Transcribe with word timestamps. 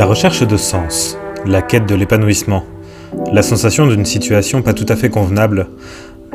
La 0.00 0.06
recherche 0.06 0.48
de 0.48 0.56
sens, 0.56 1.18
la 1.44 1.60
quête 1.60 1.84
de 1.84 1.94
l'épanouissement, 1.94 2.64
la 3.34 3.42
sensation 3.42 3.86
d'une 3.86 4.06
situation 4.06 4.62
pas 4.62 4.72
tout 4.72 4.86
à 4.88 4.96
fait 4.96 5.10
convenable, 5.10 5.66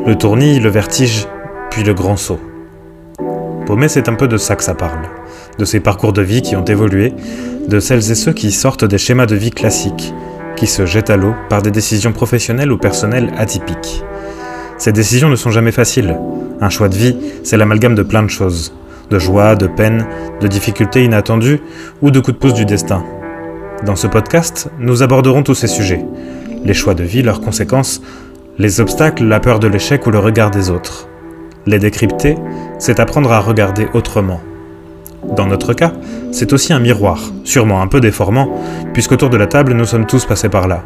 le 0.05 0.15
tournis, 0.15 0.59
le 0.59 0.69
vertige, 0.69 1.25
puis 1.71 1.81
le 1.81 1.96
grand 1.96 2.15
saut. 2.15 2.39
Paumé, 3.65 3.88
c'est 3.88 4.07
un 4.07 4.13
peu 4.13 4.28
de 4.28 4.38
ça 4.38 4.55
que 4.55 4.63
ça 4.63 4.75
parle, 4.75 5.09
de 5.57 5.65
ces 5.65 5.79
parcours 5.79 6.13
de 6.13 6.21
vie 6.21 6.43
qui 6.43 6.55
ont 6.55 6.63
évolué, 6.63 7.13
de 7.67 7.79
celles 7.79 8.12
et 8.12 8.13
ceux 8.13 8.33
qui 8.33 8.51
sortent 8.51 8.86
des 8.86 8.99
schémas 8.99 9.25
de 9.25 9.36
vie 9.36 9.49
classiques, 9.49 10.13
qui 10.56 10.68
se 10.68 10.86
jettent 10.86 11.10
à 11.10 11.18
l'eau 11.18 11.34
par 11.50 11.63
des 11.63 11.72
décisions 11.72 12.13
professionnelles 12.13 12.72
ou 12.72 12.78
personnelles 12.78 13.34
atypiques. 13.36 14.04
Ces 14.78 14.92
décisions 14.92 15.29
ne 15.29 15.36
sont 15.36 15.50
jamais 15.50 15.72
faciles. 15.72 16.16
Un 16.62 16.70
choix 16.70 16.88
de 16.88 16.95
vie, 16.95 17.18
c'est 17.41 17.58
l'amalgame 17.58 17.95
de 17.95 18.04
plein 18.04 18.22
de 18.22 18.30
choses, 18.30 18.76
de 19.09 19.18
joie, 19.18 19.55
de 19.55 19.66
peine, 19.66 20.05
de 20.40 20.48
difficultés 20.48 21.04
inattendues 21.04 21.62
ou 22.04 22.12
de 22.12 22.20
coups 22.20 22.38
de 22.38 22.40
pouce 22.40 22.54
du 22.54 22.66
destin. 22.66 23.04
Dans 23.84 23.95
ce 23.95 24.07
podcast, 24.07 24.70
nous 24.80 25.03
aborderons 25.03 25.44
tous 25.44 25.53
ces 25.53 25.68
sujets. 25.68 26.04
Les 26.63 26.73
choix 26.73 26.94
de 26.94 27.04
vie, 27.04 27.22
leurs 27.22 27.41
conséquences, 27.41 28.02
les 28.58 28.80
obstacles, 28.80 29.26
la 29.26 29.40
peur 29.40 29.59
de 29.59 29.67
l'échec 29.67 30.08
ou 30.08 30.12
le 30.12 30.20
regard 30.20 30.50
des 30.50 30.70
autres. 30.70 31.09
Les 31.66 31.77
décrypter, 31.77 32.38
c'est 32.80 33.00
apprendre 33.00 33.31
à 33.31 33.41
regarder 33.41 33.88
autrement. 33.94 34.40
Dans 35.36 35.45
notre 35.45 35.73
cas, 35.73 35.91
c'est 36.31 36.53
aussi 36.53 36.72
un 36.72 36.80
miroir, 36.80 37.20
sûrement 37.44 37.81
un 37.81 37.88
peu 37.88 38.00
déformant, 38.00 38.50
puisqu'autour 38.94 39.30
de 39.30 39.38
la 39.38 39.48
table, 39.48 39.73
nous 39.73 39.86
sommes 39.86 40.08
tous 40.08 40.26
passés 40.26 40.50
par 40.50 40.67
là. 40.67 40.84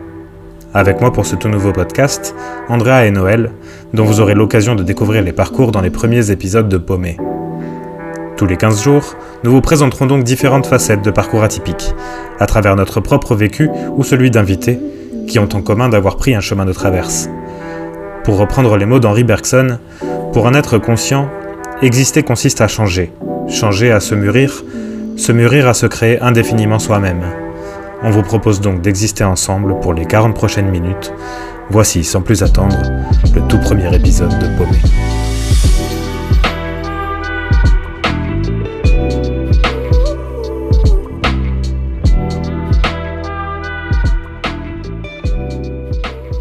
Avec 0.73 0.99
moi 0.99 1.13
pour 1.13 1.25
ce 1.25 1.35
tout 1.35 1.49
nouveau 1.49 1.71
podcast, 1.71 2.35
Andrea 2.69 3.05
et 3.05 3.11
Noël, 3.11 3.51
dont 3.93 4.05
vous 4.05 4.19
aurez 4.19 4.35
l'occasion 4.35 4.75
de 4.75 4.83
découvrir 4.83 5.21
les 5.21 5.33
parcours 5.33 5.71
dans 5.71 5.81
les 5.81 5.89
premiers 5.91 6.31
épisodes 6.31 6.69
de 6.69 6.77
Paumé. 6.77 7.17
Tous 8.39 8.47
les 8.47 8.55
15 8.55 8.81
jours, 8.81 9.17
nous 9.43 9.51
vous 9.51 9.59
présenterons 9.59 10.05
donc 10.05 10.23
différentes 10.23 10.65
facettes 10.65 11.01
de 11.01 11.11
parcours 11.11 11.43
atypiques, 11.43 11.93
à 12.39 12.45
travers 12.45 12.77
notre 12.77 13.01
propre 13.01 13.35
vécu 13.35 13.69
ou 13.97 14.03
celui 14.05 14.31
d'invités, 14.31 14.79
qui 15.27 15.39
ont 15.39 15.49
en 15.53 15.61
commun 15.61 15.89
d'avoir 15.89 16.15
pris 16.15 16.33
un 16.35 16.39
chemin 16.39 16.63
de 16.63 16.71
traverse. 16.71 17.29
Pour 18.23 18.37
reprendre 18.37 18.77
les 18.77 18.85
mots 18.85 19.01
d'Henri 19.01 19.25
Bergson, 19.25 19.79
pour 20.31 20.47
un 20.47 20.53
être 20.53 20.77
conscient, 20.77 21.29
exister 21.81 22.23
consiste 22.23 22.61
à 22.61 22.69
changer, 22.69 23.11
changer 23.49 23.91
à 23.91 23.99
se 23.99 24.15
mûrir, 24.15 24.63
se 25.17 25.33
mûrir 25.33 25.67
à 25.67 25.73
se 25.73 25.87
créer 25.87 26.21
indéfiniment 26.21 26.79
soi-même. 26.79 27.25
On 28.03 28.09
vous 28.09 28.23
propose 28.23 28.61
donc 28.61 28.79
d'exister 28.79 29.25
ensemble 29.25 29.81
pour 29.81 29.93
les 29.93 30.05
40 30.05 30.33
prochaines 30.33 30.69
minutes. 30.69 31.13
Voici, 31.71 32.05
sans 32.05 32.21
plus 32.21 32.41
attendre, 32.41 32.77
le 33.35 33.41
tout 33.49 33.59
premier 33.59 33.93
épisode 33.93 34.29
de 34.39 34.57
Paumé. 34.57 34.79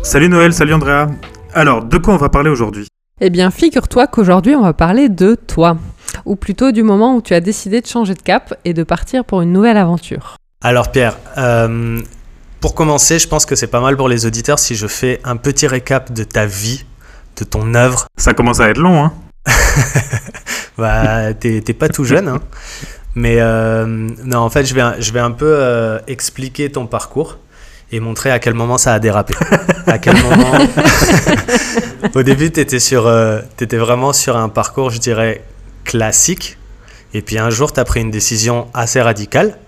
Salut 0.08 0.30
Noël, 0.30 0.54
salut 0.54 0.72
Andrea. 0.72 1.08
Alors, 1.52 1.84
de 1.84 1.98
quoi 1.98 2.14
on 2.14 2.16
va 2.16 2.30
parler 2.30 2.48
aujourd'hui? 2.48 2.88
Eh 3.20 3.28
bien, 3.28 3.50
figure-toi 3.50 4.06
qu'aujourd'hui, 4.06 4.54
on 4.54 4.62
va 4.62 4.72
parler 4.72 5.10
de 5.10 5.34
toi. 5.34 5.76
Ou 6.24 6.34
plutôt 6.34 6.72
du 6.72 6.82
moment 6.82 7.14
où 7.14 7.20
tu 7.20 7.34
as 7.34 7.40
décidé 7.40 7.82
de 7.82 7.86
changer 7.86 8.14
de 8.14 8.22
cap 8.22 8.54
et 8.64 8.72
de 8.72 8.84
partir 8.84 9.26
pour 9.26 9.42
une 9.42 9.52
nouvelle 9.52 9.76
aventure. 9.76 10.38
Alors 10.64 10.90
Pierre, 10.92 11.18
euh, 11.36 12.00
pour 12.62 12.74
commencer, 12.74 13.18
je 13.18 13.28
pense 13.28 13.44
que 13.44 13.54
c'est 13.54 13.66
pas 13.66 13.82
mal 13.82 13.98
pour 13.98 14.08
les 14.08 14.24
auditeurs 14.24 14.58
si 14.58 14.76
je 14.76 14.86
fais 14.86 15.20
un 15.24 15.36
petit 15.36 15.66
récap 15.66 16.10
de 16.10 16.24
ta 16.24 16.46
vie, 16.46 16.86
de 17.36 17.44
ton 17.44 17.74
œuvre. 17.74 18.06
Ça 18.16 18.32
commence 18.32 18.60
à 18.60 18.70
être 18.70 18.78
long, 18.78 19.04
hein 19.04 19.12
Bah, 20.78 21.34
t'es 21.34 21.60
pas 21.60 21.90
tout 21.90 22.04
jeune, 22.04 22.28
hein. 22.28 22.40
Mais 23.14 23.40
euh, 23.40 23.84
non, 24.24 24.38
en 24.38 24.48
fait, 24.48 24.64
je 24.64 24.74
vais, 24.74 25.02
je 25.02 25.12
vais 25.12 25.20
un 25.20 25.32
peu 25.32 25.52
euh, 25.52 25.98
expliquer 26.06 26.72
ton 26.72 26.86
parcours 26.86 27.36
et 27.90 28.00
montrer 28.00 28.30
à 28.30 28.38
quel 28.38 28.54
moment 28.54 28.78
ça 28.78 28.94
a 28.94 28.98
dérapé. 28.98 29.34
à 29.86 29.98
quel 29.98 30.16
moment. 30.22 30.52
Au 32.14 32.22
début, 32.22 32.50
tu 32.50 32.60
étais, 32.60 32.78
euh, 32.92 33.40
vraiment 33.72 34.12
sur 34.12 34.36
un 34.36 34.48
parcours, 34.48 34.90
je 34.90 34.98
dirais, 34.98 35.42
classique. 35.84 36.58
Et 37.14 37.22
puis 37.22 37.38
un 37.38 37.50
jour, 37.50 37.72
tu 37.72 37.80
as 37.80 37.84
pris 37.84 38.00
une 38.00 38.10
décision 38.10 38.68
assez 38.74 39.00
radicale. 39.00 39.58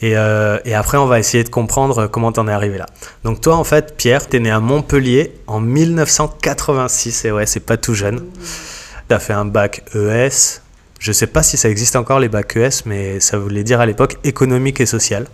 Et, 0.00 0.16
euh, 0.16 0.58
et 0.64 0.74
après, 0.74 0.98
on 0.98 1.06
va 1.06 1.18
essayer 1.18 1.44
de 1.44 1.48
comprendre 1.48 2.06
comment 2.06 2.30
t'en 2.32 2.46
es 2.48 2.52
arrivé 2.52 2.78
là. 2.78 2.86
Donc 3.24 3.40
toi, 3.40 3.56
en 3.56 3.64
fait, 3.64 3.96
Pierre, 3.96 4.26
t'es 4.26 4.38
né 4.38 4.50
à 4.50 4.60
Montpellier 4.60 5.34
en 5.46 5.60
1986. 5.60 7.24
Et 7.24 7.32
ouais, 7.32 7.46
c'est 7.46 7.60
pas 7.60 7.76
tout 7.76 7.94
jeune. 7.94 8.24
Tu 9.08 9.14
as 9.14 9.18
fait 9.18 9.32
un 9.32 9.44
bac 9.44 9.82
ES. 9.94 10.60
Je 11.00 11.12
sais 11.12 11.26
pas 11.26 11.42
si 11.42 11.56
ça 11.56 11.68
existe 11.68 11.96
encore 11.96 12.20
les 12.20 12.28
bacs 12.28 12.56
ES, 12.56 12.82
mais 12.86 13.20
ça 13.20 13.38
voulait 13.38 13.64
dire 13.64 13.80
à 13.80 13.86
l'époque 13.86 14.16
économique 14.24 14.80
et 14.80 14.86
social. 14.86 15.26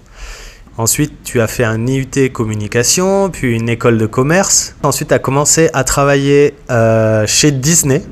Ensuite, 0.81 1.13
tu 1.25 1.43
as 1.43 1.47
fait 1.47 1.65
un 1.65 1.87
IUT 1.87 2.31
communication, 2.33 3.29
puis 3.29 3.55
une 3.55 3.69
école 3.69 3.99
de 3.99 4.07
commerce. 4.07 4.75
Ensuite, 4.83 5.09
tu 5.09 5.15
as 5.15 5.19
commencé 5.19 5.69
à 5.75 5.85
travailler 5.85 6.55
euh, 6.71 7.27
chez 7.27 7.51
Disney 7.51 8.03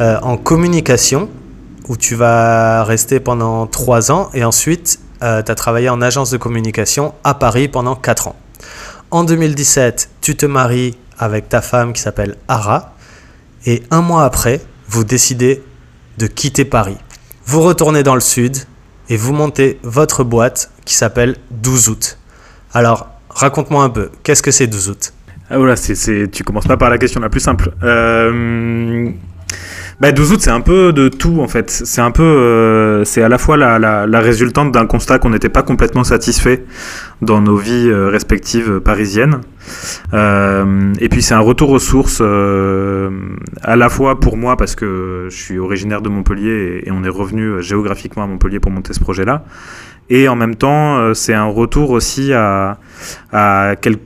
euh, 0.00 0.18
en 0.20 0.36
communication, 0.36 1.28
où 1.88 1.96
tu 1.96 2.16
vas 2.16 2.82
rester 2.82 3.20
pendant 3.20 3.68
trois 3.68 4.10
ans. 4.10 4.30
Et 4.34 4.42
ensuite, 4.42 4.98
tu 5.20 5.26
as 5.26 5.54
travaillé 5.54 5.90
en 5.90 6.02
agence 6.02 6.32
de 6.32 6.38
communication 6.38 7.14
à 7.22 7.34
Paris 7.34 7.68
pendant 7.68 7.94
quatre 7.94 8.26
ans. 8.26 8.36
En 9.12 9.22
2017, 9.22 10.10
tu 10.20 10.34
te 10.34 10.44
maries 10.44 10.96
avec 11.20 11.48
ta 11.48 11.62
femme 11.62 11.92
qui 11.92 12.02
s'appelle 12.02 12.34
Ara. 12.48 12.96
Et 13.64 13.84
un 13.92 14.02
mois 14.02 14.24
après, 14.24 14.60
vous 14.88 15.04
décidez 15.04 15.62
de 16.18 16.26
quitter 16.26 16.64
Paris. 16.64 16.96
Vous 17.46 17.60
retournez 17.60 18.02
dans 18.02 18.16
le 18.16 18.20
sud 18.20 18.56
et 19.12 19.16
vous 19.18 19.34
montez 19.34 19.78
votre 19.82 20.24
boîte 20.24 20.70
qui 20.86 20.94
s'appelle 20.94 21.36
12 21.50 21.90
août. 21.90 22.18
Alors, 22.72 23.10
raconte-moi 23.28 23.84
un 23.84 23.90
peu, 23.90 24.08
qu'est-ce 24.22 24.42
que 24.42 24.50
c'est 24.50 24.66
12 24.66 24.88
août? 24.88 25.12
Ah 25.50 25.58
voilà, 25.58 25.76
c'est, 25.76 26.30
tu 26.30 26.44
commences 26.44 26.66
pas 26.66 26.78
par 26.78 26.88
la 26.88 26.96
question 26.96 27.20
la 27.20 27.28
plus 27.28 27.40
simple. 27.40 27.74
Euh... 27.82 29.10
Bah, 30.00 30.10
12 30.10 30.32
août, 30.32 30.40
c'est 30.40 30.50
un 30.50 30.60
peu 30.60 30.92
de 30.92 31.08
tout 31.08 31.40
en 31.40 31.48
fait. 31.48 31.70
C'est 31.70 32.00
un 32.00 32.10
peu, 32.10 32.22
euh, 32.22 33.04
c'est 33.04 33.22
à 33.22 33.28
la 33.28 33.38
fois 33.38 33.56
la, 33.56 33.78
la, 33.78 34.06
la 34.06 34.20
résultante 34.20 34.72
d'un 34.72 34.86
constat 34.86 35.18
qu'on 35.18 35.30
n'était 35.30 35.48
pas 35.48 35.62
complètement 35.62 36.02
satisfait 36.02 36.64
dans 37.20 37.40
nos 37.40 37.56
vies 37.56 37.88
euh, 37.88 38.08
respectives 38.08 38.80
parisiennes. 38.80 39.40
Euh, 40.12 40.92
et 40.98 41.08
puis 41.08 41.22
c'est 41.22 41.34
un 41.34 41.40
retour 41.40 41.70
aux 41.70 41.78
sources, 41.78 42.18
euh, 42.20 43.10
à 43.62 43.76
la 43.76 43.88
fois 43.88 44.18
pour 44.18 44.36
moi 44.36 44.56
parce 44.56 44.74
que 44.74 45.28
je 45.30 45.36
suis 45.36 45.58
originaire 45.58 46.02
de 46.02 46.08
Montpellier 46.08 46.82
et, 46.84 46.90
on 46.90 47.04
est 47.04 47.08
revenu 47.08 47.44
euh, 47.44 47.60
géographiquement 47.60 48.24
à 48.24 48.26
Montpellier 48.26 48.58
pour 48.58 48.72
monter 48.72 48.92
ce 48.92 49.00
projet-là. 49.00 49.44
Et 50.10 50.26
en 50.28 50.34
même 50.34 50.56
temps, 50.56 50.98
euh, 50.98 51.14
c'est 51.14 51.32
un 51.34 51.44
retour 51.46 51.90
aussi 51.90 52.32
à, 52.32 52.78
à, 53.32 53.74
quel- 53.80 53.96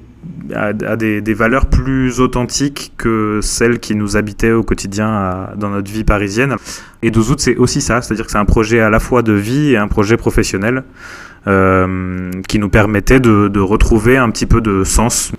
à, 0.55 0.73
des, 0.73 1.35
valeurs 1.35 1.67
plus 1.67 2.21
authentiques 2.21 2.93
que 2.97 3.41
celles 3.43 3.79
qui 3.79 3.95
nous 3.95 4.17
habitaient 4.17 4.53
au 4.53 4.63
quotidien 4.63 5.49
dans 5.57 5.71
notre 5.71 5.91
vie 5.91 6.05
parisienne. 6.05 6.57
Et 7.03 7.11
12 7.11 7.31
août, 7.31 7.41
c'est 7.41 7.57
aussi 7.57 7.81
ça, 7.81 8.03
c'est-à-dire 8.03 8.27
que 8.27 8.33
c'est 8.33 8.39
un 8.39 8.45
projet 8.45 8.81
à 8.81 8.91
la 8.91 9.01
fois 9.01 9.23
de 9.23 9.33
vie 9.33 9.73
et 9.73 9.77
un 9.77 9.89
projet 9.89 10.17
professionnel 10.17 10.85
euh, 11.47 12.31
qui 12.49 12.59
nous 12.59 12.69
permettait 12.69 13.21
de, 13.21 13.61
retrouver 13.61 14.17
un 14.17 14.31
petit 14.31 14.47
peu 14.47 14.61
de 14.61 14.85
sens. 14.85 15.33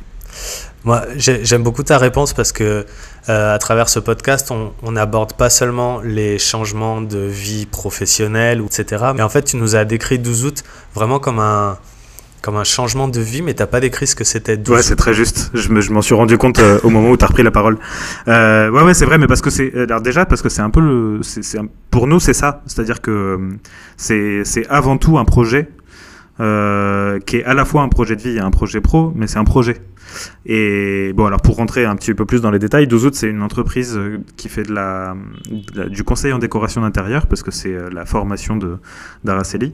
Moi, 0.84 1.02
j'ai- 1.18 1.44
j'aime 1.44 1.64
beaucoup 1.64 1.84
ta 1.84 1.98
réponse 1.98 2.34
parce 2.34 2.52
que 2.52 2.86
euh, 3.30 3.56
à 3.56 3.58
travers 3.58 3.90
ce 3.90 4.00
podcast, 4.00 4.52
on 4.52 4.92
n'aborde 4.92 5.34
pas 5.34 5.50
seulement 5.50 6.00
les 6.02 6.40
changements 6.40 7.02
de 7.02 7.20
vie 7.20 7.66
professionnelle, 7.66 8.62
etc. 8.66 9.08
Mais 9.16 9.22
en 9.24 9.30
fait, 9.30 9.44
tu 9.44 9.58
nous 9.58 9.76
as 9.76 9.84
décrit 9.84 10.20
12 10.20 10.46
août 10.46 10.64
vraiment 10.96 11.20
comme 11.20 11.40
un, 11.40 11.78
comme 12.42 12.56
un 12.56 12.64
changement 12.64 13.08
de 13.08 13.20
vie, 13.20 13.42
mais 13.42 13.54
t'as 13.54 13.66
pas 13.66 13.80
décrit 13.80 14.08
ce 14.08 14.16
que 14.16 14.24
c'était 14.24 14.58
12 14.58 14.76
Ouais, 14.76 14.82
c'est 14.84 14.96
très 14.96 15.14
juste. 15.14 15.50
Je 15.54 15.70
me- 15.70 15.82
je 15.82 15.92
m'en 15.92 16.02
suis 16.02 16.14
rendu 16.16 16.38
compte 16.38 16.60
euh, 16.60 16.80
au 16.84 16.90
moment 16.90 17.10
où 17.10 17.18
tu 17.18 17.24
as 17.26 17.28
repris 17.28 17.44
la 17.44 17.52
parole. 17.52 17.78
Euh, 18.28 18.70
ouais, 18.70 18.84
ouais, 18.84 18.94
c'est 18.94 19.06
vrai, 19.06 19.18
mais 19.18 19.28
parce 19.28 19.42
que 19.42 19.50
c'est. 19.50 19.72
euh, 19.76 19.84
Alors, 19.84 20.02
déjà, 20.02 20.26
parce 20.26 20.42
que 20.42 20.50
c'est 20.50 20.62
un 20.62 20.70
peu 20.70 20.80
le. 20.80 21.20
c'est- 21.24 21.58
pour 21.92 22.08
nous, 22.08 22.20
c'est 22.20 22.34
ça. 22.34 22.62
C'est-à-dire 22.68 23.02
que 23.02 23.12
euh, 23.12 23.38
c'est 23.98 24.44
c'est 24.46 24.68
avant 24.70 24.98
tout 24.98 25.18
un 25.18 25.26
projet 25.26 25.70
euh, 26.40 27.20
qui 27.20 27.38
est 27.38 27.44
à 27.46 27.54
la 27.54 27.66
fois 27.66 27.82
un 27.82 27.90
projet 27.90 28.16
de 28.16 28.22
vie 28.22 28.38
et 28.38 28.40
un 28.40 28.52
projet 28.52 28.82
pro, 28.82 29.12
mais 29.16 29.28
c'est 29.28 29.40
un 29.40 29.44
projet. 29.44 29.78
Et 30.46 31.12
bon, 31.16 31.26
alors 31.26 31.42
pour 31.42 31.58
rentrer 31.58 31.84
un 31.86 31.96
petit 31.96 32.14
peu 32.14 32.26
plus 32.26 32.42
dans 32.42 32.50
les 32.52 32.60
détails, 32.60 32.88
12 32.88 33.06
août, 33.08 33.16
c'est 33.16 33.28
une 33.30 33.42
entreprise 33.42 33.98
euh, 33.98 34.20
qui 34.38 34.48
fait 34.48 34.64
de 34.64 34.74
la, 34.74 35.16
du 35.90 36.04
conseil 36.04 36.32
en 36.32 36.40
décoration 36.40 36.82
d'intérieur, 36.82 37.28
parce 37.28 37.44
que 37.44 37.52
c'est 37.52 37.74
euh, 37.74 37.90
la 37.92 38.06
formation 38.06 38.58
d'Araceli 39.26 39.74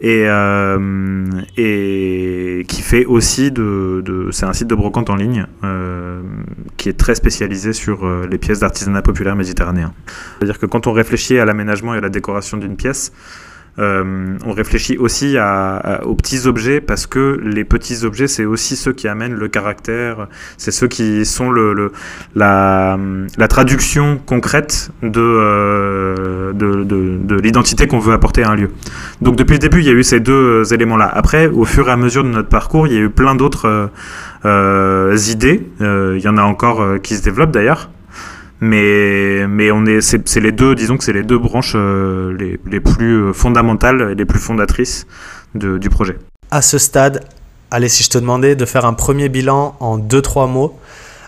et, 0.00 0.24
euh, 0.28 1.24
et 1.56 2.64
qui 2.68 2.82
fait 2.82 3.06
aussi 3.06 3.50
de, 3.50 4.02
de- 4.04 4.28
c'est 4.30 4.44
un 4.46 4.52
site 4.52 4.68
de 4.68 4.74
brocante 4.74 5.10
en 5.10 5.16
ligne 5.16 5.46
euh, 5.64 6.20
qui 6.76 6.88
est 6.88 6.98
très 6.98 7.14
spécialisé 7.14 7.72
sur 7.72 8.06
les 8.26 8.38
pièces 8.38 8.60
d'artisanat 8.60 9.02
populaire 9.02 9.34
méditerranéen. 9.36 9.92
C'est-à-dire 10.38 10.58
que 10.58 10.66
quand 10.66 10.86
on 10.86 10.92
réfléchit 10.92 11.38
à 11.38 11.44
l'aménagement 11.44 11.94
et 11.94 11.98
à 11.98 12.00
la 12.02 12.08
décoration 12.10 12.56
d'une 12.58 12.76
pièce, 12.76 13.12
euh, 13.78 14.36
on 14.44 14.52
réfléchit 14.52 14.96
aussi 14.96 15.36
aux 16.04 16.14
petits 16.14 16.46
objets 16.46 16.80
parce 16.80 17.06
que 17.06 17.40
les 17.42 17.64
petits 17.64 18.04
objets, 18.04 18.26
c'est 18.26 18.44
aussi 18.44 18.76
ceux 18.76 18.92
qui 18.92 19.08
amènent 19.08 19.34
le 19.34 19.48
caractère, 19.48 20.28
c'est 20.56 20.70
ceux 20.70 20.88
qui 20.88 21.24
sont 21.24 21.50
le, 21.50 21.92
la, 22.34 22.98
traduction 23.48 24.18
concrète 24.24 24.90
de, 25.02 26.52
de, 26.52 27.34
l'identité 27.40 27.86
qu'on 27.86 27.98
veut 27.98 28.14
apporter 28.14 28.42
à 28.42 28.50
un 28.50 28.56
lieu. 28.56 28.70
Donc 29.20 29.36
depuis 29.36 29.54
le 29.54 29.58
début, 29.58 29.80
il 29.80 29.86
y 29.86 29.90
a 29.90 29.92
eu 29.92 30.02
ces 30.02 30.20
deux 30.20 30.72
éléments-là. 30.72 31.10
Après, 31.12 31.46
au 31.46 31.64
fur 31.64 31.88
et 31.88 31.92
à 31.92 31.96
mesure 31.96 32.24
de 32.24 32.30
notre 32.30 32.48
parcours, 32.48 32.86
il 32.86 32.94
y 32.94 32.96
a 32.96 33.00
eu 33.00 33.10
plein 33.10 33.34
d'autres 33.34 33.90
idées. 34.44 35.66
il 35.80 36.20
y 36.20 36.28
en 36.28 36.38
a 36.38 36.42
encore 36.42 37.00
qui 37.02 37.14
se 37.16 37.22
développent 37.22 37.52
d'ailleurs. 37.52 37.90
Mais, 38.60 39.46
mais 39.48 39.70
on 39.70 39.84
est, 39.84 40.00
c'est, 40.00 40.40
les 40.40 40.52
deux, 40.52 40.74
disons 40.74 40.96
que 40.96 41.04
c'est 41.04 41.12
les 41.12 41.22
deux 41.22 41.38
branches 41.38 41.74
euh, 41.76 42.34
les, 42.38 42.58
les, 42.70 42.80
plus 42.80 43.16
euh, 43.16 43.32
fondamentales 43.32 44.12
et 44.12 44.14
les 44.14 44.24
plus 44.24 44.38
fondatrices 44.38 45.06
de, 45.54 45.76
du 45.76 45.90
projet. 45.90 46.16
À 46.50 46.62
ce 46.62 46.78
stade, 46.78 47.22
allez, 47.70 47.88
si 47.88 48.02
je 48.02 48.08
te 48.08 48.18
demandais 48.18 48.56
de 48.56 48.64
faire 48.64 48.86
un 48.86 48.94
premier 48.94 49.28
bilan 49.28 49.76
en 49.80 49.98
deux, 49.98 50.22
trois 50.22 50.46
mots, 50.46 50.78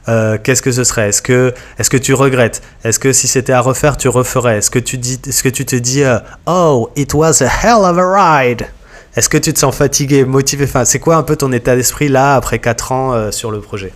euh, 0.09 0.39
qu'est-ce 0.43 0.63
que 0.63 0.73
ce 0.73 0.85
serait? 0.85 1.11
Est-ce 1.11 1.21
que, 1.21 1.53
est-ce 1.79 1.91
que 1.91 1.99
tu 1.99 2.15
regrettes? 2.15 2.63
Est-ce 2.83 2.99
que 2.99 3.13
si 3.13 3.29
c'était 3.29 3.53
à 3.53 3.61
refaire, 3.61 3.99
tu 3.99 4.09
referais? 4.09 4.59
Est-ce 4.59 4.71
que 4.71 4.79
tu, 4.79 4.97
dis, 4.97 5.21
est-ce 5.27 5.43
que 5.43 5.51
tu 5.51 5.67
te 5.67 5.77
dis 5.77 6.03
Oh, 6.47 6.89
it 6.97 7.13
was 7.13 7.43
a 7.43 7.49
hell 7.49 7.85
of 7.85 7.99
a 7.99 8.41
ride? 8.41 8.69
Est-ce 9.17 9.29
que 9.29 9.37
tu 9.37 9.53
te 9.53 9.59
sens 9.59 9.77
fatigué, 9.77 10.25
motivé? 10.25 10.65
Enfin, 10.65 10.87
C'est 10.87 10.99
quoi 10.99 11.17
un 11.17 11.23
peu 11.23 11.37
ton 11.37 11.53
état 11.53 11.77
d'esprit 11.77 12.09
là, 12.09 12.37
après 12.37 12.59
quatre 12.59 12.93
ans 12.93 13.31
sur 13.33 13.51
le 13.51 13.61
projet? 13.61 13.93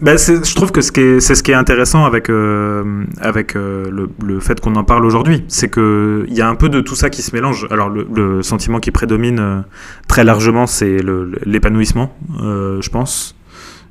Ben 0.00 0.16
je 0.16 0.54
trouve 0.54 0.70
que 0.70 0.80
c'est 0.80 1.34
ce 1.34 1.42
qui 1.42 1.50
est 1.50 1.54
intéressant 1.54 2.04
avec, 2.04 2.30
euh, 2.30 3.04
avec 3.20 3.56
euh, 3.56 3.90
le, 3.90 4.08
le, 4.24 4.38
fait 4.38 4.60
qu'on 4.60 4.76
en 4.76 4.84
parle 4.84 5.04
aujourd'hui. 5.04 5.44
C'est 5.48 5.72
qu'il 5.72 6.32
y 6.32 6.40
a 6.40 6.48
un 6.48 6.54
peu 6.54 6.68
de 6.68 6.80
tout 6.80 6.94
ça 6.94 7.10
qui 7.10 7.22
se 7.22 7.34
mélange. 7.34 7.66
Alors, 7.70 7.88
le, 7.88 8.06
le 8.14 8.42
sentiment 8.42 8.78
qui 8.78 8.90
prédomine 8.92 9.40
euh, 9.40 9.60
très 10.06 10.22
largement, 10.22 10.66
c'est 10.66 10.98
l'épanouissement, 11.44 12.16
je 12.38 12.88
pense. 12.90 13.34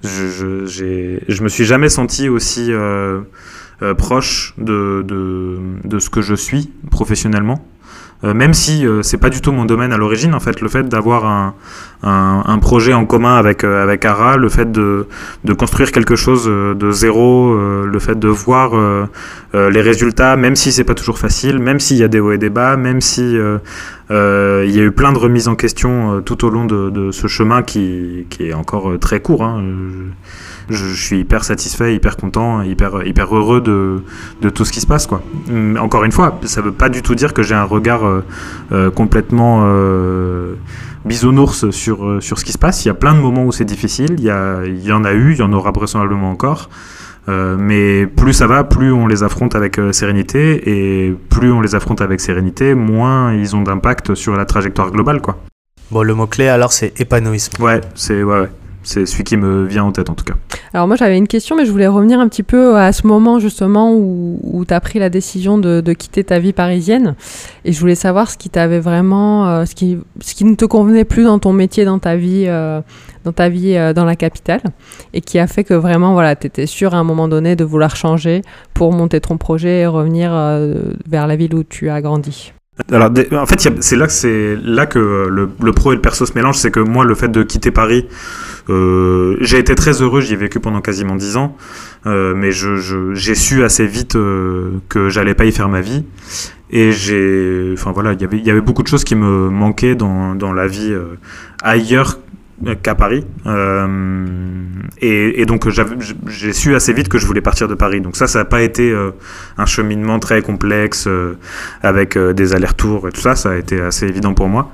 Je, 0.03 0.65
je, 0.65 1.19
je 1.27 1.43
me 1.43 1.49
suis 1.49 1.65
jamais 1.65 1.89
senti 1.89 2.29
aussi 2.29 2.71
proche 3.97 4.53
de, 4.57 5.03
de, 5.05 5.57
de, 5.83 5.99
ce 5.99 6.09
que 6.09 6.21
je 6.21 6.35
suis 6.35 6.71
professionnellement. 6.89 7.65
Euh, 8.23 8.33
même 8.33 8.53
si 8.53 8.85
euh, 8.85 9.03
c'est 9.03 9.17
pas 9.17 9.29
du 9.29 9.41
tout 9.41 9.51
mon 9.51 9.65
domaine 9.65 9.93
à 9.93 9.97
l'origine, 9.97 10.33
en 10.33 10.39
fait, 10.39 10.59
le 10.61 10.69
fait 10.69 10.87
d'avoir 10.89 11.25
un, 11.25 11.53
un, 12.01 12.59
projet 12.59 12.93
en 12.93 13.05
commun 13.05 13.35
avec, 13.35 13.63
euh, 13.63 13.83
avec 13.83 14.05
Ara, 14.05 14.37
le 14.37 14.49
fait 14.49 14.71
de, 14.71 15.07
de 15.43 15.53
construire 15.53 15.91
quelque 15.91 16.15
chose 16.15 16.45
de 16.45 16.91
zéro, 16.91 17.55
le 17.55 17.99
fait 17.99 18.17
de 18.17 18.27
voir 18.27 18.71
les 19.53 19.81
résultats, 19.81 20.35
même 20.35 20.55
si 20.55 20.71
c'est 20.71 20.83
pas 20.83 20.95
toujours 20.95 21.19
facile, 21.19 21.59
même 21.59 21.79
s'il 21.79 21.97
y 21.97 22.03
a 22.03 22.07
des 22.07 22.19
hauts 22.19 22.31
et 22.31 22.37
des 22.37 22.49
bas, 22.49 22.77
même 22.77 23.01
si 23.01 23.33
y 23.33 24.13
a 24.13 24.63
eu 24.65 24.91
plein 24.91 25.13
de 25.13 25.17
remises 25.17 25.47
en 25.47 25.55
question 25.55 26.21
tout 26.21 26.45
au 26.45 26.49
long 26.49 26.65
de, 26.65 27.11
ce 27.11 27.27
chemin 27.27 27.61
qui, 27.61 28.25
qui 28.29 28.47
est 28.47 28.53
encore 28.53 28.97
très 28.99 29.19
court. 29.19 29.43
Hein 29.43 29.63
suis 30.75 31.19
hyper 31.19 31.43
satisfait, 31.43 31.95
hyper 31.95 32.17
content, 32.17 32.61
hyper, 32.61 33.05
hyper 33.05 33.35
heureux 33.35 33.61
de, 33.61 34.03
de 34.41 34.49
tout 34.49 34.65
ce 34.65 34.71
qui 34.71 34.81
se 34.81 34.87
passe. 34.87 35.07
Quoi. 35.07 35.21
Encore 35.79 36.03
une 36.03 36.11
fois, 36.11 36.39
ça 36.43 36.61
ne 36.61 36.65
veut 36.67 36.71
pas 36.73 36.89
du 36.89 37.01
tout 37.01 37.15
dire 37.15 37.33
que 37.33 37.43
j'ai 37.43 37.55
un 37.55 37.63
regard 37.63 38.05
euh, 38.05 38.23
euh, 38.71 38.91
complètement 38.91 39.61
euh, 39.63 40.55
bisounours 41.05 41.69
sur, 41.69 42.21
sur 42.21 42.39
ce 42.39 42.45
qui 42.45 42.51
se 42.51 42.57
passe. 42.57 42.83
Il 42.85 42.89
y 42.89 42.91
a 42.91 42.95
plein 42.95 43.13
de 43.13 43.19
moments 43.19 43.45
où 43.45 43.51
c'est 43.51 43.65
difficile, 43.65 44.15
il 44.17 44.23
y, 44.23 44.29
a, 44.29 44.65
il 44.65 44.83
y 44.83 44.91
en 44.91 45.03
a 45.03 45.13
eu, 45.13 45.33
il 45.33 45.37
y 45.39 45.43
en 45.43 45.53
aura 45.53 45.71
vraisemblablement 45.71 46.29
encore. 46.29 46.69
mais 47.27 48.07
plus 48.07 48.33
ça 48.33 48.47
va, 48.47 48.63
plus 48.63 48.91
on 48.91 49.07
les 49.07 49.23
affronte 49.23 49.55
avec 49.55 49.79
sérénité, 49.91 50.69
et 50.69 51.15
plus 51.29 51.51
on 51.51 51.61
les 51.61 51.75
affronte 51.75 52.01
avec 52.01 52.19
sérénité, 52.19 52.73
moins 52.73 53.33
ils 53.33 53.55
ont 53.55 53.63
d'impact 53.63 54.15
sur 54.15 54.35
la 54.35 54.45
trajectoire 54.45 54.91
globale, 54.91 55.21
quoi. 55.21 55.37
Bon, 55.91 56.03
le 56.03 56.13
mot-clé 56.13 56.49
alors, 56.49 56.73
c'est 56.73 56.99
épanouissement. 56.99 57.65
Ouais, 57.65 57.79
c'est 57.95 58.21
ouais, 58.21 58.41
ouais. 58.41 58.49
C'est 58.87 59.05
celui 59.05 59.25
qui 59.25 59.35
me 59.35 59.65
vient 59.65 59.83
en 59.83 59.91
tête 59.91 60.09
en 60.09 60.13
tout 60.13 60.23
cas. 60.23 60.35
Alors 60.73 60.87
moi 60.87 60.95
j'avais 60.95 61.17
une 61.17 61.27
question, 61.27 61.57
mais 61.57 61.65
je 61.65 61.71
voulais 61.71 61.89
revenir 61.89 62.21
un 62.21 62.29
petit 62.29 62.41
peu 62.41 62.77
à 62.77 62.93
ce 62.93 63.05
moment 63.05 63.37
justement 63.37 63.93
où, 63.93 64.63
tu 64.65 64.73
as 64.73 64.79
pris 64.79 64.97
la 64.97 65.09
décision 65.09 65.57
de, 65.57 65.81
quitter 65.91 66.23
ta 66.23 66.39
vie 66.39 66.53
parisienne. 66.53 67.15
Et 67.65 67.73
je 67.73 67.79
voulais 67.81 67.95
savoir 67.95 68.31
ce 68.31 68.37
qui 68.37 68.49
t'avait 68.49 68.79
vraiment, 68.79 69.49
euh, 69.49 69.65
ce, 69.65 69.75
qui, 69.75 69.97
ce 70.21 70.33
qui 70.35 70.45
ne 70.45 70.55
te 70.55 70.63
convenait 70.63 71.03
plus 71.03 71.25
dans 71.25 71.37
ton 71.37 71.51
métier, 71.51 71.83
dans 71.83 71.99
ta 71.99 72.15
vie, 72.15 72.45
euh, 72.47 72.79
dans, 73.25 73.33
ta 73.33 73.49
vie 73.49 73.75
euh, 73.75 73.91
dans 73.91 74.05
la 74.05 74.15
capitale. 74.15 74.61
Et 75.13 75.19
qui 75.19 75.37
a 75.37 75.47
fait 75.47 75.65
que 75.65 75.73
vraiment, 75.73 76.13
voilà, 76.13 76.37
tu 76.37 76.47
étais 76.47 76.65
sûr 76.65 76.95
à 76.95 76.97
un 76.97 77.03
moment 77.03 77.27
donné 77.27 77.57
de 77.57 77.65
vouloir 77.65 77.97
changer 77.97 78.41
pour 78.73 78.93
monter 78.93 79.19
ton 79.19 79.35
projet 79.37 79.81
et 79.81 79.87
revenir 79.87 80.31
vers 81.09 81.27
la 81.27 81.35
ville 81.35 81.53
où 81.55 81.63
tu 81.65 81.89
as 81.89 82.01
grandi. 82.01 82.53
Alors, 82.89 83.11
en 83.33 83.45
fait, 83.45 83.69
c'est 83.81 83.95
là 83.97 84.07
là 84.63 84.85
que 84.85 85.27
le, 85.29 85.49
le, 85.61 85.73
pro 85.73 85.91
et 85.91 85.95
le 85.95 86.01
perso 86.01 86.25
se 86.25 86.33
mélangent. 86.35 86.59
C'est 86.59 86.71
que 86.71 86.79
moi, 86.79 87.03
le 87.03 87.15
fait 87.15 87.27
de 87.27 87.43
quitter 87.43 87.71
Paris, 87.71 88.05
euh, 88.69 89.37
j'ai 89.41 89.59
été 89.59 89.75
très 89.75 90.01
heureux, 90.01 90.21
j'y 90.21 90.33
ai 90.33 90.35
vécu 90.35 90.59
pendant 90.59 90.81
quasiment 90.81 91.15
10 91.15 91.37
ans, 91.37 91.55
euh, 92.05 92.33
mais 92.35 92.51
j'ai 92.51 93.35
su 93.35 93.63
assez 93.63 93.85
vite 93.85 94.15
euh, 94.15 94.71
que 94.89 95.09
j'allais 95.09 95.35
pas 95.35 95.45
y 95.45 95.51
faire 95.51 95.69
ma 95.69 95.81
vie. 95.81 96.05
Et 96.69 96.91
j'ai, 96.91 97.71
enfin 97.73 97.91
voilà, 97.93 98.13
il 98.13 98.45
y 98.45 98.51
avait 98.51 98.61
beaucoup 98.61 98.83
de 98.83 98.89
choses 98.89 99.05
qui 99.05 99.15
me 99.15 99.49
manquaient 99.49 99.95
dans, 99.95 100.35
dans 100.35 100.51
la 100.51 100.67
vie 100.67 100.93
ailleurs 101.63 102.19
qu'à 102.81 102.95
Paris. 102.95 103.25
Euh, 103.45 104.37
et, 104.99 105.41
et, 105.41 105.45
donc 105.45 105.67
j'ai 106.27 106.53
su 106.53 106.75
assez 106.75 106.91
vite 106.91 107.07
que 107.07 107.17
je 107.17 107.25
voulais 107.25 107.41
partir 107.41 107.67
de 107.67 107.75
Paris. 107.75 108.01
Donc 108.01 108.15
ça, 108.15 108.27
ça 108.27 108.39
n'a 108.39 108.45
pas 108.45 108.61
été 108.61 108.91
euh, 108.91 109.11
un 109.57 109.65
cheminement 109.65 110.19
très 110.19 110.41
complexe 110.41 111.05
euh, 111.07 111.37
avec 111.83 112.17
euh, 112.17 112.33
des 112.33 112.53
allers-retours 112.55 113.07
et 113.07 113.11
tout 113.11 113.21
ça. 113.21 113.35
Ça 113.35 113.51
a 113.51 113.55
été 113.55 113.79
assez 113.79 114.07
évident 114.07 114.33
pour 114.33 114.47
moi. 114.47 114.71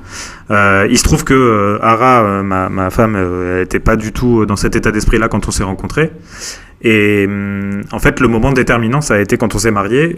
il 0.50 0.98
se 0.98 1.04
trouve 1.04 1.24
que 1.24 1.80
Ara, 1.82 2.44
ma, 2.44 2.70
ma, 2.70 2.90
femme, 2.90 3.18
n'était 3.58 3.80
pas 3.80 3.96
du 3.96 4.14
tout 4.14 4.46
dans 4.46 4.56
cet 4.56 4.76
état 4.76 4.92
d'esprit-là 4.92 5.28
quand 5.28 5.48
on 5.48 5.52
s'est 5.52 5.64
rencontrés. 5.64 6.12
Et 6.82 7.28
en 7.92 8.00
fait, 8.00 8.20
le 8.20 8.28
moment 8.28 8.52
déterminant, 8.52 9.02
ça 9.02 9.16
a 9.16 9.20
été 9.20 9.38
quand 9.38 9.56
on 9.56 9.58
s'est 9.58 9.72
mariés, 9.72 10.18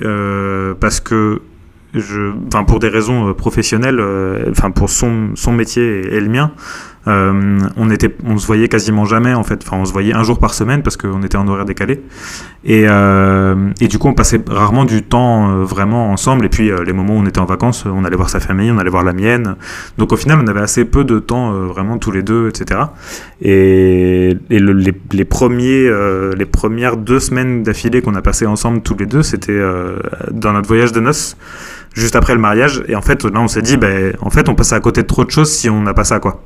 parce 0.80 1.00
que 1.00 1.42
je, 1.94 2.32
pour 2.68 2.80
des 2.80 2.90
raisons 2.90 3.34
professionnelles, 3.34 4.02
enfin 4.50 4.72
pour 4.72 4.90
son, 4.90 5.30
son 5.36 5.54
métier 5.54 6.14
et 6.14 6.20
le 6.20 6.28
mien, 6.28 6.52
euh, 7.08 7.60
on 7.78 7.90
était, 7.92 8.16
on 8.26 8.38
se 8.38 8.48
voyait 8.48 8.68
quasiment 8.68 9.06
jamais 9.06 9.34
en 9.34 9.44
fait. 9.44 9.62
Enfin, 9.66 9.78
on 9.78 9.86
se 9.86 9.94
voyait 9.94 10.14
un 10.14 10.24
jour 10.24 10.40
par 10.40 10.54
semaine 10.54 10.82
parce 10.82 10.98
qu'on 10.98 11.22
était 11.24 11.38
en 11.38 11.48
horaire 11.48 11.66
décalé. 11.66 12.02
Et, 12.64 12.86
euh, 12.88 13.70
et, 13.80 13.88
du 13.88 14.00
coup, 14.00 14.08
on 14.08 14.14
passait 14.14 14.42
rarement 14.48 14.86
du 14.86 15.04
temps 15.04 15.50
euh, 15.50 15.64
vraiment 15.64 16.12
ensemble. 16.12 16.46
Et 16.46 16.50
puis, 16.50 16.72
les 16.86 16.94
moments 16.94 17.16
où 17.16 17.20
on 17.20 17.26
était 17.26 17.40
en 17.40 17.46
vacances, 17.46 17.86
on 17.86 18.04
allait 18.04 18.16
voir 18.16 18.30
sa 18.30 18.40
famille, 18.40 18.72
on 18.72 18.78
allait 18.78 18.90
voir 18.90 19.04
la 19.04 19.14
mienne. 19.14 19.56
Donc, 19.98 20.12
au 20.14 20.18
final, 20.18 20.40
on 20.44 20.48
avait 20.48 20.62
assez 20.62 20.86
peu 20.86 21.04
de 21.04 21.20
temps 21.20 21.52
vraiment 21.52 21.98
tous 21.98 22.12
les 22.12 22.24
deux, 22.24 22.50
etc. 22.50 22.82
Et, 23.42 24.36
les, 24.50 24.94
les, 25.12 25.26
premiers, 25.26 25.90
les 26.36 26.46
premières 26.46 26.98
deux 26.98 27.20
semaines 27.20 27.64
d'affilée 27.64 28.02
qu'on 28.02 28.16
a 28.16 28.22
passé 28.22 28.46
ensemble 28.46 28.82
tous 28.82 28.96
les 28.98 29.06
deux, 29.06 29.22
c'était 29.22 29.60
dans 30.32 30.54
notre 30.54 30.68
voyage 30.68 30.92
de 30.92 31.00
noces 31.00 31.38
juste 31.94 32.16
après 32.16 32.34
le 32.34 32.42
mariage. 32.42 32.84
Et 32.88 32.96
en 32.96 33.02
fait, 33.02 33.24
là, 33.24 33.40
on 33.40 33.48
s'est 33.48 33.62
dit, 33.62 33.78
ben, 33.78 34.14
en 34.22 34.30
fait, 34.30 34.50
on 34.50 34.56
passait 34.56 34.76
à 34.76 34.80
côté 34.80 35.02
de 35.02 35.08
trop 35.08 35.24
de 35.24 35.32
choses 35.32 35.52
si 35.52 35.70
on 35.70 35.82
n'a 35.82 35.94
pas 35.94 36.04
ça, 36.04 36.20
quoi 36.20 36.44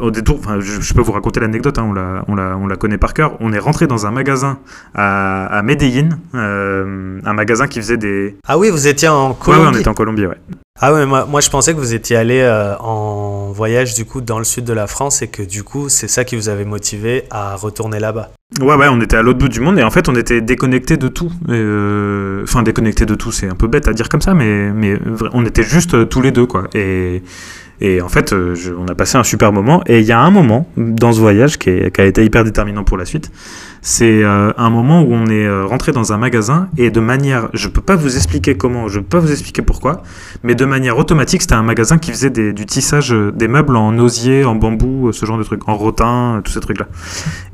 au 0.00 0.10
détour, 0.10 0.38
enfin, 0.38 0.58
je, 0.60 0.94
peux 0.94 1.00
vous 1.00 1.12
raconter 1.12 1.40
l'anecdote, 1.40 1.78
hein, 1.78 1.86
on, 1.88 1.92
la, 1.92 2.24
on, 2.28 2.34
la, 2.34 2.56
on, 2.56 2.66
la, 2.66 2.76
connaît 2.76 2.98
par 2.98 3.14
cœur. 3.14 3.36
On 3.40 3.52
est 3.52 3.58
rentré 3.58 3.86
dans 3.86 4.06
un 4.06 4.10
magasin 4.10 4.58
à, 4.94 5.46
à 5.46 5.62
Medellin, 5.62 6.10
euh, 6.34 7.20
un 7.24 7.32
magasin 7.32 7.66
qui 7.66 7.80
faisait 7.80 7.96
des. 7.96 8.36
Ah 8.46 8.58
oui, 8.58 8.70
vous 8.70 8.86
étiez 8.86 9.08
en 9.08 9.34
Colombie. 9.34 9.64
Ouais, 9.64 9.72
on 9.74 9.78
était 9.78 9.88
en 9.88 9.94
Colombie, 9.94 10.26
ouais. 10.26 10.38
Ah 10.80 10.92
ouais, 10.92 11.06
moi, 11.06 11.26
moi 11.28 11.40
je 11.40 11.50
pensais 11.50 11.74
que 11.74 11.78
vous 11.78 11.92
étiez 11.92 12.16
allé 12.16 12.40
euh, 12.40 12.76
en 12.78 13.50
voyage 13.50 13.94
du 13.94 14.04
coup 14.04 14.20
dans 14.20 14.38
le 14.38 14.44
sud 14.44 14.64
de 14.64 14.72
la 14.72 14.86
France 14.86 15.22
et 15.22 15.28
que 15.28 15.42
du 15.42 15.64
coup 15.64 15.88
c'est 15.88 16.06
ça 16.06 16.24
qui 16.24 16.36
vous 16.36 16.48
avait 16.48 16.64
motivé 16.64 17.24
à 17.30 17.56
retourner 17.56 17.98
là-bas. 17.98 18.30
Ouais, 18.60 18.76
ouais, 18.76 18.86
on 18.88 19.00
était 19.00 19.16
à 19.16 19.22
l'autre 19.22 19.40
bout 19.40 19.48
du 19.48 19.58
monde 19.58 19.78
et 19.80 19.82
en 19.82 19.90
fait 19.90 20.08
on 20.08 20.14
était 20.14 20.40
déconnecté 20.40 20.96
de 20.96 21.08
tout. 21.08 21.32
Euh, 21.48 22.44
enfin, 22.44 22.62
déconnecté 22.62 23.06
de 23.06 23.16
tout, 23.16 23.32
c'est 23.32 23.48
un 23.48 23.56
peu 23.56 23.66
bête 23.66 23.88
à 23.88 23.92
dire 23.92 24.08
comme 24.08 24.20
ça, 24.20 24.34
mais, 24.34 24.70
mais 24.72 24.98
on 25.32 25.44
était 25.44 25.64
juste 25.64 26.08
tous 26.08 26.22
les 26.22 26.30
deux, 26.30 26.46
quoi. 26.46 26.64
Et. 26.74 27.22
Et 27.80 28.00
en 28.00 28.08
fait, 28.08 28.32
euh, 28.32 28.56
on 28.78 28.86
a 28.86 28.94
passé 28.94 29.18
un 29.18 29.24
super 29.24 29.52
moment. 29.52 29.82
Et 29.86 30.00
il 30.00 30.06
y 30.06 30.12
a 30.12 30.20
un 30.20 30.30
moment 30.30 30.68
dans 30.76 31.12
ce 31.12 31.20
voyage 31.20 31.58
qui, 31.58 31.70
a 31.70 32.04
été 32.04 32.24
hyper 32.24 32.44
déterminant 32.44 32.84
pour 32.84 32.96
la 32.96 33.04
suite. 33.04 33.30
C'est 33.80 34.24
euh, 34.24 34.52
un 34.56 34.70
moment 34.70 35.02
où 35.02 35.12
on 35.12 35.26
est 35.26 35.46
euh, 35.46 35.64
rentré 35.64 35.92
dans 35.92 36.12
un 36.12 36.18
magasin 36.18 36.68
et 36.76 36.90
de 36.90 36.98
manière, 36.98 37.48
je 37.54 37.68
peux 37.68 37.80
pas 37.80 37.94
vous 37.94 38.16
expliquer 38.16 38.56
comment, 38.56 38.88
je 38.88 38.98
peux 38.98 39.06
pas 39.06 39.18
vous 39.20 39.30
expliquer 39.30 39.62
pourquoi, 39.62 40.02
mais 40.42 40.56
de 40.56 40.64
manière 40.64 40.98
automatique, 40.98 41.42
c'était 41.42 41.54
un 41.54 41.62
magasin 41.62 41.98
qui 41.98 42.10
faisait 42.10 42.30
du 42.30 42.66
tissage, 42.66 43.10
des 43.10 43.46
meubles 43.46 43.76
en 43.76 43.96
osier, 43.98 44.44
en 44.44 44.56
bambou, 44.56 45.12
ce 45.12 45.24
genre 45.24 45.38
de 45.38 45.44
trucs, 45.44 45.68
en 45.68 45.76
rotin, 45.76 46.40
tous 46.44 46.52
ces 46.52 46.60
trucs-là. 46.60 46.88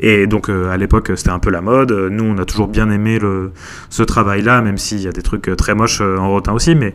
Et 0.01 0.27
donc 0.27 0.49
à 0.49 0.77
l'époque, 0.79 1.13
c'était 1.15 1.31
un 1.31 1.39
peu 1.39 1.51
la 1.51 1.61
mode. 1.61 1.93
Nous, 1.93 2.25
on 2.25 2.39
a 2.39 2.47
toujours 2.47 2.69
bien 2.69 2.91
aimé 2.91 3.19
ce 3.91 4.03
travail-là, 4.03 4.63
même 4.63 4.79
s'il 4.79 5.03
y 5.03 5.09
a 5.09 5.13
des 5.13 5.23
trucs 5.23 5.55
très 5.57 5.75
moches 5.75 6.01
en 6.01 6.31
rotin 6.31 6.53
aussi, 6.53 6.75
mais 6.75 6.95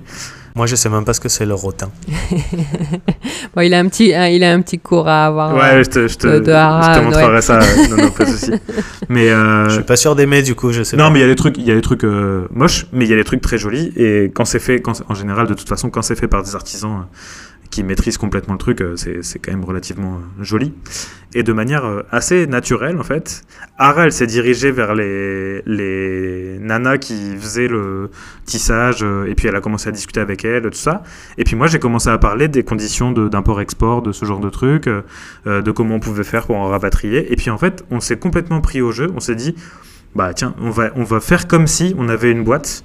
Moi, 0.56 0.66
je 0.66 0.76
sais 0.76 0.90
même 0.90 1.06
pas 1.06 1.14
ce 1.14 1.20
que 1.20 1.30
c'est 1.30 1.46
le 1.46 1.54
rotin. 1.54 1.90
bon, 3.56 3.62
il 3.62 3.74
a 3.74 3.80
un 3.80 3.88
petit, 3.88 4.14
hein, 4.14 4.28
il 4.28 4.44
a 4.44 4.52
un 4.52 4.62
petit 4.62 4.80
cours 4.80 5.08
à 5.08 5.28
avoir. 5.28 5.54
Ouais, 5.54 5.74
euh, 5.76 5.84
je 5.84 5.90
te, 5.90 6.08
je 6.08 6.16
te, 6.18 6.28
de- 6.28 6.40
de 6.40 6.52
Hara, 6.52 6.94
je 6.94 7.00
te 7.00 7.06
montrerai 7.06 7.34
ouais. 7.36 7.42
ça. 7.42 7.60
non, 7.90 7.98
non, 7.98 8.10
pas 8.12 8.26
de 8.26 8.30
souci. 8.32 8.52
Mais 9.10 9.30
euh, 9.30 9.70
Je 9.70 9.76
suis 9.76 9.84
pas 9.84 9.96
sûr 9.96 10.16
d'aimer, 10.16 10.42
du 10.42 10.56
coup, 10.56 10.72
je 10.72 10.84
sais 10.84 10.98
non, 10.98 11.06
pas. 11.06 11.10
mais 11.12 11.20
il 11.20 11.22
y 11.22 11.26
a 11.26 11.28
des 11.28 11.36
trucs, 11.36 11.58
il 11.58 11.66
y 11.66 11.72
a 11.72 11.76
des 11.76 11.82
trucs 11.82 12.04
euh, 12.04 12.48
moches, 12.52 12.88
mais 12.92 13.06
il 13.06 13.12
y 13.12 13.14
a 13.14 13.18
des 13.18 13.24
trucs 13.24 13.42
très 13.42 13.58
jolis. 13.58 13.92
Et 13.96 14.32
quand 14.34 14.46
c'est 14.46 14.60
fait, 14.60 14.82
quand, 14.82 15.02
en 15.08 15.14
général, 15.14 15.48
de 15.48 15.54
toute 15.54 15.70
façon, 15.70 15.90
quand 15.90 16.02
c'est 16.02 16.16
fait 16.20 16.28
par 16.28 16.44
des 16.44 16.56
artisans 16.56 16.92
euh, 16.92 17.04
qui 17.70 17.84
maîtrisent 17.84 18.18
complètement 18.18 18.54
le 18.56 18.60
truc, 18.60 18.82
euh, 18.82 18.96
c'est 18.96 19.40
quand 19.40 19.52
même 19.52 19.64
relativement 19.64 20.16
euh, 20.16 20.44
joli. 20.44 20.74
Et 21.34 21.44
de 21.44 21.54
manière 21.54 21.86
euh, 21.86 22.02
assez 22.12 22.48
naturelle, 22.48 22.98
en 22.98 23.04
fait, 23.04 23.44
Ara, 23.78 24.06
elle 24.06 24.12
s'est 24.12 24.28
dirigée 24.28 24.72
vers 24.72 24.96
les, 24.96 25.62
les 25.66 26.58
nanas 26.60 26.98
qui 26.98 27.36
faisaient 27.38 27.68
le 27.68 28.10
tissage, 28.46 29.06
et 29.28 29.36
puis 29.36 29.48
elle 29.48 29.56
a 29.56 29.62
commencé 29.62 29.90
à 29.90 29.92
discuter 29.92 30.20
avec 30.20 30.44
elles, 30.44 30.64
tout 30.64 30.74
ça. 30.74 31.04
Et 31.38 31.44
puis 31.44 31.56
moi, 31.56 31.68
j'ai 31.68 31.80
commencé 31.80 32.10
à 32.10 32.18
parler 32.18 32.48
des 32.48 32.64
conditions 32.64 33.12
d'import-export, 33.12 34.02
de, 34.02 34.12
ce 34.12 34.26
genre 34.26 34.40
de 34.40 34.50
euh, 35.48 35.62
de 35.62 35.72
comment 35.72 35.96
on 35.96 36.00
pouvait 36.00 36.24
faire 36.24 36.46
pour 36.46 36.58
en 36.58 36.68
rapatrier. 36.68 37.32
Et 37.32 37.36
puis 37.36 37.50
en 37.50 37.58
fait, 37.58 37.84
on 37.92 38.00
s'est 38.00 38.18
complètement 38.18 38.62
pris 38.62 38.82
au 38.82 38.92
jeu. 38.92 39.12
On 39.16 39.20
s'est 39.20 39.36
dit, 39.36 39.56
bah 40.16 40.34
tiens, 40.34 40.56
on 40.60 40.70
va, 40.70 40.92
on 40.96 41.04
va 41.04 41.20
faire 41.20 41.48
comme 41.48 41.68
si 41.68 41.96
on 41.98 42.10
avait 42.10 42.32
une 42.32 42.44
boîte 42.44 42.84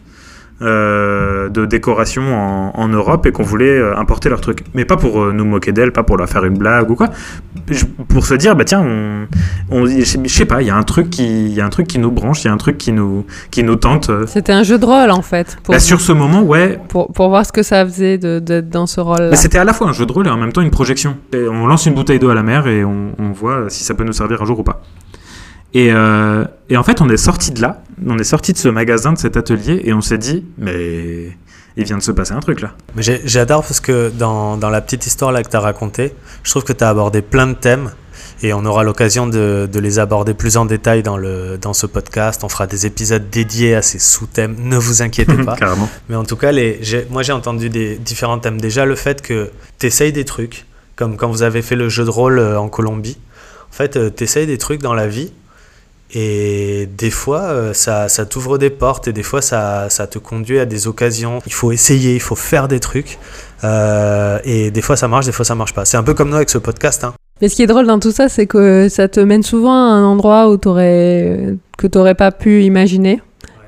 de 0.61 1.67
décoration 1.67 2.23
en, 2.35 2.73
en 2.75 2.89
Europe 2.89 3.27
et 3.27 3.33
qu'on 3.33 3.43
voulait 3.43 3.79
euh, 3.79 3.97
importer 3.99 4.29
leurs 4.29 4.41
trucs. 4.41 4.61
Mais 4.75 4.85
pas 4.85 4.97
pour 4.97 5.21
euh, 5.21 5.33
nous 5.33 5.45
moquer 5.45 5.73
d'elles, 5.73 5.93
pas 5.93 6.03
pour 6.05 6.17
leur 6.17 6.29
faire 6.29 6.45
une 6.45 6.57
blague 6.57 6.91
ou 6.91 6.95
quoi. 6.95 7.09
Pour 8.09 8.27
se 8.27 8.35
dire, 8.35 8.55
bah 8.57 8.65
tiens, 8.65 8.81
on, 8.81 9.27
on- 9.71 9.87
je 9.87 10.05
sais- 10.29 10.45
pas, 10.45 10.63
il 10.63 10.69
y 10.69 10.71
a 10.71 10.77
un 10.77 10.83
truc 10.83 11.11
qui, 11.11 11.47
il 11.47 11.53
y 11.55 11.61
a 11.61 11.65
un 11.67 11.71
truc 11.71 11.87
qui 11.87 11.99
nous 11.99 12.11
branche, 12.11 12.45
il 12.45 12.49
y 12.49 12.51
a 12.51 12.53
un 12.53 12.57
truc 12.59 12.79
qui 12.79 12.93
nous, 12.93 13.25
qui 13.51 13.63
nous 13.63 13.77
tente. 13.77 14.11
euh. 14.11 14.27
C'était 14.27 14.53
un 14.53 14.63
jeu 14.63 14.79
de 14.79 14.85
rôle 14.85 15.11
en 15.11 15.23
fait, 15.23 15.57
pour, 15.63 15.75
Bah, 15.75 15.79
sur 15.81 16.01
ce 16.01 16.13
moment, 16.13 16.43
ouais, 16.43 16.79
pour, 16.89 17.11
pour 17.13 17.29
voir 17.31 17.45
ce 17.47 17.53
que 17.53 17.63
ça 17.63 17.85
faisait 17.85 18.19
d'être 18.19 18.69
dans 18.69 18.87
ce. 18.87 19.01
Mais 19.31 19.37
c'était 19.37 19.59
à 19.59 19.65
la 19.65 19.73
fois 19.73 19.89
un 19.89 19.93
jeu 19.93 20.07
de 20.07 20.13
rôle 20.13 20.27
et 20.27 20.31
en 20.31 20.37
même 20.37 20.53
temps 20.53 20.61
une 20.61 20.71
projection. 20.71 21.17
Et 21.33 21.49
on 21.49 21.67
lance 21.67 21.87
une 21.87 21.95
bouteille 21.95 22.19
d'eau 22.19 22.31
à 22.31 22.35
la 22.35 22.43
mer 22.43 22.67
et 22.67 22.85
on, 22.85 23.13
on 23.19 23.33
voit 23.33 23.65
si 23.69 23.83
ça 23.85 23.95
peut 23.95 24.05
nous 24.05 24.13
servir 24.13 24.41
un 24.43 24.45
jour 24.47 24.59
ou 24.61 24.63
pas. 24.63 24.83
Et, 25.75 25.91
euh, 25.93 26.45
et 26.71 26.77
en 26.77 26.85
fait, 26.85 27.01
on 27.01 27.09
est 27.09 27.17
sorti 27.17 27.51
de 27.51 27.61
là, 27.61 27.83
on 28.07 28.17
est 28.19 28.25
sorti 28.25 28.53
de 28.53 28.59
ce 28.59 28.69
magasin, 28.69 29.13
de 29.13 29.19
cet 29.19 29.37
atelier, 29.37 29.83
et 29.85 29.93
on 29.93 30.01
s'est 30.01 30.19
dit, 30.19 30.45
mais 30.57 31.37
il 31.77 31.85
vient 31.85 31.99
de 31.99 32.03
se 32.03 32.13
passer 32.13 32.33
un 32.33 32.41
truc 32.41 32.61
là. 32.61 32.75
J'adore 32.97 33.63
parce 33.63 33.81
que 33.81 34.11
dans, 34.11 34.57
dans 34.57 34.71
la 34.71 34.81
petite 34.81 35.07
histoire 35.07 35.33
là 35.33 35.43
que 35.43 35.51
tu 35.51 35.57
as 35.57 35.61
racontée, 35.61 36.15
je 36.45 36.51
trouve 36.51 36.63
que 36.63 36.73
tu 36.73 36.85
as 36.85 36.89
abordé 36.89 37.23
plein 37.23 37.49
de 37.49 37.55
thèmes 37.55 37.91
et 38.43 38.53
on 38.53 38.65
aura 38.65 38.85
l'occasion 38.85 39.27
de, 39.27 39.69
de 39.71 39.81
les 39.81 39.99
aborder 39.99 40.35
plus 40.35 40.57
en 40.57 40.65
détail 40.65 41.03
dans, 41.03 41.17
le, 41.17 41.59
dans 41.59 41.73
ce 41.73 41.87
podcast. 41.87 42.45
On 42.45 42.49
fera 42.49 42.69
des 42.69 42.87
épisodes 42.87 43.29
dédiés 43.31 43.75
à 43.75 43.83
ces 43.83 43.99
sous-thèmes, 43.99 44.55
ne 44.61 44.77
vous 44.77 45.03
inquiétez 45.03 45.37
pas. 45.45 45.57
Carrément. 45.57 45.89
Mais 46.09 46.15
en 46.15 46.25
tout 46.25 46.37
cas, 46.37 46.53
les, 46.53 46.81
moi 47.11 47.25
j'ai 47.25 47.33
entendu 47.33 47.69
des 47.69 47.97
différents 47.97 48.39
thèmes. 48.39 48.61
Déjà, 48.61 48.85
le 48.85 48.95
fait 48.95 49.23
que 49.23 49.51
tu 49.81 49.87
essayes 49.87 50.13
des 50.13 50.25
trucs, 50.25 50.67
comme 50.95 51.17
quand 51.17 51.29
vous 51.29 51.43
avez 51.43 51.63
fait 51.63 51.77
le 51.77 51.89
jeu 51.89 52.05
de 52.05 52.11
rôle 52.11 52.39
euh, 52.39 52.61
en 52.61 52.69
Colombie. 52.69 53.19
En 53.71 53.77
fait, 53.77 54.15
tu 54.15 54.23
essayes 54.23 54.47
des 54.47 54.59
trucs 54.59 54.81
dans 54.81 54.95
la 54.95 55.09
vie 55.09 55.33
et 56.13 56.89
des 56.97 57.11
fois, 57.11 57.43
euh, 57.43 57.73
ça, 57.73 58.09
ça 58.09 58.25
t'ouvre 58.27 58.59
des 58.59 58.71
portes 58.71 59.09
et 59.09 59.13
des 59.13 59.23
fois, 59.23 59.43
ça, 59.43 59.89
ça 59.91 60.07
te 60.07 60.19
conduit 60.19 60.59
à 60.59 60.67
des 60.67 60.87
occasions. 60.87 61.41
Il 61.47 61.53
faut 61.53 61.73
essayer, 61.73 62.15
il 62.15 62.21
faut 62.21 62.37
faire 62.37 62.69
des 62.69 62.81
trucs. 62.81 63.19
Euh, 63.65 64.39
et 64.45 64.71
des 64.71 64.83
fois, 64.83 64.97
ça 64.97 65.09
marche, 65.09 65.27
des 65.27 65.33
fois, 65.33 65.45
ça 65.45 65.55
marche 65.55 65.75
pas. 65.75 65.85
C'est 65.85 65.97
un 65.97 66.03
peu 66.03 66.15
comme 66.15 66.29
nous 66.29 66.37
avec 66.37 66.51
ce 66.51 66.59
podcast. 66.59 67.03
Hein. 67.05 67.15
Mais 67.41 67.49
ce 67.49 67.57
qui 67.57 67.63
est 67.63 67.67
drôle 67.67 67.87
dans 67.87 67.99
tout 67.99 68.13
ça, 68.13 68.29
c'est 68.29 68.47
que 68.47 68.89
ça 68.89 69.09
te 69.09 69.19
mène 69.19 69.43
souvent 69.43 69.73
à 69.73 69.95
un 69.95 70.05
endroit 70.05 70.49
où 70.51 70.57
t'aurais, 70.57 71.57
que 71.79 71.87
tu 71.87 71.99
n'aurais 71.99 72.15
pas 72.15 72.31
pu 72.31 72.63
imaginer, 72.63 73.21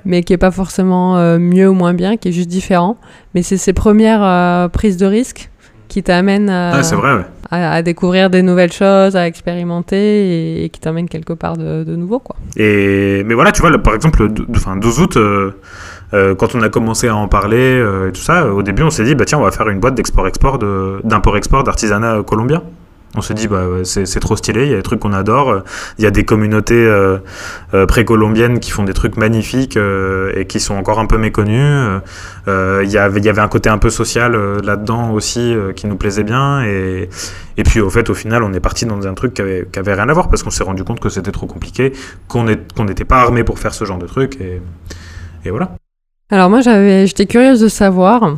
mais 0.04 0.22
qui 0.22 0.32
est 0.32 0.38
pas 0.38 0.52
forcément 0.52 1.18
euh, 1.18 1.38
mieux 1.38 1.68
ou 1.68 1.74
moins 1.74 1.94
bien, 1.94 2.16
qui 2.16 2.28
est 2.28 2.32
juste 2.32 2.48
différent. 2.48 2.96
Mais 3.34 3.42
c'est 3.42 3.56
ces 3.56 3.72
premières 3.72 4.70
prises 4.70 4.98
de 4.98 5.06
risque 5.06 5.50
qui 5.88 6.02
t'amènent 6.02 6.50
à, 6.50 6.74
Ah, 6.76 6.82
c'est 6.82 6.96
vrai, 6.96 7.14
ouais. 7.14 7.24
à- 7.50 7.72
à 7.72 7.82
découvrir 7.82 8.28
des 8.30 8.42
nouvelles 8.42 8.72
choses, 8.72 9.16
à 9.16 9.26
expérimenter 9.26 9.96
et, 9.96 10.64
et 10.64 10.68
qui 10.68 10.80
t'amènent 10.80 11.08
quelque 11.08 11.32
part 11.32 11.56
de, 11.56 11.84
de 11.84 11.96
nouveau. 11.96 12.18
Quoi. 12.18 12.36
Et, 12.56 13.22
mais 13.24 13.34
voilà, 13.34 13.52
tu 13.52 13.62
vois, 13.62 13.76
par 13.78 13.94
exemple, 13.94 14.28
enfin, 14.54 14.76
12 14.76 15.00
août, 15.00 15.16
euh, 15.16 15.50
euh, 16.14 16.34
quand 16.34 16.54
on 16.54 16.62
a 16.62 16.68
commencé 16.68 17.08
à 17.08 17.16
en 17.16 17.28
parler 17.28 17.56
euh, 17.58 18.08
et 18.08 18.12
tout 18.12 18.20
ça, 18.20 18.46
au 18.52 18.62
début, 18.62 18.82
on 18.82 18.90
s'est 18.90 19.04
dit, 19.04 19.14
bah 19.14 19.24
tiens, 19.24 19.38
on 19.38 19.42
va 19.44 19.50
faire 19.50 19.68
une 19.68 19.80
boîte 19.80 19.94
d'export-export, 19.94 20.58
de- 20.58 21.00
d'import-export 21.04 21.64
d'artisanat 21.64 22.22
colombien. 22.26 22.62
On 23.16 23.23
s'est 23.23 23.35
dit, 23.35 23.49
bah, 23.49 23.64
c'est 23.85 24.20
trop 24.20 24.37
stylé, 24.37 24.64
il 24.64 24.70
y 24.70 24.75
a 24.75 24.76
des 24.76 24.82
trucs 24.82 25.00
qu'on 25.00 25.12
adore, 25.12 25.62
il 25.99 26.04
y 26.04 26.06
a 26.06 26.11
des 26.11 26.25
communautés 26.25 26.75
euh, 26.75 27.18
euh, 27.75 27.87
précolombiennes 27.87 28.61
qui 28.61 28.70
font 28.70 28.85
des 28.85 28.92
trucs 28.92 29.16
magnifiques 29.16 29.76
euh, 29.76 30.32
et 30.35 30.46
qui 30.46 30.61
sont 30.61 30.75
encore 30.75 30.99
un 30.99 31.06
peu 31.06 31.18
méconnus. 31.18 32.00
Euh, 32.49 32.82
Il 32.85 32.90
y, 32.90 32.99
avait, 32.99 33.40
un 33.40 33.49
côté 33.49 33.68
un 33.68 33.78
peu 33.78 33.90
social 33.90 34.37
là-dedans 34.62 35.11
aussi 35.12 35.54
qui 35.75 35.87
nous 35.87 35.96
plaisait 35.96 36.25
bien. 36.25 36.62
Et, 36.64 37.08
puis, 37.64 37.80
au 37.80 37.90
fait, 37.90 38.12
final, 38.14 38.42
on 38.42 38.52
est 38.52 38.61
parti 38.61 38.87
dans 38.87 39.06
un 39.06 39.14
truc 39.14 39.35
qui 39.35 39.42
avait, 39.42 39.94
rien 39.94 40.08
à 40.08 40.12
voir 40.12 40.28
parce 40.28 40.42
qu'on 40.42 40.50
s'est 40.50 40.64
rendu 40.64 40.85
compte 40.85 41.00
que 41.00 41.08
c'était 41.08 41.32
trop 41.32 41.46
compliqué, 41.46 41.92
qu'on 42.28 42.44
n'était 42.44 43.04
pas 43.04 43.20
armé 43.20 43.44
pour 43.44 43.58
faire 43.58 43.75
ce 43.75 43.85
genre 43.85 43.99
de 43.99 44.06
truc. 44.06 44.38
Et, 44.40 44.61
et 45.44 45.50
voilà. 45.50 45.70
Alors 46.30 46.50
moi, 46.50 46.61
j'étais 46.61 47.26
curieuse 47.26 47.61
de 47.61 47.68
savoir 47.68 48.37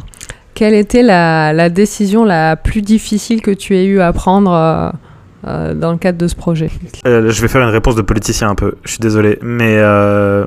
quelle 0.59 0.75
était 0.75 1.05
la, 1.05 1.53
la 1.53 1.69
décision 1.69 2.25
la 2.25 2.57
plus 2.57 2.83
difficile 2.83 3.43
que 3.43 3.53
tu 3.53 3.77
aies 3.77 3.85
eu 3.87 4.01
à 4.01 4.13
prendre 4.13 4.51
euh, 4.53 4.91
euh, 5.47 5.75
dans 5.75 5.93
le 5.93 5.99
cadre 5.99 6.19
de 6.19 6.27
ce 6.27 6.35
projet? 6.35 6.69
Euh, 7.07 7.31
je 7.31 7.41
vais 7.41 7.47
faire 7.47 7.63
une 7.63 7.69
réponse 7.69 7.95
de 7.95 8.03
politicien 8.03 8.49
un 8.51 8.57
peu, 8.57 8.75
je 8.85 8.91
suis 8.91 8.99
désolé. 8.99 9.39
Mais, 9.41 9.77
euh, 9.79 10.45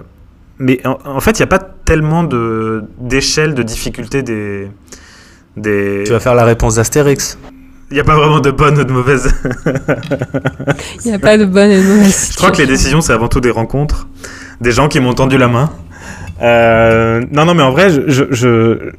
mais 0.60 0.86
en, 0.86 0.98
en 1.06 1.20
fait, 1.22 1.32
il 1.40 1.42
n'y 1.42 1.46
a 1.46 1.48
pas 1.48 1.60
tellement 1.86 2.26
de- 2.26 2.84
d'échelle 3.00 3.54
de 3.54 3.64
difficulté 3.64 4.22
des. 4.22 4.68
des... 5.56 6.04
Tu 6.06 6.12
vas 6.12 6.20
faire 6.20 6.36
la 6.36 6.44
réponse 6.44 6.76
d'Astérix. 6.76 7.38
Il 7.90 7.94
n'y 7.94 8.02
a 8.02 8.04
pas 8.04 8.16
vraiment 8.18 8.42
de 8.42 8.52
bonne 8.52 8.78
ou 8.80 8.84
de 8.84 8.92
mauvaise. 8.92 9.34
Il 11.06 11.08
n'y 11.10 11.14
a 11.14 11.20
pas 11.20 11.38
de 11.38 11.46
bonne 11.46 11.72
et 11.72 11.82
de 11.82 11.88
mauvaise 11.88 12.32
Je 12.32 12.36
crois 12.38 12.52
que 12.52 12.58
les 12.58 12.68
décisions, 12.68 13.00
c'est 13.00 13.14
avant 13.14 13.30
tout 13.30 13.40
des 13.40 13.50
rencontres, 13.50 14.08
des 14.60 14.72
gens 14.72 14.90
qui 14.90 15.00
m'ont 15.00 15.14
tendu 15.14 15.38
la 15.38 15.48
main. 15.48 15.70
Euh, 16.42 17.22
non, 17.32 17.46
non, 17.46 17.54
mais 17.54 17.64
en 17.64 17.72
vrai, 17.72 17.90
je, 17.90 18.02
je- 18.08 18.26
je- 18.32 18.92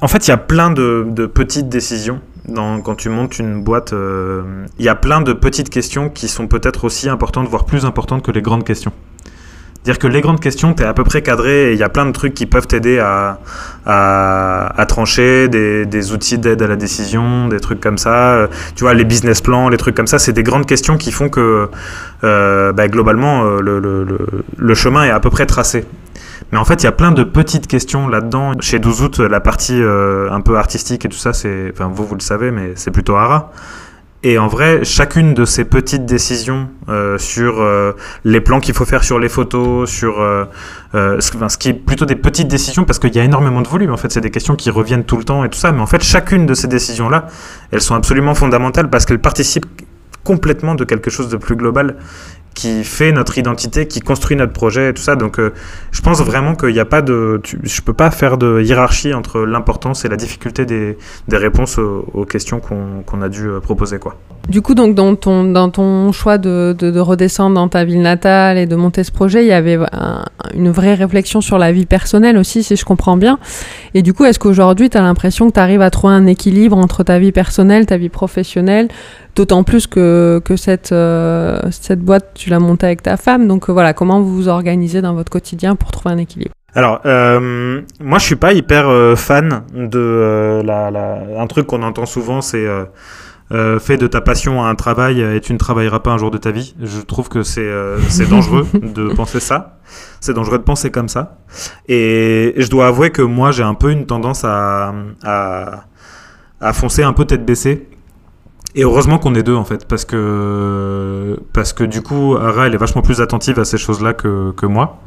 en 0.00 0.08
fait, 0.08 0.26
il 0.26 0.30
y 0.30 0.34
a 0.34 0.36
plein 0.38 0.70
de, 0.70 1.04
petites 1.26 1.68
décisions. 1.68 2.20
Quand 2.54 2.94
tu 2.96 3.10
montes 3.10 3.38
une 3.38 3.62
boîte, 3.62 3.92
euh, 3.92 4.42
il 4.78 4.84
y 4.84 4.88
a 4.88 4.94
plein 4.96 5.20
de 5.20 5.32
petites 5.32 5.70
questions 5.70 6.08
qui 6.08 6.26
sont 6.26 6.48
peut-être 6.48 6.84
aussi 6.84 7.08
importantes, 7.08 7.46
voire 7.48 7.64
plus 7.64 7.84
importantes 7.84 8.22
que 8.24 8.32
les 8.32 8.42
grandes 8.42 8.64
questions. 8.64 8.92
Dire 9.84 9.98
que 9.98 10.06
les 10.08 10.20
grandes 10.20 10.40
questions, 10.40 10.74
tu 10.74 10.82
es 10.82 10.86
à 10.86 10.92
peu 10.92 11.04
près 11.04 11.22
cadré 11.22 11.70
et 11.70 11.72
il 11.72 11.78
y 11.78 11.82
a 11.82 11.88
plein 11.88 12.04
de 12.06 12.12
trucs 12.12 12.34
qui 12.34 12.44
peuvent 12.46 12.66
t'aider 12.66 12.98
à, 12.98 13.38
trancher, 14.88 15.48
des, 15.48 16.12
outils 16.12 16.38
d'aide 16.38 16.60
à 16.62 16.66
la 16.66 16.76
décision, 16.76 17.48
des 17.48 17.60
trucs 17.60 17.80
comme 17.80 17.98
ça. 17.98 18.32
Euh, 18.34 18.46
Tu 18.74 18.84
vois, 18.84 18.94
les 18.94 19.04
business 19.04 19.40
plans, 19.40 19.68
les 19.68 19.76
trucs 19.78 19.94
comme 19.94 20.06
ça, 20.08 20.18
c'est 20.18 20.32
des 20.32 20.42
grandes 20.42 20.66
questions 20.66 20.96
qui 20.98 21.12
font 21.12 21.28
que 21.28 21.68
euh, 22.24 22.72
bah, 22.72 22.88
globalement, 22.88 23.44
le, 23.44 23.78
le- 23.78 24.04
le- 24.04 24.26
le 24.56 24.74
chemin 24.74 25.04
est 25.04 25.10
à 25.10 25.20
peu 25.20 25.30
près 25.30 25.46
tracé. 25.46 25.84
Mais 26.52 26.58
en 26.58 26.64
fait, 26.64 26.82
il 26.82 26.84
y 26.84 26.88
a 26.88 26.92
plein 26.92 27.12
de 27.12 27.24
petites 27.24 27.66
questions 27.66 28.08
là-dedans. 28.08 28.52
Chez 28.60 28.78
12 28.78 29.02
août, 29.02 29.18
la 29.20 29.40
partie 29.40 29.80
euh, 29.80 30.30
un 30.30 30.40
peu 30.40 30.56
artistique 30.56 31.04
et 31.04 31.08
tout 31.08 31.16
ça, 31.16 31.32
c'est, 31.32 31.72
vous, 31.78 32.04
vous 32.04 32.14
le 32.14 32.20
savez, 32.20 32.50
mais 32.50 32.72
c'est 32.74 32.90
plutôt 32.90 33.16
Ara. 33.16 33.52
Et 34.22 34.38
en 34.38 34.48
vrai, 34.48 34.84
chacune 34.84 35.32
de 35.32 35.46
ces 35.46 35.64
petites 35.64 36.04
décisions 36.04 36.68
euh, 36.90 37.16
sur 37.16 37.62
euh, 37.62 37.92
les 38.24 38.42
plans 38.42 38.60
qu'il 38.60 38.74
faut 38.74 38.84
faire 38.84 39.02
sur 39.02 39.18
les 39.18 39.30
photos, 39.30 39.88
sur 39.88 40.16
ce, 40.92 41.18
ce 41.20 41.56
qui 41.56 41.70
est 41.70 41.74
plutôt 41.74 42.04
des 42.04 42.16
petites 42.16 42.48
décisions, 42.48 42.84
parce 42.84 42.98
qu'il 42.98 43.14
y 43.14 43.18
a 43.18 43.24
énormément 43.24 43.62
de 43.62 43.68
volume. 43.68 43.92
En 43.92 43.96
fait, 43.96 44.12
c'est 44.12 44.20
des 44.20 44.30
questions 44.30 44.56
qui 44.56 44.70
reviennent 44.70 45.04
tout 45.04 45.16
le 45.16 45.24
temps 45.24 45.44
et 45.44 45.48
tout 45.48 45.58
ça. 45.58 45.72
Mais 45.72 45.80
en 45.80 45.86
fait, 45.86 46.02
chacune 46.02 46.44
de 46.44 46.52
ces 46.52 46.68
décisions-là, 46.68 47.28
elles 47.70 47.80
sont 47.80 47.94
absolument 47.94 48.34
fondamentales 48.34 48.90
parce 48.90 49.06
qu'elles 49.06 49.20
participent 49.20 49.66
complètement 50.24 50.74
de 50.74 50.84
quelque 50.84 51.10
chose 51.10 51.28
de 51.28 51.36
plus 51.36 51.56
global 51.56 51.96
qui 52.54 52.84
fait 52.84 53.12
notre 53.12 53.38
identité, 53.38 53.86
qui 53.86 54.00
construit 54.00 54.36
notre 54.36 54.52
projet 54.52 54.90
et 54.90 54.92
tout 54.92 55.00
ça. 55.02 55.16
Donc, 55.16 55.38
euh, 55.38 55.52
je 55.92 56.00
pense 56.02 56.20
vraiment 56.20 56.54
qu'il 56.54 56.72
n'y 56.72 56.80
a 56.80 56.84
pas 56.84 57.00
de. 57.00 57.40
Je 57.62 57.80
peux 57.80 57.92
pas 57.92 58.10
faire 58.10 58.36
de 58.38 58.60
hiérarchie 58.60 59.14
entre 59.14 59.40
l'importance 59.40 60.04
et 60.04 60.08
la 60.08 60.16
difficulté 60.16 60.66
des, 60.66 60.98
des 61.28 61.36
réponses 61.36 61.78
aux, 61.78 62.24
questions 62.24 62.60
qu'on 62.60 63.22
a 63.22 63.28
dû 63.28 63.46
euh, 63.48 63.60
proposer, 63.60 63.98
quoi. 63.98 64.16
Du 64.48 64.62
coup, 64.62 64.74
donc, 64.74 64.94
dans 64.94 65.14
ton, 65.14 65.44
dans 65.44 65.70
ton 65.70 66.10
choix 66.12 66.38
de, 66.38 66.74
de, 66.76 66.90
de 66.90 66.98
redescendre 67.00 67.54
dans 67.54 67.68
ta 67.68 67.84
ville 67.84 68.02
natale 68.02 68.58
et 68.58 68.66
de 68.66 68.74
monter 68.74 69.04
ce 69.04 69.12
projet, 69.12 69.44
il 69.44 69.48
y 69.48 69.52
avait 69.52 69.78
un- 69.92 70.24
une 70.54 70.70
vraie 70.70 70.94
réflexion 70.94 71.40
sur 71.40 71.56
la 71.56 71.70
vie 71.72 71.86
personnelle 71.86 72.36
aussi, 72.36 72.62
si 72.64 72.74
je 72.74 72.84
comprends 72.84 73.16
bien. 73.16 73.38
Et 73.94 74.02
du 74.02 74.12
coup, 74.12 74.24
est-ce 74.24 74.38
qu'aujourd'hui, 74.40 74.90
tu 74.90 74.96
as 74.98 75.02
l'impression 75.02 75.48
que 75.48 75.54
tu 75.54 75.60
arrives 75.60 75.82
à 75.82 75.90
trouver 75.90 76.14
un 76.14 76.26
équilibre 76.26 76.76
entre 76.76 77.04
ta 77.04 77.18
vie 77.20 77.32
personnelle, 77.32 77.86
ta 77.86 77.96
vie 77.96 78.08
professionnelle 78.08 78.88
D'autant 79.40 79.64
plus 79.64 79.86
que, 79.86 80.38
que 80.44 80.54
cette, 80.56 80.92
euh, 80.92 81.62
cette 81.70 82.00
boîte, 82.00 82.32
tu 82.34 82.50
l'as 82.50 82.58
montée 82.58 82.84
avec 82.84 83.00
ta 83.02 83.16
femme. 83.16 83.48
Donc 83.48 83.70
euh, 83.70 83.72
voilà, 83.72 83.94
comment 83.94 84.20
vous 84.20 84.34
vous 84.34 84.48
organisez 84.48 85.00
dans 85.00 85.14
votre 85.14 85.30
quotidien 85.32 85.76
pour 85.76 85.90
trouver 85.90 86.14
un 86.14 86.18
équilibre? 86.18 86.52
Alors, 86.74 87.00
euh, 87.06 87.80
moi, 88.00 88.18
je 88.18 88.24
suis 88.26 88.36
pas 88.36 88.52
hyper 88.52 88.86
euh, 88.90 89.16
fan 89.16 89.62
de 89.74 89.98
euh, 89.98 90.62
la, 90.62 90.90
la- 90.90 91.20
un 91.40 91.46
truc 91.46 91.66
qu'on 91.68 91.82
entend 91.82 92.04
souvent, 92.04 92.42
c'est 92.42 92.66
fais 93.80 93.96
de 93.96 94.06
ta 94.06 94.20
passion 94.20 94.62
un 94.62 94.74
travail 94.74 95.22
et 95.22 95.40
tu 95.40 95.54
ne 95.54 95.58
travailleras 95.58 96.00
pas 96.00 96.10
un 96.10 96.18
jour 96.18 96.30
de 96.30 96.36
ta 96.36 96.50
vie. 96.50 96.74
Je 96.82 97.00
trouve 97.00 97.30
que 97.30 97.42
c'est 97.42 97.66
dangereux 98.28 98.66
de 98.74 99.08
penser 99.14 99.40
ça. 99.40 99.78
C'est 100.20 100.34
dangereux 100.34 100.58
de 100.58 100.64
penser 100.64 100.90
comme 100.90 101.08
ça. 101.08 101.38
Et 101.88 102.52
je 102.58 102.68
dois 102.68 102.88
avouer 102.88 103.08
que 103.10 103.22
moi, 103.22 103.52
j'ai 103.52 103.62
un 103.62 103.72
peu 103.74 103.90
une 103.90 104.04
tendance 104.04 104.44
à, 104.44 104.92
à, 105.24 105.84
à 106.60 106.72
foncer 106.74 107.02
un 107.02 107.14
peu 107.14 107.24
tête 107.24 107.46
baissée. 107.46 107.86
Et 108.74 108.82
heureusement 108.84 109.18
qu'on 109.18 109.34
est 109.34 109.42
deux 109.42 109.54
en 109.56 109.64
fait, 109.64 109.86
parce 109.86 110.04
que, 110.04 111.38
parce 111.52 111.72
que 111.72 111.82
du 111.84 112.02
coup, 112.02 112.36
Ara, 112.36 112.66
elle 112.66 112.74
est 112.74 112.78
vachement 112.78 113.02
plus 113.02 113.20
attentive 113.20 113.58
à 113.58 113.64
ces 113.64 113.78
choses-là 113.78 114.12
que, 114.12 114.52
que 114.52 114.66
moi. 114.66 115.00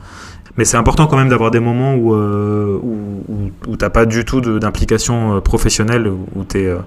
Mais 0.58 0.66
c'est 0.66 0.78
important 0.78 1.08
quand 1.08 1.18
même 1.18 1.30
d'avoir 1.30 1.50
des 1.50 1.60
moments 1.62 1.96
où, 1.96 2.14
euh, 2.14 2.78
où, 2.84 3.24
où, 3.28 3.52
où 3.68 3.76
t'as 3.78 3.90
pas 3.90 4.06
du 4.06 4.24
tout 4.26 4.42
d'implication 4.42 5.38
euh, 5.38 5.40
professionnelle, 5.40 6.08
où 6.08 6.44
t'es 6.44 6.68
euh, 6.68 6.78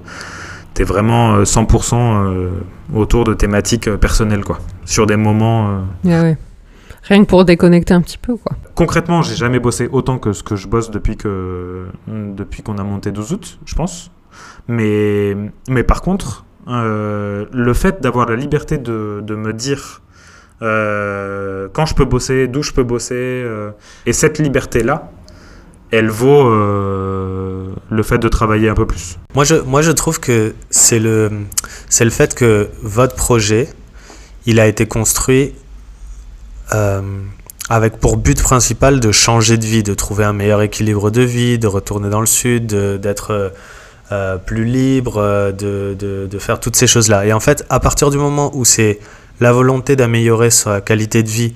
t'es 0.74 0.84
vraiment 0.84 1.36
euh, 1.36 1.44
100% 1.44 1.94
euh, 1.94 2.50
autour 2.94 3.24
de 3.24 3.34
thématiques 3.34 3.88
euh, 3.88 3.96
personnelles, 3.96 4.44
quoi. 4.44 4.58
Sur 4.84 5.06
des 5.06 5.16
moments. 5.16 5.80
euh, 6.04 6.22
ouais. 6.22 6.38
Rien 7.04 7.24
que 7.24 7.28
pour 7.28 7.44
déconnecter 7.44 7.94
un 7.94 8.02
petit 8.02 8.18
peu, 8.18 8.36
quoi. 8.36 8.52
Concrètement, 8.74 9.22
j'ai 9.22 9.34
jamais 9.34 9.58
bossé 9.58 9.88
autant 9.90 10.18
que 10.18 10.32
ce 10.32 10.42
que 10.42 10.54
je 10.54 10.68
bosse 10.68 10.90
depuis 10.90 11.16
que 11.16 11.86
depuis 12.06 12.62
qu'on 12.62 12.78
a 12.78 12.84
monté 12.84 13.10
12 13.10 13.32
août, 13.32 13.58
je 13.64 13.74
pense. 13.74 14.10
Mais 14.68 15.34
mais 15.68 15.82
par 15.82 16.02
contre, 16.02 16.44
euh, 16.68 17.44
le 17.52 17.74
fait 17.74 18.00
d'avoir 18.00 18.28
la 18.28 18.34
liberté 18.34 18.76
de, 18.76 19.20
de 19.22 19.34
me 19.36 19.52
dire 19.52 20.02
euh, 20.62 21.68
quand 21.72 21.86
je 21.86 21.94
peux 21.94 22.04
bosser, 22.04 22.48
d'où 22.48 22.62
je 22.62 22.72
peux 22.72 22.82
bosser, 22.82 23.14
euh, 23.14 23.70
et 24.04 24.12
cette 24.12 24.38
liberté 24.38 24.82
là, 24.82 25.10
elle 25.92 26.08
vaut 26.10 26.50
le 26.50 28.02
fait 28.02 28.18
de 28.18 28.28
travailler 28.28 28.68
un 28.68 28.74
peu 28.74 28.86
plus. 28.86 29.18
Moi, 29.36 29.44
je, 29.44 29.54
moi, 29.54 29.82
je 29.82 29.92
trouve 29.92 30.18
que 30.18 30.54
c'est 30.68 30.98
le, 30.98 31.30
c'est 31.88 32.04
le 32.04 32.10
fait 32.10 32.34
que 32.34 32.68
votre 32.82 33.14
projet, 33.14 33.68
il 34.46 34.58
a 34.58 34.66
été 34.66 34.86
construit 34.86 35.54
avec 37.70 37.98
pour 37.98 38.16
but 38.16 38.42
principal 38.42 38.98
de 38.98 39.12
changer 39.12 39.58
de 39.58 39.64
vie, 39.64 39.84
de 39.84 39.94
trouver 39.94 40.24
un 40.24 40.32
meilleur 40.32 40.60
équilibre 40.60 41.12
de 41.12 41.22
vie, 41.22 41.56
de 41.60 41.68
retourner 41.68 42.10
dans 42.10 42.20
le 42.20 42.26
sud, 42.26 42.66
d'être 42.66 43.52
euh, 44.12 44.36
plus 44.36 44.64
libre, 44.64 45.16
euh, 45.18 45.50
de, 45.50 45.96
de, 45.98 46.38
faire 46.38 46.60
toutes 46.60 46.76
ces 46.76 46.86
choses-là. 46.86 47.26
Et 47.26 47.32
en 47.32 47.40
fait, 47.40 47.66
à 47.70 47.80
partir 47.80 48.10
du 48.10 48.18
moment 48.18 48.52
où 48.54 48.64
c'est 48.64 49.00
la 49.40 49.52
volonté 49.52 49.96
d'améliorer 49.96 50.50
sa 50.50 50.80
qualité 50.80 51.22
de 51.24 51.28
vie 51.28 51.54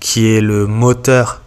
qui 0.00 0.28
est 0.28 0.40
le 0.40 0.66
moteur 0.66 1.42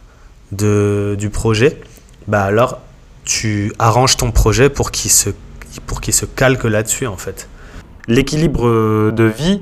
de, 0.52 1.16
du 1.18 1.32
projet, 1.32 1.82
bah 2.28 2.44
alors 2.44 2.80
tu 3.26 3.74
arranges 3.80 4.16
ton 4.16 4.32
projet 4.32 4.70
pour 4.70 4.92
qu'il 4.92 5.10
se, 5.10 5.32
pour 5.88 6.02
se 6.04 6.26
calque 6.26 6.66
là-dessus 6.66 7.08
en 7.08 7.18
fait. 7.18 7.50
l'équilibre 8.08 9.12
de 9.12 9.24
vie, 9.24 9.62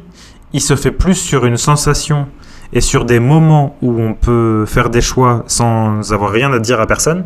il 0.52 0.62
se 0.62 0.76
fait 0.76 0.92
plus 0.92 1.16
sur 1.16 1.46
une 1.46 1.58
sensation 1.58 2.28
et 2.74 2.82
sur 2.82 3.06
des 3.06 3.20
moments 3.20 3.78
où 3.82 4.02
on 4.02 4.14
peut 4.14 4.66
faire 4.66 4.90
des 4.90 5.02
choix 5.02 5.44
sans 5.48 6.12
avoir 6.12 6.32
rien 6.32 6.52
à 6.52 6.60
dire 6.60 6.82
à 6.82 6.88
personne 6.88 7.24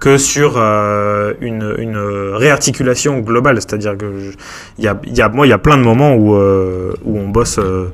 que 0.00 0.18
sur 0.18 0.54
euh, 0.56 1.32
une, 1.40 1.64
réarticulation 2.34 3.20
globale. 3.20 3.56
C'est-à-dire 3.56 3.96
que 3.96 4.06
je- 4.18 4.82
y 4.82 4.88
a, 4.88 5.28
moi, 5.28 5.46
il 5.46 5.50
y 5.50 5.52
a 5.52 5.58
plein 5.58 5.76
de 5.76 5.82
moments 5.82 6.14
où, 6.14 6.34
euh, 6.34 6.92
on 7.06 7.28
bosse 7.28 7.58
euh, 7.58 7.88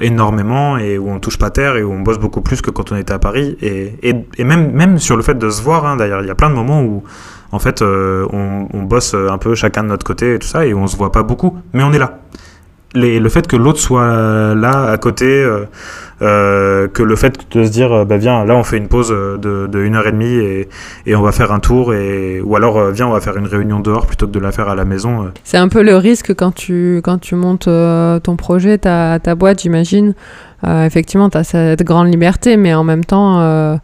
énormément 0.00 0.78
et 0.78 0.98
où 0.98 1.10
on 1.10 1.18
touche 1.18 1.38
pas 1.38 1.50
terre 1.50 1.76
et 1.76 1.82
où 1.82 1.92
on 1.92 2.00
bosse 2.00 2.18
beaucoup 2.18 2.40
plus 2.40 2.60
que 2.60 2.70
quand 2.70 2.92
on 2.92 2.96
était 2.96 3.12
à 3.12 3.18
Paris. 3.18 3.56
Et, 3.62 4.14
même, 4.44 4.98
sur 4.98 5.16
le 5.16 5.22
fait 5.22 5.38
de 5.38 5.50
se 5.50 5.62
voir, 5.62 5.86
hein, 5.86 5.96
d'ailleurs, 5.96 6.20
il 6.22 6.28
y 6.28 6.30
a 6.30 6.34
plein 6.34 6.50
de 6.50 6.54
moments 6.54 6.82
où 6.82 7.02
en 7.52 7.58
fait, 7.58 7.82
on, 7.82 8.68
on 8.72 8.82
bosse 8.82 9.14
un 9.14 9.38
peu 9.38 9.56
chacun 9.56 9.82
de 9.82 9.88
notre 9.88 10.06
côté 10.06 10.34
et 10.34 10.38
tout 10.38 10.46
ça, 10.46 10.64
et 10.66 10.72
on 10.72 10.86
se 10.86 10.96
voit 10.96 11.10
pas 11.10 11.24
beaucoup, 11.24 11.58
mais 11.72 11.82
on 11.82 11.92
est 11.92 11.98
là. 11.98 12.20
Les- 12.94 13.20
le 13.20 13.28
fait 13.28 13.46
que 13.46 13.54
l'autre 13.54 13.78
soit 13.78 14.54
là 14.54 14.90
à 14.90 14.98
côté, 14.98 15.26
euh, 15.26 15.64
euh, 16.22 16.88
que 16.88 17.04
le 17.04 17.14
fait 17.14 17.38
de 17.52 17.62
se 17.62 17.70
dire, 17.70 17.92
euh, 17.92 18.04
bah 18.04 18.16
viens, 18.16 18.44
là 18.44 18.56
on 18.56 18.64
fait 18.64 18.78
une 18.78 18.88
pause 18.88 19.12
euh, 19.12 19.38
de, 19.38 19.78
une 19.78 19.94
heure 19.94 20.08
et 20.08 20.12
demie 20.12 20.34
et, 20.34 20.68
et 21.06 21.14
on 21.14 21.22
va 21.22 21.30
faire 21.30 21.52
un 21.52 21.60
tour, 21.60 21.94
et, 21.94 22.40
ou 22.40 22.56
alors 22.56 22.78
euh, 22.78 22.90
viens, 22.90 23.06
on 23.06 23.12
va 23.12 23.20
faire 23.20 23.36
une 23.36 23.46
réunion 23.46 23.78
dehors 23.78 24.06
plutôt 24.06 24.26
que 24.26 24.32
de 24.32 24.40
la 24.40 24.50
faire 24.50 24.68
à 24.68 24.74
la 24.74 24.84
maison. 24.84 25.22
euh. 25.22 25.28
C'est 25.44 25.56
un 25.56 25.68
peu 25.68 25.82
le 25.82 25.96
risque 25.96 26.34
quand 26.34 26.52
tu, 26.52 27.00
quand 27.04 27.18
tu 27.18 27.36
montes 27.36 27.68
euh, 27.68 28.18
ton 28.18 28.34
projet, 28.34 28.76
ta, 28.78 29.20
ta 29.20 29.36
boîte, 29.36 29.62
j'imagine. 29.62 30.14
Euh, 30.66 30.84
effectivement, 30.84 31.30
tu 31.30 31.38
as 31.38 31.44
cette 31.44 31.84
grande 31.84 32.08
liberté, 32.08 32.56
mais 32.56 32.74
en 32.74 32.82
même 32.84 33.04
temps, 33.04 33.40
euh, 33.40 33.76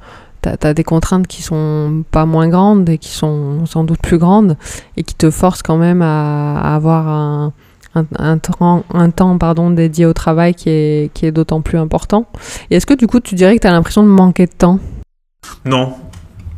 tu 0.43 0.49
as, 0.67 0.75
des 0.75 0.85
contraintes 0.85 1.29
qui 1.29 1.43
sont 1.43 2.03
pas 2.11 2.27
moins 2.27 2.49
grandes 2.49 2.89
et 2.91 2.99
qui 2.99 3.11
sont 3.13 3.67
sans 3.67 3.85
doute 3.85 4.01
plus 4.03 4.19
grandes 4.19 4.57
et 4.97 5.05
qui 5.05 5.15
te 5.15 5.31
forcent 5.31 5.63
quand 5.63 5.79
même 5.79 6.03
à 6.03 6.75
avoir 6.75 7.09
un, 7.09 7.53
un, 7.97 8.05
un 8.19 8.39
temps, 8.39 8.85
un 8.93 9.11
temps 9.11 9.37
pardon, 9.39 9.71
dédié 9.71 10.07
au 10.07 10.13
travail 10.13 10.55
qui 10.55 10.69
est, 10.71 11.13
qui 11.15 11.27
est 11.27 11.33
d'autant 11.33 11.61
plus 11.61 11.79
important. 11.79 12.27
Et 12.71 12.77
est-ce 12.77 12.87
que 12.87 12.95
du 12.95 13.07
coup, 13.07 13.21
tu 13.21 13.35
dirais 13.35 13.57
que 13.57 13.61
tu 13.63 13.67
as 13.67 13.73
l'impression 13.73 14.03
de 14.03 14.09
manquer 14.09 14.47
de 14.47 14.53
temps? 14.53 14.79
Non. 15.65 15.95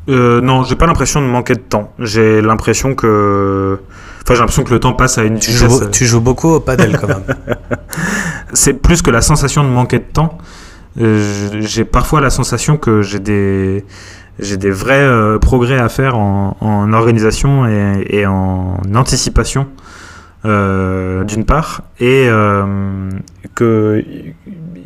Euh, 0.09 0.41
non, 0.41 0.63
j'ai 0.65 0.75
pas 0.77 0.87
l'impression 0.87 1.21
de 1.21 1.27
manquer 1.27 1.55
de 1.55 1.61
temps. 1.61 1.93
J'ai 1.99 2.41
l'impression 2.41 2.95
que. 2.95 3.79
Enfin, 4.23 4.35
j'ai 4.35 4.41
l'impression 4.41 4.65
que 4.65 4.73
le 4.73 4.81
temps 4.81 4.93
passe 4.95 5.19
à 5.19 5.25
une 5.25 5.39
Tu 5.39 5.51
vitesse. 5.51 5.71
joues, 5.81 5.91
tu 5.91 6.07
joues 6.07 6.21
beaucoup 6.21 6.49
au 6.49 6.61
padel 6.61 6.99
quand 6.99 7.09
même. 7.09 7.25
c'est 8.53 8.75
plus 8.75 9.03
que 9.03 9.11
la 9.11 9.21
sensation 9.21 9.65
de 9.65 9.69
manquer 9.69 9.99
de 9.99 10.05
temps. 10.13 10.39
Euh, 11.01 11.61
j'ai 11.61 11.85
parfois 11.85 12.21
la 12.21 12.31
sensation 12.31 12.77
que 12.77 13.03
j'ai 13.03 13.21
des, 13.21 13.85
j'ai 14.39 14.57
des 14.57 14.71
vrais 14.71 15.01
euh, 15.03 15.39
progrès 15.39 15.79
à 15.79 15.89
faire 15.89 16.17
en, 16.17 16.57
en 16.61 16.93
organisation 16.93 17.67
et, 17.67 18.07
et 18.09 18.27
en 18.27 18.79
anticipation, 18.95 19.67
euh, 20.45 21.25
d'une 21.25 21.45
part, 21.45 21.83
et 21.99 22.29
euh, 22.29 23.11
que 23.57 24.05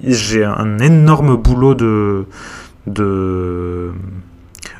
j'ai 0.02 0.44
un 0.44 0.78
énorme 0.78 1.36
boulot 1.36 1.74
de, 1.74 2.26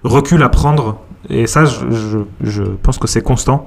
recul 0.02 0.42
à 0.42 0.48
prendre. 0.48 1.00
Et 1.28 1.46
ça, 1.46 1.64
je, 1.64 2.62
pense 2.82 2.98
que 2.98 3.06
c'est 3.06 3.22
constant. 3.22 3.66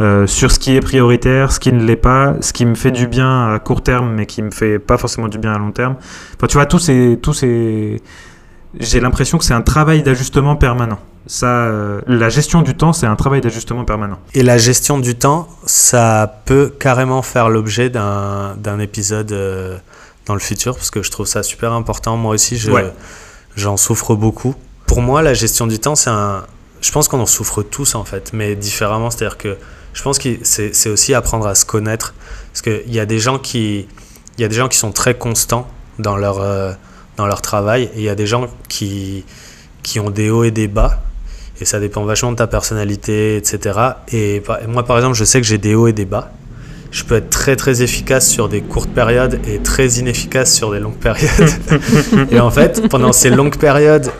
Euh, 0.00 0.26
sur 0.26 0.50
ce 0.50 0.58
qui 0.58 0.74
est 0.74 0.80
prioritaire, 0.80 1.52
ce 1.52 1.60
qui 1.60 1.72
ne 1.72 1.84
l'est 1.84 1.94
pas, 1.96 2.34
ce 2.40 2.52
qui 2.52 2.66
me 2.66 2.74
fait 2.74 2.90
du 2.90 3.06
bien 3.06 3.52
à 3.54 3.60
court 3.60 3.80
terme 3.80 4.12
mais 4.12 4.26
qui 4.26 4.42
me 4.42 4.50
fait 4.50 4.80
pas 4.80 4.98
forcément 4.98 5.28
du 5.28 5.38
bien 5.38 5.52
à 5.52 5.58
long 5.58 5.70
terme. 5.70 5.94
Enfin, 6.36 6.48
tu 6.48 6.54
vois, 6.54 6.66
tous 6.66 6.80
ces, 6.80 8.02
j'ai 8.78 9.00
l'impression 9.00 9.38
que 9.38 9.44
c'est 9.44 9.54
un 9.54 9.62
travail 9.62 10.02
d'ajustement 10.02 10.56
permanent. 10.56 10.98
Ça, 11.26 11.46
euh, 11.46 12.00
la 12.06 12.28
gestion 12.28 12.60
du 12.62 12.74
temps, 12.74 12.92
c'est 12.92 13.06
un 13.06 13.16
travail 13.16 13.40
d'ajustement 13.40 13.84
permanent. 13.84 14.18
Et 14.34 14.42
la 14.42 14.58
gestion 14.58 14.98
du 14.98 15.14
temps, 15.14 15.48
ça 15.64 16.42
peut 16.44 16.72
carrément 16.78 17.22
faire 17.22 17.48
l'objet 17.48 17.88
d'un 17.90 18.78
épisode 18.78 19.32
euh, 19.32 19.78
dans 20.26 20.34
le 20.34 20.40
futur, 20.40 20.74
parce 20.76 20.90
que 20.90 21.02
je 21.02 21.10
trouve 21.10 21.26
ça 21.26 21.42
super 21.42 21.72
important. 21.72 22.16
Moi 22.18 22.34
aussi, 22.34 22.58
je- 22.58 22.70
Ouais. 22.70 22.92
j'en 23.56 23.76
souffre 23.78 24.14
beaucoup. 24.14 24.54
Pour 24.86 25.00
moi, 25.00 25.22
la 25.22 25.32
gestion 25.34 25.66
du 25.66 25.78
temps, 25.78 25.94
c'est 25.94 26.10
un... 26.10 26.44
Je 26.82 26.92
pense 26.92 27.08
qu'on 27.08 27.20
en 27.20 27.26
souffre 27.26 27.62
tous, 27.62 27.94
en 27.94 28.04
fait, 28.04 28.32
mais 28.34 28.54
différemment. 28.54 29.10
C'est-à-dire 29.10 29.38
que 29.38 29.56
je 29.94 30.02
pense 30.02 30.18
que 30.18 30.28
c'est 30.42 30.90
aussi 30.90 31.14
apprendre 31.14 31.46
à 31.46 31.54
se 31.54 31.64
connaître. 31.64 32.12
Parce 32.52 32.60
qu'il 32.60 32.92
y 32.94 33.00
a 33.00 33.06
des 33.06 33.18
gens 33.18 33.38
qui... 33.38 33.88
Y 34.38 34.44
a 34.44 34.48
des 34.48 34.56
gens 34.56 34.68
qui 34.68 34.76
sont 34.76 34.92
très 34.92 35.14
constants 35.16 35.66
dans 35.98 36.16
leur, 36.16 36.40
euh, 36.40 36.72
dans 37.16 37.26
leur 37.26 37.40
travail, 37.40 37.84
et 37.94 37.98
il 37.98 38.02
y 38.02 38.08
a 38.10 38.14
des 38.14 38.26
gens 38.26 38.46
qui, 38.68 39.24
qui 39.82 40.00
ont 40.00 40.10
des 40.10 40.28
hauts 40.28 40.44
et 40.44 40.50
des 40.50 40.68
bas. 40.68 41.00
Et 41.60 41.64
ça 41.64 41.78
dépend 41.80 42.04
vachement 42.04 42.32
de 42.32 42.36
ta 42.36 42.46
personnalité, 42.46 43.36
etc. 43.36 43.78
Et 44.12 44.42
moi, 44.68 44.84
par 44.84 44.96
exemple, 44.96 45.14
je 45.14 45.24
sais 45.24 45.40
que 45.40 45.46
j'ai 45.46 45.58
des 45.58 45.74
hauts 45.74 45.86
et 45.86 45.92
des 45.92 46.04
bas. 46.04 46.32
Je 46.90 47.04
peux 47.04 47.16
être 47.16 47.30
très 47.30 47.56
très 47.56 47.82
efficace 47.82 48.28
sur 48.28 48.48
des 48.48 48.60
courtes 48.60 48.90
périodes 48.90 49.40
et 49.48 49.58
très 49.58 49.86
inefficace 49.88 50.52
sur 50.54 50.70
des 50.72 50.78
longues 50.78 50.98
périodes. 50.98 51.50
et 52.30 52.38
en 52.38 52.50
fait, 52.50 52.88
pendant 52.88 53.12
ces 53.12 53.30
longues 53.30 53.56
périodes, 53.56 54.10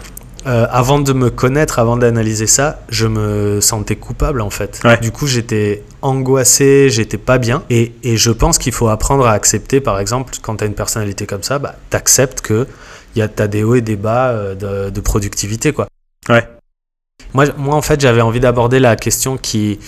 euh, 0.47 0.67
avant 0.71 0.99
de 0.99 1.13
me 1.13 1.31
connaître, 1.31 1.79
avant 1.79 1.97
d'analyser 1.97 2.47
ça, 2.47 2.81
je 2.89 3.07
me 3.07 3.61
sentais 3.61 3.97
coupable 3.97 4.41
en 4.41 4.51
fait. 4.51 4.81
Ouais. 4.85 4.99
Du 4.99 5.11
coup, 5.11 5.27
j'étais 5.27 5.83
angoissé, 6.03 6.91
j'étais 6.91 7.17
pas 7.17 7.39
bien. 7.39 7.63
Et, 7.71 7.93
et 8.03 8.17
je 8.17 8.31
pense 8.31 8.59
qu'il 8.59 8.73
faut 8.73 8.89
apprendre 8.89 9.27
à 9.27 9.33
accepter, 9.33 9.81
par 9.81 9.99
exemple, 10.01 10.35
quand 10.43 10.57
tu 10.57 10.65
as 10.65 10.67
une 10.67 10.75
personnalité 10.75 11.27
comme 11.27 11.43
ça, 11.43 11.59
bah, 11.59 11.77
t'acceptes 11.91 12.43
que 12.43 12.67
y 13.17 13.23
a, 13.23 13.29
t'as 13.29 13.47
des 13.47 13.63
hauts 13.63 13.77
et 13.77 13.81
des 13.81 13.97
bas 13.97 14.31
euh, 14.31 14.55
de, 14.55 14.91
de 14.91 15.01
productivité. 15.01 15.73
quoi. 15.73 15.87
Ouais. 16.29 16.47
Moi, 17.33 17.47
moi, 17.57 17.75
en 17.75 17.83
fait, 17.83 18.01
j'avais 18.01 18.21
envie 18.21 18.39
d'aborder 18.41 18.79
la 18.79 18.95
question 18.97 19.37
qui 19.37 19.81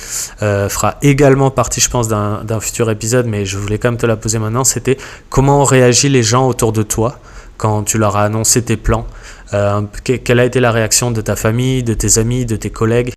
euh, 0.43 0.69
fera 0.69 0.97
également 1.03 1.51
partie, 1.51 1.81
je 1.81 1.89
pense, 1.91 2.09
d'un 2.09 2.61
futur 2.61 2.91
épisode, 2.91 3.27
mais 3.27 3.45
je 3.45 3.57
voulais 3.59 3.79
quand 3.79 3.91
même 3.91 3.99
te 3.99 4.07
la 4.07 4.17
poser 4.17 4.39
maintenant. 4.39 4.65
C'était 4.65 4.97
comment 5.31 5.61
ont 5.61 5.65
réagi 5.65 6.09
les 6.09 6.23
gens 6.23 6.49
autour 6.49 6.73
de 6.73 6.83
toi 6.83 7.19
quand 7.57 7.85
tu 7.85 7.99
leur 7.99 8.17
as 8.17 8.25
annoncé 8.25 8.63
tes 8.63 8.77
plans? 8.77 9.07
Euh, 9.55 9.83
que- 10.05 10.15
Quelle 10.17 10.41
a 10.41 10.45
été 10.45 10.59
la 10.61 10.73
réaction 10.73 11.11
de 11.13 11.21
ta 11.21 11.37
famille, 11.37 11.83
de 11.85 11.95
tes 11.95 12.19
amis, 12.19 12.47
de 12.47 12.57
tes 12.57 12.71
collègues? 12.71 13.13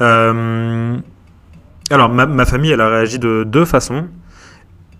Euh, 0.00 0.96
alors, 1.90 2.08
ma, 2.08 2.26
ma 2.26 2.44
famille, 2.46 2.70
elle 2.72 2.80
a 2.80 2.88
réagi 2.88 3.18
de 3.18 3.44
deux 3.46 3.64
façons. 3.64 4.06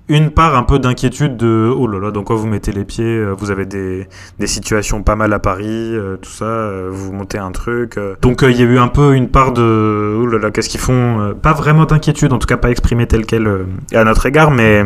Une 0.08 0.30
part 0.30 0.54
un 0.56 0.62
peu 0.62 0.78
d'inquiétude 0.78 1.36
de 1.36 1.72
oh 1.76 1.86
là 1.88 1.98
là, 1.98 2.10
dans 2.10 2.22
quoi 2.22 2.36
vous 2.36 2.46
mettez 2.46 2.70
les 2.70 2.84
pieds 2.84 3.04
euh, 3.04 3.34
Vous 3.36 3.50
avez 3.50 3.66
des, 3.66 4.08
des 4.38 4.46
situations 4.46 5.02
pas 5.02 5.16
mal 5.16 5.32
à 5.32 5.38
Paris, 5.38 5.66
euh, 5.66 6.16
tout 6.16 6.30
ça, 6.30 6.44
euh, 6.44 6.88
vous 6.92 7.12
montez 7.12 7.38
un 7.38 7.50
truc. 7.50 7.98
Donc 8.22 8.42
il 8.42 8.56
y 8.56 8.62
a 8.62 8.66
eu 8.66 8.78
un 8.78 8.88
peu 8.88 9.14
une 9.14 9.28
part 9.28 9.52
de 9.52 10.18
oh 10.20 10.26
là 10.26 10.38
là, 10.38 10.50
qu'est-ce 10.50 10.68
qu'ils 10.68 10.80
font 10.80 11.34
Pas 11.42 11.52
vraiment 11.52 11.86
d'inquiétude, 11.86 12.32
en 12.32 12.38
tout 12.38 12.46
cas 12.46 12.56
pas 12.56 12.70
exprimée 12.70 13.06
telle 13.06 13.26
qu'elle 13.26 13.66
à 13.92 14.04
notre 14.04 14.26
égard, 14.26 14.50
mais, 14.50 14.84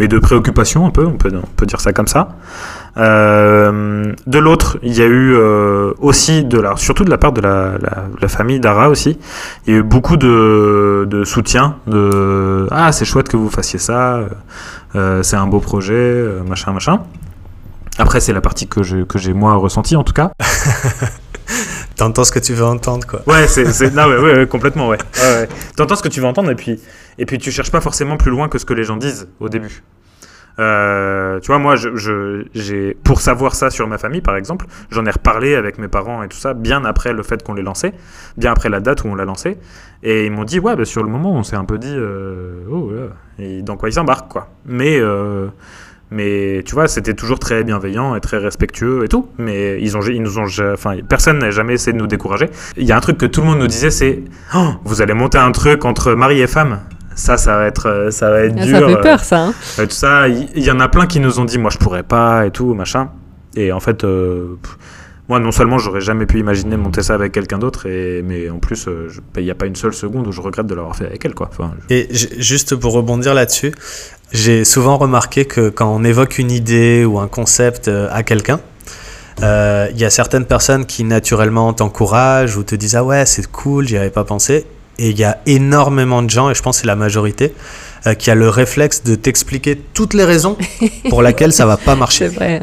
mais 0.00 0.08
de 0.08 0.18
préoccupation 0.18 0.86
un 0.86 0.90
peu, 0.90 1.06
on 1.06 1.16
peut, 1.16 1.30
on 1.32 1.46
peut 1.56 1.66
dire 1.66 1.80
ça 1.80 1.92
comme 1.92 2.08
ça. 2.08 2.36
Euh, 2.98 4.12
de 4.26 4.38
l'autre, 4.38 4.78
il 4.82 4.94
y 4.94 5.02
a 5.02 5.06
eu 5.06 5.34
euh, 5.34 5.92
aussi, 5.98 6.44
de 6.44 6.58
la, 6.58 6.76
surtout 6.76 7.04
de 7.04 7.10
la 7.10 7.18
part 7.18 7.32
de 7.32 7.42
la, 7.42 7.76
la, 7.78 8.04
la 8.20 8.28
famille 8.28 8.58
d'Ara 8.58 8.88
aussi, 8.88 9.18
il 9.66 9.74
y 9.74 9.76
a 9.76 9.80
eu 9.80 9.82
beaucoup 9.82 10.16
de, 10.16 11.06
de 11.08 11.24
soutien, 11.24 11.76
de 11.86 12.66
ah 12.70 12.92
c'est 12.92 13.04
chouette 13.04 13.28
que 13.28 13.36
vous 13.36 13.50
fassiez 13.50 13.78
ça, 13.78 14.20
euh, 14.94 15.22
c'est 15.22 15.36
un 15.36 15.46
beau 15.46 15.60
projet, 15.60 16.24
machin 16.48 16.72
machin. 16.72 17.00
Après 17.98 18.20
c'est 18.20 18.32
la 18.32 18.40
partie 18.40 18.66
que 18.66 18.82
j'ai 18.82 19.04
que 19.06 19.18
j'ai 19.18 19.32
moi 19.34 19.54
ressenti 19.56 19.96
en 19.96 20.04
tout 20.04 20.12
cas. 20.12 20.32
T'entends 21.96 22.24
ce 22.24 22.32
que 22.32 22.38
tu 22.38 22.52
veux 22.52 22.64
entendre, 22.64 23.06
quoi. 23.06 23.22
Ouais 23.26 23.46
c'est 23.46 23.72
c'est 23.72 23.94
non, 23.94 24.06
ouais, 24.06 24.18
ouais, 24.18 24.34
ouais, 24.36 24.46
complètement 24.46 24.88
ouais. 24.90 24.98
T'entends 25.76 25.96
ce 25.96 26.02
que 26.02 26.08
tu 26.08 26.20
veux 26.20 26.26
entendre 26.26 26.50
et 26.50 26.54
puis 26.54 26.80
et 27.18 27.26
puis 27.26 27.38
tu 27.38 27.50
cherches 27.50 27.70
pas 27.70 27.80
forcément 27.80 28.16
plus 28.16 28.30
loin 28.30 28.48
que 28.48 28.58
ce 28.58 28.64
que 28.64 28.74
les 28.74 28.84
gens 28.84 28.96
disent 28.96 29.28
au 29.40 29.48
début. 29.50 29.82
Euh, 30.58 31.38
tu 31.40 31.48
vois, 31.48 31.58
moi, 31.58 31.76
je, 31.76 31.90
je- 31.94 32.92
pour 33.04 33.20
savoir 33.20 33.54
ça 33.54 33.68
sur 33.70 33.86
ma 33.88 33.98
famille, 33.98 34.22
par 34.22 34.36
exemple, 34.36 34.66
j'en 34.90 35.04
ai 35.04 35.10
reparlé 35.10 35.54
avec 35.54 35.78
mes 35.78 35.88
parents 35.88 36.22
et 36.22 36.28
tout 36.28 36.36
ça, 36.38 36.54
bien 36.54 36.84
après 36.84 37.12
le 37.12 37.22
fait 37.22 37.42
qu'on 37.42 37.54
l'ait 37.54 37.62
lancé, 37.62 37.92
bien 38.38 38.52
après 38.52 38.68
la 38.70 38.80
date 38.80 39.04
où 39.04 39.08
on 39.08 39.14
l'a 39.14 39.24
lancé, 39.26 39.58
et 40.02 40.24
ils 40.26 40.32
m'ont 40.32 40.44
dit, 40.44 40.58
ouais, 40.58 40.74
bah, 40.76 40.84
sur 40.86 41.02
le 41.02 41.10
moment, 41.10 41.32
on 41.34 41.42
s'est 41.42 41.56
un 41.56 41.64
peu 41.66 41.78
dit, 41.78 41.94
euh, 41.94 42.64
oh, 42.70 42.90
là, 42.90 43.08
et 43.38 43.60
dans 43.62 43.76
quoi 43.76 43.90
ils 43.90 43.92
s'embarquent, 43.92 44.30
quoi. 44.30 44.48
Mais, 44.64 44.98
euh, 44.98 45.48
mais 46.10 46.62
tu 46.64 46.74
vois, 46.74 46.88
c'était 46.88 47.14
toujours 47.14 47.38
très 47.38 47.62
bienveillant 47.64 48.14
et 48.14 48.20
très 48.20 48.38
respectueux 48.38 49.04
et 49.04 49.08
tout, 49.08 49.28
mais 49.38 49.78
ils 49.82 49.96
ont, 49.96 50.00
ils 50.02 50.22
nous 50.22 50.38
ont, 50.38 50.46
enfin, 50.72 50.96
personne 51.06 51.38
n'a 51.40 51.50
jamais 51.50 51.74
essayé 51.74 51.92
de 51.92 51.98
nous 51.98 52.06
décourager. 52.06 52.48
Il 52.78 52.84
y 52.84 52.92
a 52.92 52.96
un 52.96 53.00
truc 53.00 53.18
que 53.18 53.26
tout 53.26 53.40
le 53.42 53.48
monde 53.48 53.58
nous 53.58 53.66
disait, 53.66 53.90
c'est, 53.90 54.22
Oh, 54.54 54.68
vous 54.84 55.02
allez 55.02 55.14
monter 55.14 55.36
un 55.38 55.50
truc 55.52 55.84
entre 55.84 56.12
mari 56.14 56.40
et 56.40 56.46
femme. 56.46 56.78
Ça, 57.16 57.36
ça 57.38 57.56
va 57.56 57.66
être, 57.66 57.88
euh, 57.88 58.10
ça 58.12 58.30
va 58.30 58.40
être 58.42 58.54
Ah, 58.58 58.64
dur. 58.64 58.78
ça 58.78 58.86
fait 58.86 58.92
euh, 58.94 59.00
peur, 59.02 59.24
ça. 59.24 59.38
hein. 59.46 59.54
euh, 59.80 59.86
tout 59.86 59.94
ça, 59.94 60.28
il 60.28 60.62
y, 60.62 60.70
en 60.70 60.78
a 60.80 60.88
plein 60.88 61.06
qui 61.06 61.18
nous 61.18 61.40
ont 61.40 61.44
dit 61.44 61.58
moi 61.58 61.70
je 61.72 61.78
pourrais 61.78 62.02
pas 62.04 62.46
et 62.46 62.50
tout 62.52 62.74
machin. 62.74 63.08
Et 63.56 63.72
en 63.72 63.80
fait, 63.80 64.04
euh, 64.04 64.56
moi 65.28 65.40
non 65.40 65.50
seulement 65.50 65.78
j'aurais 65.78 66.02
jamais 66.02 66.26
pu 66.26 66.38
imaginer 66.38 66.76
monter 66.76 67.02
ça 67.02 67.14
avec 67.14 67.32
quelqu'un 67.32 67.58
d'autre, 67.58 67.86
et 67.86 68.22
mais 68.22 68.50
en 68.50 68.58
plus 68.58 68.84
je- 69.08 69.20
il 69.38 69.44
n'y 69.44 69.50
a 69.50 69.54
pas 69.54 69.66
une 69.66 69.74
seule 69.76 69.94
seconde 69.94 70.26
où 70.28 70.32
je 70.32 70.40
regrette 70.42 70.66
de 70.66 70.74
l'avoir 70.74 70.94
fait 70.94 71.06
avec 71.06 71.24
elle 71.24 71.34
quoi. 71.34 71.48
Enfin, 71.50 71.72
je- 71.88 71.94
Et 71.94 72.08
juste 72.12 72.76
pour 72.76 72.92
rebondir 72.92 73.32
là-dessus, 73.34 73.72
j'ai 74.32 74.64
souvent 74.66 74.98
remarqué 74.98 75.46
que 75.46 75.70
quand 75.70 75.88
on 75.92 76.04
évoque 76.04 76.38
une 76.38 76.50
idée 76.50 77.04
ou 77.06 77.18
un 77.18 77.28
concept 77.28 77.88
à 77.88 78.22
quelqu'un, 78.24 78.60
euh, 79.42 79.88
il 79.92 79.98
y 79.98 80.04
a 80.04 80.10
certaines 80.10 80.44
personnes 80.46 80.84
qui 80.86 81.02
naturellement 81.04 81.72
t'encouragent 81.72 82.56
ou 82.56 82.62
te 82.62 82.74
disent 82.74 82.94
ah 82.96 83.04
ouais 83.04 83.24
c'est 83.26 83.50
cool, 83.50 83.88
j'y 83.88 83.96
avais 83.96 84.10
pas 84.10 84.24
pensé. 84.24 84.66
Et 84.98 85.10
il 85.10 85.18
y 85.18 85.24
a 85.24 85.38
énormément 85.46 86.22
de 86.22 86.30
gens, 86.30 86.48
et 86.50 86.54
je 86.54 86.62
pense 86.62 86.76
que 86.76 86.80
c'est 86.82 86.86
la 86.86 86.96
majorité, 86.96 87.52
euh, 88.06 88.14
qui 88.14 88.30
a 88.30 88.34
le 88.34 88.48
réflexe 88.48 89.02
de 89.04 89.14
t'expliquer 89.14 89.76
toutes 89.92 90.14
les 90.14 90.24
raisons 90.24 90.56
pour 91.10 91.22
lesquelles 91.22 91.52
ça 91.52 91.66
va 91.66 91.76
pas 91.76 91.92
C'est 91.92 91.98
marcher. 91.98 92.28
vrai. 92.28 92.60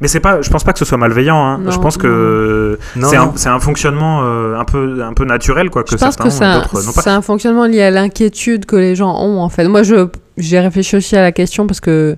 Mais 0.00 0.08
c'est 0.08 0.20
pas, 0.20 0.40
je 0.40 0.48
pense 0.48 0.64
pas 0.64 0.72
que 0.72 0.78
ce 0.78 0.86
soit 0.86 0.96
malveillant. 0.96 1.36
hein. 1.36 1.58
Non, 1.58 1.70
je 1.70 1.78
pense 1.78 1.98
que 1.98 2.78
Non, 2.96 3.08
c'est 3.10 3.16
un, 3.16 3.26
non. 3.26 3.32
c'est 3.36 3.50
un 3.50 3.60
fonctionnement 3.60 4.22
euh, 4.24 4.56
un 4.58 4.64
peu 4.64 5.02
un 5.04 5.12
peu 5.12 5.26
naturel 5.26 5.68
quoi 5.68 5.82
que 5.84 5.90
Je 5.90 5.96
pense 5.96 6.00
certains 6.14 6.24
que 6.24 6.30
c'est 6.30 6.44
un, 6.44 6.60
d'autres 6.60 6.82
non 6.86 6.92
pas. 6.92 7.02
c'est 7.02 7.10
un 7.10 7.20
fonctionnement 7.20 7.66
lié 7.66 7.82
à 7.82 7.90
l'inquiétude 7.90 8.64
que 8.64 8.76
les 8.76 8.96
gens 8.96 9.14
ont, 9.20 9.40
en 9.42 9.48
fait. 9.50 9.68
Moi, 9.68 9.82
je, 9.82 10.08
j'ai 10.38 10.60
réfléchi 10.60 10.96
aussi 10.96 11.16
à 11.16 11.22
la 11.22 11.32
question 11.32 11.66
parce 11.66 11.80
que 11.80 12.16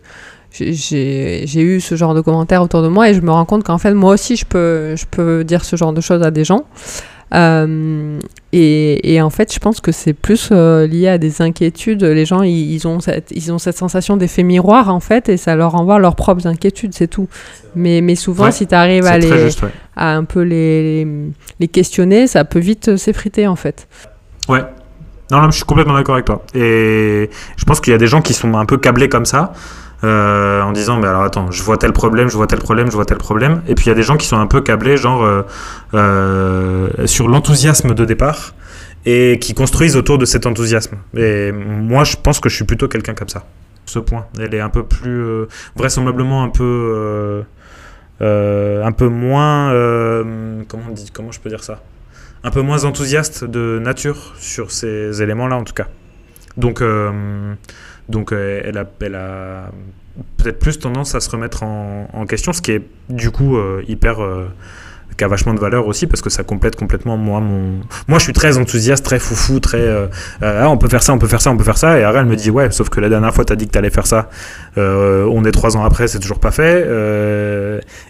j'ai- 0.53 0.73
j'ai 0.75 1.43
j'ai 1.47 1.61
eu 1.61 1.81
ce 1.81 1.97
genre 1.97 2.15
de 2.15 2.21
commentaires 2.21 2.63
autour 2.63 2.83
de 2.83 2.89
moi 2.89 3.11
et 3.11 3.15
je 3.15 3.21
me 3.21 3.33
rends 3.33 3.45
compte 3.47 3.65
qu'en 3.65 3.79
fait, 3.79 3.95
moi 3.95 4.15
aussi, 4.15 4.37
je 4.37 4.45
peux, 4.47 4.95
je 4.95 5.05
peux 5.11 5.43
dire 5.43 5.65
ce 5.65 5.75
genre 5.75 5.93
de 5.93 6.01
choses 6.01 6.23
à 6.23 6.31
des 6.31 6.45
gens. 6.45 6.65
Euh, 7.35 8.19
et, 8.57 9.15
et 9.15 9.21
en 9.21 9.31
fait, 9.31 9.53
je 9.53 9.59
pense 9.59 9.81
que 9.81 9.93
c'est 9.93 10.13
plus 10.15 10.49
euh, 10.51 10.87
lié 10.87 11.09
à 11.09 11.19
des 11.19 11.43
inquiétudes. 11.43 12.03
Les 12.03 12.25
gens, 12.25 12.43
ils, 12.43 12.73
ils 12.73 12.89
ont 12.89 13.01
cette, 13.01 13.31
ils 13.31 13.53
ont 13.53 13.59
cette 13.59 13.77
sensation 13.77 14.17
d'effet 14.17 14.43
miroir, 14.43 14.89
en 14.89 15.01
fait, 15.01 15.29
et 15.29 15.37
ça 15.37 15.55
leur 15.57 15.73
renvoie 15.73 15.99
leurs 15.99 16.17
propres 16.17 16.47
inquiétudes, 16.47 16.95
c'est 16.95 17.09
tout. 17.09 17.29
Mais, 17.75 18.01
mais 18.01 18.15
souvent, 18.15 18.45
Ouais, 18.45 18.53
si 18.53 18.67
tu 18.67 18.75
arrives 18.75 19.07
à, 19.07 19.19
les, 19.19 19.29
juste. 19.45 19.63
Ouais. 19.63 19.71
à 19.95 20.15
un 20.17 20.25
peu 20.25 20.41
les, 20.43 21.05
les, 21.05 21.11
les 21.61 21.69
questionner, 21.69 22.27
ça 22.27 22.45
peut 22.45 22.59
vite 22.59 22.89
euh, 22.89 22.97
s'effriter, 22.97 23.47
en 23.47 23.57
fait. 23.57 23.87
Ouais. 24.49 24.63
Non, 25.31 25.41
non, 25.43 25.51
je 25.51 25.57
suis 25.57 25.65
complètement 25.65 25.95
d'accord 25.95 26.15
avec 26.15 26.25
toi. 26.27 26.43
Et 26.55 27.29
je 27.57 27.65
pense 27.65 27.81
qu'il 27.81 27.93
y 27.93 27.95
a 27.95 27.99
des 27.99 28.07
gens 28.07 28.23
qui 28.23 28.33
sont 28.33 28.55
un 28.55 28.65
peu 28.65 28.79
câblés 28.79 29.09
comme 29.09 29.27
ça, 29.27 29.53
euh, 30.05 30.61
en 30.61 30.73
disant, 30.73 30.99
mais 30.99 31.09
alors 31.09 31.23
attends, 31.23 31.51
je 31.51 31.63
vois 31.63 31.79
tel 31.79 31.93
problème, 31.93 32.29
je 32.29 32.37
vois 32.37 32.47
tel 32.47 32.59
problème, 32.59 32.91
je 32.91 32.97
vois 32.97 33.07
tel 33.07 33.17
problème. 33.17 33.63
Et 33.67 33.75
puis 33.75 33.87
il 33.87 33.89
y 33.89 33.93
a 33.93 33.95
des 33.95 34.03
gens 34.03 34.17
qui 34.17 34.27
sont 34.27 34.37
un 34.37 34.47
peu 34.47 34.61
câblés, 34.61 34.97
genre 34.97 35.25
euh, 35.25 35.43
euh, 35.95 37.07
sur 37.07 37.29
l'enthousiasme 37.29 37.95
de 37.95 38.05
départ, 38.05 38.55
et 39.07 39.39
qui 39.41 39.55
construisent 39.55 39.97
autour 39.97 40.19
de 40.19 40.27
cet 40.27 40.47
enthousiasme. 40.47 40.97
Et 41.17 41.51
moi, 41.53 42.05
je 42.05 42.17
pense 42.23 42.41
que 42.41 42.49
je 42.49 42.57
suis 42.57 42.65
plutôt 42.65 42.89
quelqu'un 42.89 43.15
comme 43.15 43.29
ça. 43.29 43.45
Ce 43.87 43.99
point, 43.99 44.27
elle 44.39 44.55
est 44.55 44.61
un 44.61 44.69
peu 44.69 44.83
plus, 44.83 45.47
vraisemblablement 45.77 46.43
un 46.43 46.49
peu, 46.51 47.45
un 48.21 48.93
peu 48.93 49.09
moins, 49.09 49.71
comment 50.69 50.83
on 50.91 50.93
dit, 50.93 51.11
comment 51.13 51.31
je 51.31 51.41
peux 51.41 51.49
dire 51.49 51.63
ça? 51.63 51.81
Un 52.43 52.51
peu 52.51 52.63
moins 52.63 52.85
enthousiaste 52.85 53.45
de 53.45 53.79
nature 53.83 54.35
sur 54.39 54.73
ces 54.73 55.23
éléments-là, 55.23 55.57
en 55.57 55.65
tout 55.65 55.73
cas. 55.73 55.87
Donc, 56.57 56.83
donc 58.09 58.33
euh, 58.33 58.61
elle 58.65 58.79
a, 58.79 58.85
peut-être 60.37 60.59
plus 60.59 60.79
tendance 60.79 61.15
à 61.15 61.21
se 61.21 61.29
remettre 61.31 61.63
en, 61.63 62.27
question, 62.27 62.53
ce 62.53 62.63
qui 62.63 62.73
est 62.73 62.83
du 63.09 63.31
coup 63.31 63.57
euh, 63.57 63.83
hyper. 63.89 64.19
Qui 65.17 65.25
a 65.25 65.29
vachement 65.29 65.55
de 65.55 65.61
valeur 65.61 65.87
aussi 65.87 66.07
parce 66.07 66.21
que 66.21 66.31
ça 66.31 66.45
complète 66.45 66.77
complètement 66.77 67.17
moi 67.17 67.41
mon 67.41 67.81
moi 68.09 68.19
je 68.19 68.25
suis 68.25 68.33
très 68.33 68.59
enthousiaste 68.59 69.05
très 69.05 69.19
foufou 69.19 69.61
très 69.61 69.81
euh, 69.81 70.07
euh, 70.43 70.63
ah, 70.65 70.71
on 70.71 70.77
peut 70.79 70.89
faire 70.89 71.03
ça 71.03 71.13
on 71.13 71.19
peut 71.19 71.27
faire 71.27 71.41
ça 71.41 71.51
on 71.51 71.57
peut 71.57 71.65
faire 71.65 71.79
ça 71.79 71.99
et 71.99 72.05
Ara 72.05 72.21
elle 72.21 72.27
me 72.27 72.37
dit 72.37 72.51
ouais 72.51 72.71
sauf 72.71 72.89
que 72.89 73.01
la 73.01 73.09
dernière 73.09 73.35
fois 73.35 73.45
t'as 73.45 73.57
dit 73.57 73.67
que 73.67 73.73
t'allais 73.73 73.91
faire 73.91 74.07
ça 74.07 74.29
Euh, 74.79 75.25
on 75.33 75.43
est 75.47 75.53
trois 75.53 75.75
ans 75.79 75.85
après 75.87 76.07
c'est 76.07 76.19
toujours 76.19 76.39
pas 76.39 76.51
fait 76.51 76.83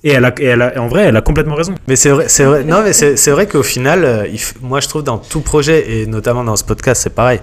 et 0.02 0.10
elle 0.10 0.24
a 0.24 0.32
et 0.40 0.46
elle 0.46 0.62
a 0.62 0.80
en 0.80 0.88
vrai 0.88 1.04
elle 1.04 1.16
a 1.16 1.22
complètement 1.22 1.54
raison 1.54 1.74
Mais 1.88 1.96
c'est 1.96 2.10
vrai, 2.10 2.26
c'est 2.28 2.44
vrai. 2.44 2.64
Non, 2.64 2.82
mais 2.82 2.92
c'est 2.92 3.30
vrai 3.30 3.46
qu'au 3.46 3.62
final, 3.62 4.28
moi 4.62 4.80
je 4.80 4.88
trouve 4.88 5.02
dans 5.02 5.18
tout 5.18 5.40
projet 5.40 5.78
et 5.92 6.06
notamment 6.06 6.44
dans 6.44 6.56
ce 6.56 6.64
podcast, 6.64 7.02
c'est 7.02 7.14
pareil. 7.14 7.40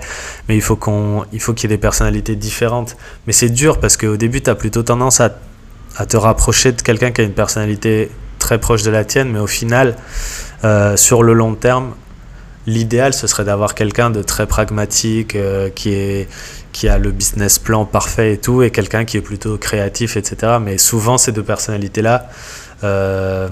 Mais 0.47 0.56
il 0.56 0.62
faut 0.62 0.76
qu'on, 0.76 1.23
il 1.32 1.39
faut 1.39 1.54
qu'il 1.54 1.69
y 1.69 1.73
ait 1.73 1.78
des 1.78 1.82
personnalités 1.82 2.36
différentes. 2.36 2.95
Mais 3.28 3.34
c'est 3.34 3.49
dur 3.49 3.80
parce 3.80 3.97
qu'au 3.97 4.17
début, 4.17 4.41
tu 4.41 4.49
as 4.49 4.56
plutôt 4.56 4.84
tendance 4.84 5.21
à, 5.21 5.32
à 5.97 6.06
te 6.06 6.17
rapprocher 6.17 6.71
de 6.71 6.82
quelqu'un 6.82 7.12
qui 7.12 7.21
a 7.21 7.23
une 7.23 7.34
personnalité 7.34 8.10
très 8.43 8.60
proche 8.60 8.84
de 8.84 8.91
la 8.91 9.06
tienne, 9.06 9.29
mais 9.32 9.39
au 9.39 9.47
final, 9.47 9.95
euh, 10.65 10.97
sur 10.97 11.23
le 11.23 11.34
long 11.34 11.56
terme, 11.56 11.93
l'idéal 12.67 13.13
ce 13.13 13.25
serait 13.25 13.45
d'avoir 13.45 13.73
quelqu'un 13.73 14.10
de 14.10 14.21
très 14.21 14.47
pragmatique, 14.47 15.36
euh, 15.36 15.69
qui 15.69 15.93
est 15.93 16.27
qui 16.73 16.89
a 16.89 16.97
le 16.97 17.12
business 17.12 17.58
plan 17.60 17.86
parfait 17.86 18.34
et 18.34 18.38
tout, 18.38 18.62
et 18.63 18.69
quelqu'un 18.69 19.06
qui 19.06 19.15
est 19.17 19.21
plutôt 19.21 19.58
créatif, 19.58 20.17
etc. 20.17 20.58
Mais 20.60 20.77
souvent, 20.77 21.17
ces 21.17 21.32
deux 21.32 21.43
personnalités-là, 21.43 22.27
euh, 22.84 23.47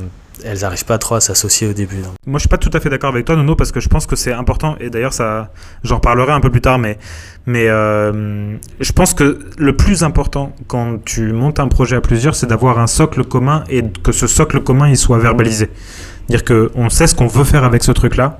elles 0.45 0.59
n'arrivent 0.59 0.85
pas 0.85 0.97
trop 0.97 1.15
à 1.15 1.21
s'associer 1.21 1.67
au 1.67 1.73
début. 1.73 1.97
donc. 1.97 2.13
Moi, 2.25 2.37
je 2.37 2.41
suis 2.41 2.49
pas 2.49 2.57
tout 2.57 2.69
à 2.73 2.79
fait 2.79 2.89
d'accord 2.89 3.09
avec 3.09 3.25
toi, 3.25 3.35
Nono, 3.35 3.55
parce 3.55 3.71
que 3.71 3.79
je 3.79 3.89
pense 3.89 4.05
que 4.05 4.15
c'est 4.15 4.33
important. 4.33 4.75
Et 4.79 4.89
d'ailleurs, 4.89 5.13
ça, 5.13 5.51
j'en 5.83 5.95
reparlerai 5.95 6.31
un 6.31 6.39
peu 6.39 6.49
plus 6.49 6.61
tard, 6.61 6.79
mais, 6.79 6.97
mais 7.45 7.67
euh, 7.67 8.55
je 8.79 8.91
pense 8.91 9.13
que 9.13 9.39
le 9.57 9.75
plus 9.75 10.03
important 10.03 10.55
quand 10.67 11.03
tu 11.03 11.31
montes 11.33 11.59
un 11.59 11.67
projet 11.67 11.95
à 11.95 12.01
plusieurs, 12.01 12.35
c'est 12.35 12.47
d'avoir 12.47 12.79
un 12.79 12.87
socle 12.87 13.23
commun 13.23 13.63
et 13.69 13.83
que 14.03 14.11
ce 14.11 14.27
socle 14.27 14.61
commun 14.61 14.89
il 14.89 14.97
soit 14.97 15.19
verbalisé. 15.19 15.69
Dire 16.29 16.43
que 16.43 16.71
on 16.75 16.89
sait 16.89 17.07
ce 17.07 17.15
qu'on 17.15 17.27
veut 17.27 17.43
faire 17.43 17.63
avec 17.63 17.83
ce 17.83 17.91
truc-là, 17.91 18.39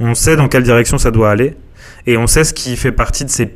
on 0.00 0.14
sait 0.14 0.36
dans 0.36 0.48
quelle 0.48 0.62
direction 0.62 0.98
ça 0.98 1.10
doit 1.10 1.30
aller, 1.30 1.56
et 2.06 2.16
on 2.16 2.26
sait 2.26 2.44
ce 2.44 2.54
qui 2.54 2.76
fait 2.76 2.92
partie 2.92 3.24
de 3.24 3.30
ces 3.30 3.54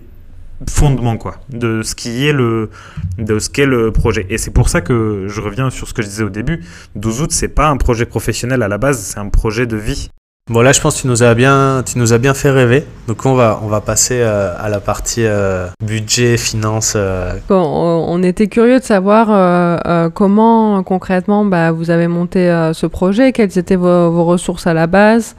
fondements, 0.68 1.16
quoi, 1.16 1.40
de 1.50 1.82
ce 1.82 1.94
qui 1.94 2.26
est 2.26 2.32
le, 2.32 2.70
de 3.18 3.38
ce 3.38 3.50
qu'est 3.50 3.66
le 3.66 3.92
projet. 3.92 4.26
Et 4.30 4.38
c'est 4.38 4.50
pour 4.50 4.68
ça 4.68 4.80
que 4.80 5.26
je 5.28 5.40
reviens 5.40 5.70
sur 5.70 5.88
ce 5.88 5.94
que 5.94 6.02
je 6.02 6.08
disais 6.08 6.24
au 6.24 6.30
début. 6.30 6.64
12 6.96 7.22
août, 7.22 7.32
c'est 7.32 7.48
pas 7.48 7.68
un 7.68 7.76
projet 7.76 8.06
professionnel 8.06 8.62
à 8.62 8.68
la 8.68 8.78
base, 8.78 9.00
c'est 9.00 9.18
un 9.18 9.28
projet 9.28 9.66
de 9.66 9.76
vie. 9.76 10.10
Bon, 10.50 10.60
là, 10.60 10.72
je 10.72 10.80
pense 10.82 10.96
que 10.96 11.00
tu 11.00 11.06
nous 11.06 11.22
as 11.22 11.32
bien, 11.32 11.82
tu 11.86 11.98
nous 11.98 12.12
as 12.12 12.18
bien 12.18 12.34
fait 12.34 12.50
rêver. 12.50 12.84
Donc, 13.08 13.24
on 13.24 13.32
va, 13.32 13.60
on 13.62 13.66
va 13.66 13.80
passer 13.80 14.20
euh, 14.20 14.54
à 14.58 14.68
la 14.68 14.78
partie 14.78 15.24
euh, 15.24 15.68
budget, 15.82 16.36
finance. 16.36 16.92
euh. 16.96 17.32
On 17.48 18.22
était 18.22 18.48
curieux 18.48 18.78
de 18.78 18.84
savoir 18.84 20.12
comment 20.12 20.82
concrètement 20.82 21.46
bah, 21.46 21.72
vous 21.72 21.88
avez 21.88 22.08
monté 22.08 22.46
ce 22.74 22.84
projet, 22.84 23.32
quelles 23.32 23.56
étaient 23.56 23.74
vos, 23.74 24.22
ressources 24.22 24.66
à 24.66 24.74
la 24.74 24.86
base, 24.86 25.34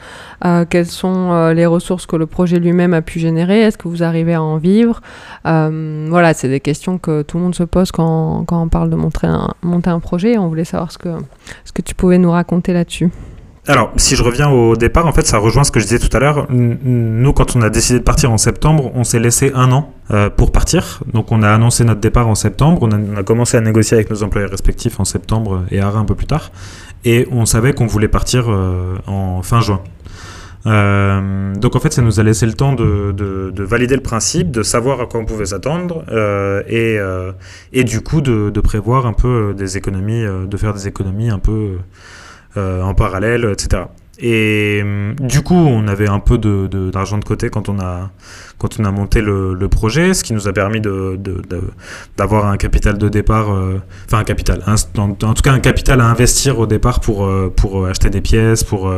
quelles 0.72 0.88
sont 0.88 1.50
les 1.50 1.68
ressources 1.68 2.08
que 2.08 2.16
le 2.16 2.26
projet 2.26 2.58
lui-même 2.58 2.96
a 2.96 3.04
pu 3.04 3.20
générer, 3.20 3.62
est-ce 3.62 3.78
que 3.78 3.88
vous 3.88 4.02
arrivez 4.02 4.34
à 4.34 4.42
en 4.42 4.58
vivre? 4.58 5.02
Voilà, 5.44 6.34
c'est 6.34 6.50
des 6.50 6.62
questions 6.62 6.98
que 6.98 7.22
tout 7.22 7.38
le 7.38 7.44
monde 7.44 7.56
se 7.56 7.64
pose 7.64 7.92
quand, 7.92 8.44
quand 8.48 8.60
on 8.60 8.70
parle 8.70 8.90
de 8.90 8.96
monter 8.96 9.28
un, 9.28 9.54
monter 9.62 9.92
un 9.92 10.00
projet. 10.00 10.40
On 10.40 10.48
voulait 10.48 10.66
savoir 10.66 10.92
ce 10.92 10.98
que, 10.98 11.10
ce 11.64 11.72
que 11.72 11.84
tu 11.84 11.94
pouvais 11.94 12.18
nous 12.18 12.32
raconter 12.32 12.74
là-dessus. 12.74 13.12
Alors, 13.68 13.92
si 13.98 14.16
je 14.16 14.24
reviens 14.24 14.50
au 14.50 14.76
départ, 14.76 15.08
en 15.08 15.12
fait, 15.12 15.26
ça 15.26 15.40
rejoint 15.40 15.64
ce 15.64 15.72
que 15.72 15.80
je 15.80 15.86
disais 15.86 16.00
tout 16.00 16.16
à 16.16 16.20
l'heure. 16.20 16.46
Nous, 16.50 17.34
quand 17.34 17.56
on 17.56 17.62
a 17.62 17.70
décidé 17.72 17.98
de 18.00 18.04
partir 18.04 18.32
en 18.32 18.38
septembre, 18.38 18.92
on 18.94 19.04
s'est 19.04 19.20
laissé 19.20 19.52
un 19.56 19.72
an 19.72 19.92
euh, 20.12 20.30
pour 20.30 20.52
partir. 20.52 21.02
Donc, 21.12 21.32
on 21.32 21.42
a 21.42 21.50
annoncé 21.50 21.84
notre 21.84 22.00
départ 22.00 22.28
en 22.28 22.36
septembre. 22.36 22.84
On 22.84 23.16
a, 23.16 23.24
commencé 23.24 23.58
à 23.58 23.62
négocier 23.62 23.96
avec 23.96 24.12
nos 24.12 24.22
employés 24.22 24.48
respectifs 24.48 25.00
en 25.00 25.06
septembre 25.06 25.64
et 25.72 25.80
Ara 25.80 25.98
un 25.98 26.06
peu 26.06 26.14
plus 26.14 26.28
tard. 26.28 26.52
Et 27.06 27.28
on 27.32 27.46
savait 27.46 27.74
qu'on 27.74 27.88
voulait 27.88 28.08
partir 28.08 28.46
euh, 28.50 28.98
en 29.08 29.42
fin 29.42 29.62
juin. 29.62 29.82
Euh, 30.68 31.54
donc 31.56 31.76
en 31.76 31.80
fait, 31.80 31.94
ça 31.94 32.02
nous 32.02 32.20
a 32.20 32.24
laissé 32.24 32.46
le 32.46 32.54
temps 32.54 32.74
de, 32.74 33.12
de, 33.12 33.52
de, 33.52 33.64
valider 33.64 33.96
le 33.96 34.02
principe, 34.02 34.50
de 34.50 34.64
savoir 34.64 35.00
à 35.00 35.06
quoi 35.06 35.20
on 35.20 35.26
pouvait 35.26 35.46
s'attendre 35.46 36.04
euh, 36.12 36.64
et, 36.68 36.98
euh, 36.98 37.32
du 37.72 38.02
coup 38.02 38.22
de, 38.22 38.50
de, 38.50 38.60
prévoir 38.62 39.06
un 39.06 39.14
peu 39.14 39.54
des 39.56 39.78
économies, 39.78 40.26
euh, 40.26 40.48
de 40.48 40.58
faire 40.58 40.74
des 40.74 40.88
économies 40.88 41.30
un 41.30 41.38
peu 41.38 41.52
euh, 41.52 41.78
en 42.58 42.94
parallèle, 42.94 43.50
etc. 43.52 43.84
Et 44.18 44.82
du 45.20 45.42
coup, 45.42 45.56
on 45.56 45.88
avait 45.90 46.08
un 46.08 46.20
peu 46.20 46.38
d'argent 46.38 47.18
de, 47.18 47.22
de, 47.22 47.28
côté 47.28 47.50
quand 47.50 47.68
on 47.68 47.80
a, 47.80 48.12
quand 48.58 48.80
on 48.80 48.86
a 48.86 48.92
monté 48.92 49.22
le, 49.22 49.68
projet, 49.68 50.14
ce 50.14 50.24
qui 50.24 50.34
nous 50.34 50.48
a 50.48 50.54
permis 50.54 50.80
d'avoir 52.18 52.46
un 52.46 52.56
capital 52.56 52.98
de 52.98 53.10
départ, 53.10 53.54
euh, 53.54 53.82
enfin 54.06 54.20
un 54.20 54.24
capital, 54.24 54.64
en, 54.98 55.14
tout 55.14 55.42
cas 55.44 55.52
un 55.52 55.60
capital 55.60 56.00
à 56.00 56.06
investir 56.06 56.60
au 56.60 56.66
départ 56.66 57.02
pour, 57.02 57.30
pour 57.58 57.88
acheter 57.88 58.10
des 58.10 58.22
pièces, 58.22 58.64
pour 58.64 58.90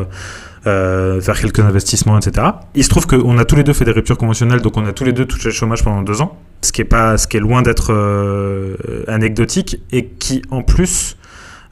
euh, 0.68 1.22
faire 1.22 1.40
quelques 1.40 1.60
investissements, 1.60 2.18
etc. 2.18 2.48
Il 2.76 2.84
se 2.84 2.90
trouve 2.90 3.08
qu'on 3.08 3.38
a 3.38 3.46
tous 3.46 3.56
les 3.56 3.64
deux 3.64 3.74
fait 3.74 3.86
des 3.86 3.92
ruptures 3.92 4.18
conventionnelles, 4.18 4.62
donc 4.62 4.76
on 4.76 4.86
a 4.86 4.92
tous 4.92 5.06
les 5.06 5.14
deux 5.14 5.26
touché 5.26 5.50
le 5.50 5.54
chômage 5.54 5.84
pendant 5.84 6.02
deux 6.02 6.22
ans, 6.22 6.38
ce 6.62 6.72
qui 6.72 6.82
est, 6.82 6.86
pas, 6.86 7.18
ce 7.18 7.28
qui 7.28 7.38
est 7.38 7.40
loin 7.40 7.62
d'être 7.62 7.94
euh, 7.94 8.76
anecdotique 9.08 9.82
et 9.92 10.08
qui 10.08 10.42
en 10.52 10.64
plus 10.64 11.17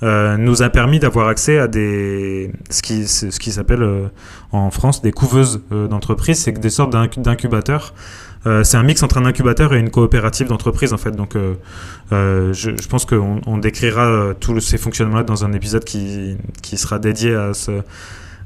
euh, 0.03 0.37
nous 0.37 0.61
a 0.61 0.69
permis 0.69 0.99
d'avoir 0.99 1.27
accès 1.27 1.57
à 1.57 1.67
des 1.67 2.51
ce 2.69 2.81
qui, 2.81 3.07
ce 3.07 3.39
qui 3.39 3.51
s'appelle 3.51 3.83
euh, 3.83 4.07
en 4.51 4.69
France 4.71 5.01
des 5.01 5.11
couveuses 5.11 5.61
euh, 5.71 5.87
d'entreprise, 5.87 6.39
c'est 6.39 6.51
des 6.51 6.69
sortes 6.69 6.91
d'incubateurs. 7.17 7.93
c'est 8.63 8.77
un 8.77 8.83
mix 8.83 9.01
entre 9.01 9.17
un 9.17 9.25
incubateur 9.25 9.73
et 9.73 9.79
une 9.79 9.89
coopérative 9.89 10.47
d'entreprise 10.47 10.93
en 10.93 10.97
fait. 10.97 11.11
Donc, 11.11 11.35
je, 12.11 12.53
je, 12.53 12.87
pense 12.87 13.05
qu'on 13.05 13.41
on 13.47 13.57
décrira 13.57 14.33
tous 14.39 14.59
ces 14.59 14.77
fonctionnements-là 14.77 15.23
dans 15.23 15.45
un 15.45 15.53
épisode 15.53 15.83
qui, 15.83 16.37
qui 16.61 16.77
sera 16.77 16.99
dédié 16.99 17.33
à 17.33 17.55
ce 17.55 17.81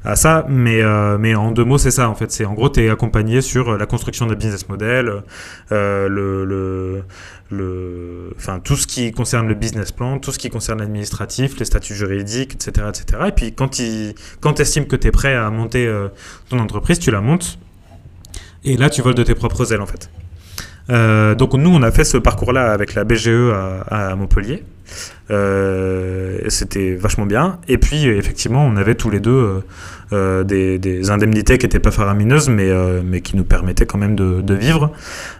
à 0.04 0.16
ça, 0.16 0.46
mais, 0.48 0.82
euh, 0.82 1.18
mais 1.18 1.34
en 1.34 1.50
deux 1.50 1.64
mots, 1.64 1.78
c'est 1.78 1.90
ça 1.90 2.08
en 2.08 2.14
fait. 2.14 2.30
C'est 2.30 2.44
en 2.44 2.54
gros, 2.54 2.70
tu 2.70 2.80
es 2.80 2.88
accompagné 2.88 3.40
sur 3.42 3.76
la 3.76 3.86
construction 3.86 4.26
d'un 4.26 4.34
business 4.34 4.68
model, 4.68 5.22
euh, 5.72 6.08
le, 6.08 6.44
le, 6.44 7.02
le, 7.50 8.32
enfin, 8.36 8.60
tout 8.60 8.76
ce 8.76 8.86
qui 8.86 9.12
concerne 9.12 9.46
le 9.46 9.54
business 9.54 9.92
plan, 9.92 10.18
tout 10.18 10.32
ce 10.32 10.38
qui 10.38 10.48
concerne 10.48 10.78
l'administratif, 10.78 11.58
les 11.58 11.64
statuts 11.64 11.94
juridiques, 11.94 12.54
etc. 12.54 12.88
etc. 12.88 13.24
Et 13.28 13.32
puis 13.32 13.52
quand 13.52 13.68
tu 13.68 14.14
quand 14.40 14.58
estimes 14.58 14.86
que 14.86 14.96
tu 14.96 15.08
es 15.08 15.10
prêt 15.10 15.34
à 15.34 15.50
monter 15.50 15.86
euh, 15.86 16.08
ton 16.48 16.58
entreprise, 16.58 16.98
tu 16.98 17.10
la 17.10 17.20
montes, 17.20 17.58
et 18.64 18.76
là, 18.76 18.90
tu 18.90 19.02
voles 19.02 19.14
de 19.14 19.22
tes 19.22 19.34
propres 19.34 19.72
ailes 19.72 19.80
en 19.80 19.86
fait. 19.86 20.10
Euh, 20.90 21.34
donc 21.34 21.54
nous, 21.54 21.70
on 21.70 21.82
a 21.82 21.90
fait 21.90 22.04
ce 22.04 22.16
parcours-là 22.16 22.72
avec 22.72 22.94
la 22.94 23.04
BGE 23.04 23.52
à, 23.90 24.14
Montpellier. 24.16 24.64
Euh, 25.30 26.38
c'était 26.48 26.94
vachement 26.94 27.26
bien. 27.26 27.58
Et 27.68 27.78
puis, 27.78 28.06
effectivement, 28.06 28.64
on 28.64 28.76
avait 28.76 28.94
tous 28.94 29.10
les 29.10 29.20
deux 29.20 29.62
euh, 30.12 30.44
des, 30.44 31.10
indemnités 31.10 31.58
qui 31.58 31.66
n'étaient 31.66 31.78
pas 31.78 31.90
faramineuses, 31.92 32.48
mais, 32.48 32.70
mais 33.04 33.20
qui 33.20 33.36
nous 33.36 33.44
permettaient 33.44 33.86
quand 33.86 33.98
même 33.98 34.16
de, 34.16 34.54
vivre 34.54 34.90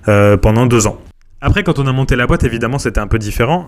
pendant 0.06 0.66
deux 0.66 0.86
ans. 0.86 1.00
Après, 1.42 1.62
quand 1.62 1.78
on 1.78 1.86
a 1.86 1.92
monté 1.92 2.16
la 2.16 2.26
boîte, 2.26 2.44
évidemment, 2.44 2.78
c'était 2.78 3.00
un 3.00 3.06
peu 3.06 3.18
différent. 3.18 3.66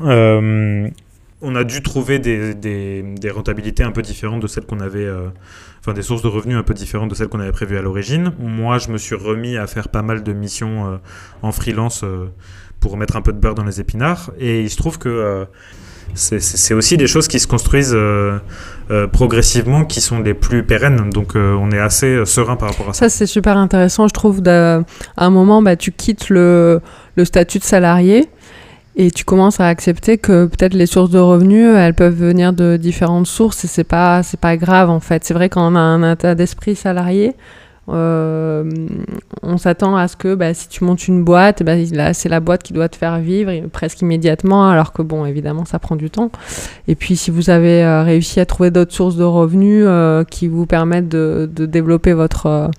On 1.42 1.54
a 1.54 1.64
dû 1.64 1.82
trouver 1.82 2.18
des, 2.18 3.30
rentabilités 3.30 3.82
un 3.82 3.92
peu 3.92 4.02
différentes 4.02 4.40
de 4.40 4.46
celles 4.46 4.64
qu'on 4.64 4.80
avait, 4.80 5.08
enfin 5.80 5.92
des 5.92 6.02
sources 6.02 6.22
de 6.22 6.28
revenus 6.28 6.56
un 6.56 6.62
peu 6.62 6.74
différentes 6.74 7.10
de 7.10 7.14
celles 7.14 7.28
qu'on 7.28 7.40
avait 7.40 7.52
prévues 7.52 7.76
à 7.76 7.82
l'origine. 7.82 8.32
Moi, 8.38 8.78
je 8.78 8.90
me 8.90 8.98
suis 8.98 9.14
remis 9.14 9.56
à 9.56 9.66
faire 9.66 9.88
pas 9.88 10.02
mal 10.02 10.22
de 10.22 10.32
missions 10.32 11.00
en 11.42 11.52
freelance 11.52 12.04
pour 12.80 12.96
mettre 12.96 13.16
un 13.16 13.22
peu 13.22 13.32
de 13.32 13.38
beurre 13.38 13.54
dans 13.54 13.64
les 13.64 13.80
épinards. 13.80 14.32
Et 14.38 14.62
il 14.62 14.70
se 14.70 14.76
trouve 14.76 14.98
que 14.98 15.08
euh, 15.08 15.44
c'est 16.14 16.74
aussi 16.74 16.96
des 16.96 17.06
choses 17.06 17.28
qui 17.28 17.40
se 17.40 17.46
construisent 17.46 17.94
euh, 17.94 18.38
euh, 18.90 19.06
progressivement, 19.06 19.84
qui 19.84 20.00
sont 20.00 20.20
les 20.20 20.34
plus 20.34 20.64
pérennes. 20.64 21.10
Donc 21.10 21.36
euh, 21.36 21.54
on 21.54 21.70
est 21.70 21.78
assez 21.78 22.24
serein 22.26 22.56
par 22.56 22.70
rapport 22.70 22.90
à 22.90 22.92
ça. 22.92 23.08
Ça, 23.08 23.08
c'est 23.08 23.26
super 23.26 23.56
intéressant. 23.56 24.08
Je 24.08 24.12
trouve 24.12 24.42
à 24.46 24.82
un 25.16 25.30
moment, 25.30 25.62
bah, 25.62 25.76
tu 25.76 25.92
quittes 25.92 26.28
le 26.28 26.80
statut 27.24 27.58
de 27.58 27.64
salarié. 27.64 28.28
Et 28.94 29.10
tu 29.10 29.24
commences 29.24 29.58
à 29.58 29.68
accepter 29.68 30.18
que 30.18 30.46
peut-être 30.46 30.74
les 30.74 30.84
sources 30.84 31.10
de 31.10 31.18
revenus, 31.18 31.74
elles 31.76 31.94
peuvent 31.94 32.14
venir 32.14 32.52
de 32.52 32.76
différentes 32.76 33.26
sources 33.26 33.64
et 33.64 33.68
c'est 33.68 33.84
pas 33.84 34.22
c'est 34.22 34.38
pas 34.38 34.56
grave 34.58 34.90
en 34.90 35.00
fait. 35.00 35.24
C'est 35.24 35.32
vrai 35.32 35.48
quand 35.48 35.72
on 35.72 35.76
a 35.76 35.80
un 35.80 36.12
état 36.12 36.34
d'esprit 36.34 36.76
salarié, 36.76 37.34
euh, 37.92 38.64
on 39.42 39.58
s'attend 39.58 39.96
à 39.96 40.08
ce 40.08 40.16
que 40.16 40.34
bah, 40.34 40.54
si 40.54 40.68
tu 40.68 40.84
montes 40.84 41.08
une 41.08 41.24
boîte, 41.24 41.62
bah, 41.62 41.72
c'est 42.14 42.28
la 42.28 42.40
boîte 42.40 42.62
qui 42.62 42.72
doit 42.72 42.88
te 42.88 42.96
faire 42.96 43.18
vivre 43.18 43.50
presque 43.68 44.00
immédiatement, 44.02 44.68
alors 44.68 44.92
que 44.92 45.02
bon, 45.02 45.26
évidemment, 45.26 45.64
ça 45.64 45.78
prend 45.78 45.96
du 45.96 46.10
temps. 46.10 46.30
Et 46.88 46.94
puis 46.94 47.16
si 47.16 47.30
vous 47.30 47.50
avez 47.50 47.84
euh, 47.84 48.02
réussi 48.02 48.40
à 48.40 48.46
trouver 48.46 48.70
d'autres 48.70 48.92
sources 48.92 49.16
de 49.16 49.24
revenus 49.24 49.84
euh, 49.86 50.24
qui 50.24 50.48
vous 50.48 50.66
permettent 50.66 51.08
de, 51.08 51.48
développer 51.52 52.12
votre, 52.12 52.70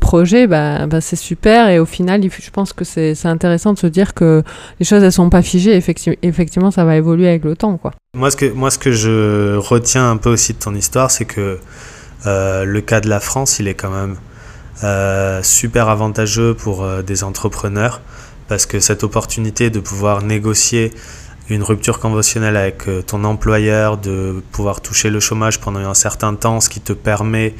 projet, 0.00 0.46
bah, 0.46 0.86
c'est 1.00 1.16
super. 1.16 1.68
Et 1.68 1.78
au 1.78 1.86
final, 1.86 2.22
je 2.22 2.50
pense 2.50 2.72
que 2.72 2.84
c'est 2.84 3.26
intéressant 3.26 3.72
de 3.72 3.78
se 3.78 3.86
dire 3.86 4.14
que 4.14 4.42
les 4.80 4.86
choses 4.86 5.02
elles 5.02 5.12
sont 5.12 5.30
pas 5.30 5.42
figées. 5.42 5.80
Effectivement, 6.22 6.70
ça 6.70 6.84
va 6.84 6.96
évoluer 6.96 7.28
avec 7.28 7.44
le 7.44 7.56
temps. 7.56 7.78
Moi, 8.14 8.30
ce 8.30 8.78
que 8.78 8.92
je 8.92 9.56
retiens 9.56 10.10
un 10.10 10.16
peu 10.16 10.30
aussi 10.30 10.52
de 10.54 10.58
ton 10.58 10.74
histoire, 10.74 11.10
c'est 11.10 11.24
que 11.24 11.58
le 12.24 12.80
cas 12.80 13.00
de 13.00 13.08
la 13.08 13.20
France, 13.20 13.58
il 13.58 13.68
est 13.68 13.74
quand 13.74 13.90
même 13.90 14.16
super 15.42 15.88
avantageux 15.88 16.54
pour 16.54 16.82
euh, 16.82 17.02
des 17.02 17.24
entrepreneurs 17.24 18.00
parce 18.48 18.66
que 18.66 18.80
cette 18.80 19.04
opportunité 19.04 19.70
de 19.70 19.80
pouvoir 19.80 20.22
négocier 20.22 20.92
une 21.50 21.62
rupture 21.62 21.98
conventionnelle 21.98 22.56
avec 22.56 22.88
euh, 22.88 23.02
ton 23.02 23.24
employeur, 23.24 23.98
de 23.98 24.42
pouvoir 24.52 24.80
toucher 24.80 25.10
le 25.10 25.20
chômage 25.20 25.60
pendant 25.60 25.80
un 25.80 25.94
certain 25.94 26.34
temps, 26.34 26.60
ce 26.60 26.68
qui 26.68 26.80
te 26.80 26.92
permet 26.92 27.54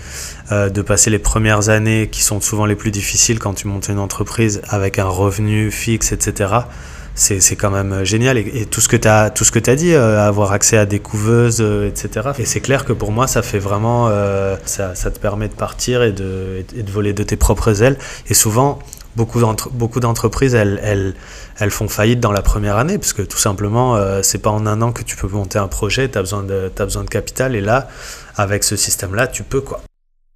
euh, 0.52 0.70
de 0.70 0.82
passer 0.82 1.10
les 1.10 1.18
premières 1.18 1.68
années 1.68 2.08
qui 2.10 2.22
sont 2.22 2.40
souvent 2.40 2.66
les 2.66 2.76
plus 2.76 2.90
difficiles 2.90 3.38
quand 3.38 3.54
tu 3.54 3.68
montes 3.68 3.88
une 3.88 3.98
entreprise 3.98 4.62
avec 4.68 4.98
un 4.98 5.08
revenu 5.08 5.70
fixe, 5.70 6.12
etc 6.12 6.64
c'est 7.14 7.56
quand 7.56 7.70
même 7.70 7.92
euh, 7.92 8.04
génial. 8.04 8.38
Et, 8.38 8.66
tout 8.66 8.80
ce 8.80 8.88
que 8.88 8.96
tu 8.96 9.08
as, 9.08 9.30
tout 9.30 9.44
ce 9.44 9.52
que 9.52 9.70
as 9.70 9.76
dit, 9.76 9.92
euh, 9.92 10.20
avoir 10.20 10.52
accès 10.52 10.76
à 10.76 10.86
des 10.86 10.98
couveuses, 10.98 11.58
euh, 11.60 11.88
etc. 11.88 12.30
Et 12.38 12.44
c'est 12.44 12.60
clair 12.60 12.84
que 12.84 12.92
pour 12.92 13.12
moi, 13.12 13.26
ça 13.26 13.42
fait 13.42 13.58
vraiment, 13.58 14.08
euh, 14.08 14.56
ça, 14.64 14.94
ça, 14.94 15.10
te 15.10 15.18
permet 15.18 15.48
de 15.48 15.54
partir 15.54 16.02
et 16.02 16.12
de, 16.12 16.64
et 16.76 16.82
de 16.82 16.90
voler 16.90 17.12
de 17.12 17.22
tes 17.22 17.36
propres 17.36 17.82
ailes. 17.82 17.98
Et 18.28 18.34
souvent, 18.34 18.80
beaucoup 19.16 20.00
d'entreprises, 20.00 20.54
elles, 20.54 20.80
elles, 20.82 21.14
elles, 21.58 21.70
font 21.70 21.88
faillite 21.88 22.20
dans 22.20 22.32
la 22.32 22.42
première 22.42 22.76
année, 22.76 22.98
parce 22.98 23.12
que 23.12 23.22
tout 23.22 23.38
simplement, 23.38 23.96
euh, 23.96 24.20
c'est 24.22 24.38
pas 24.38 24.50
en 24.50 24.66
un 24.66 24.82
an 24.82 24.92
que 24.92 25.02
tu 25.02 25.16
peux 25.16 25.28
monter 25.28 25.58
un 25.58 25.68
projet, 25.68 26.08
tu 26.08 26.18
as, 26.18 26.20
as, 26.20 26.84
besoin 26.84 27.04
de 27.04 27.10
capital, 27.10 27.54
et 27.54 27.60
là, 27.60 27.88
avec 28.36 28.64
ce 28.64 28.76
système-là, 28.76 29.26
tu 29.28 29.42
peux, 29.42 29.60
quoi. 29.60 29.80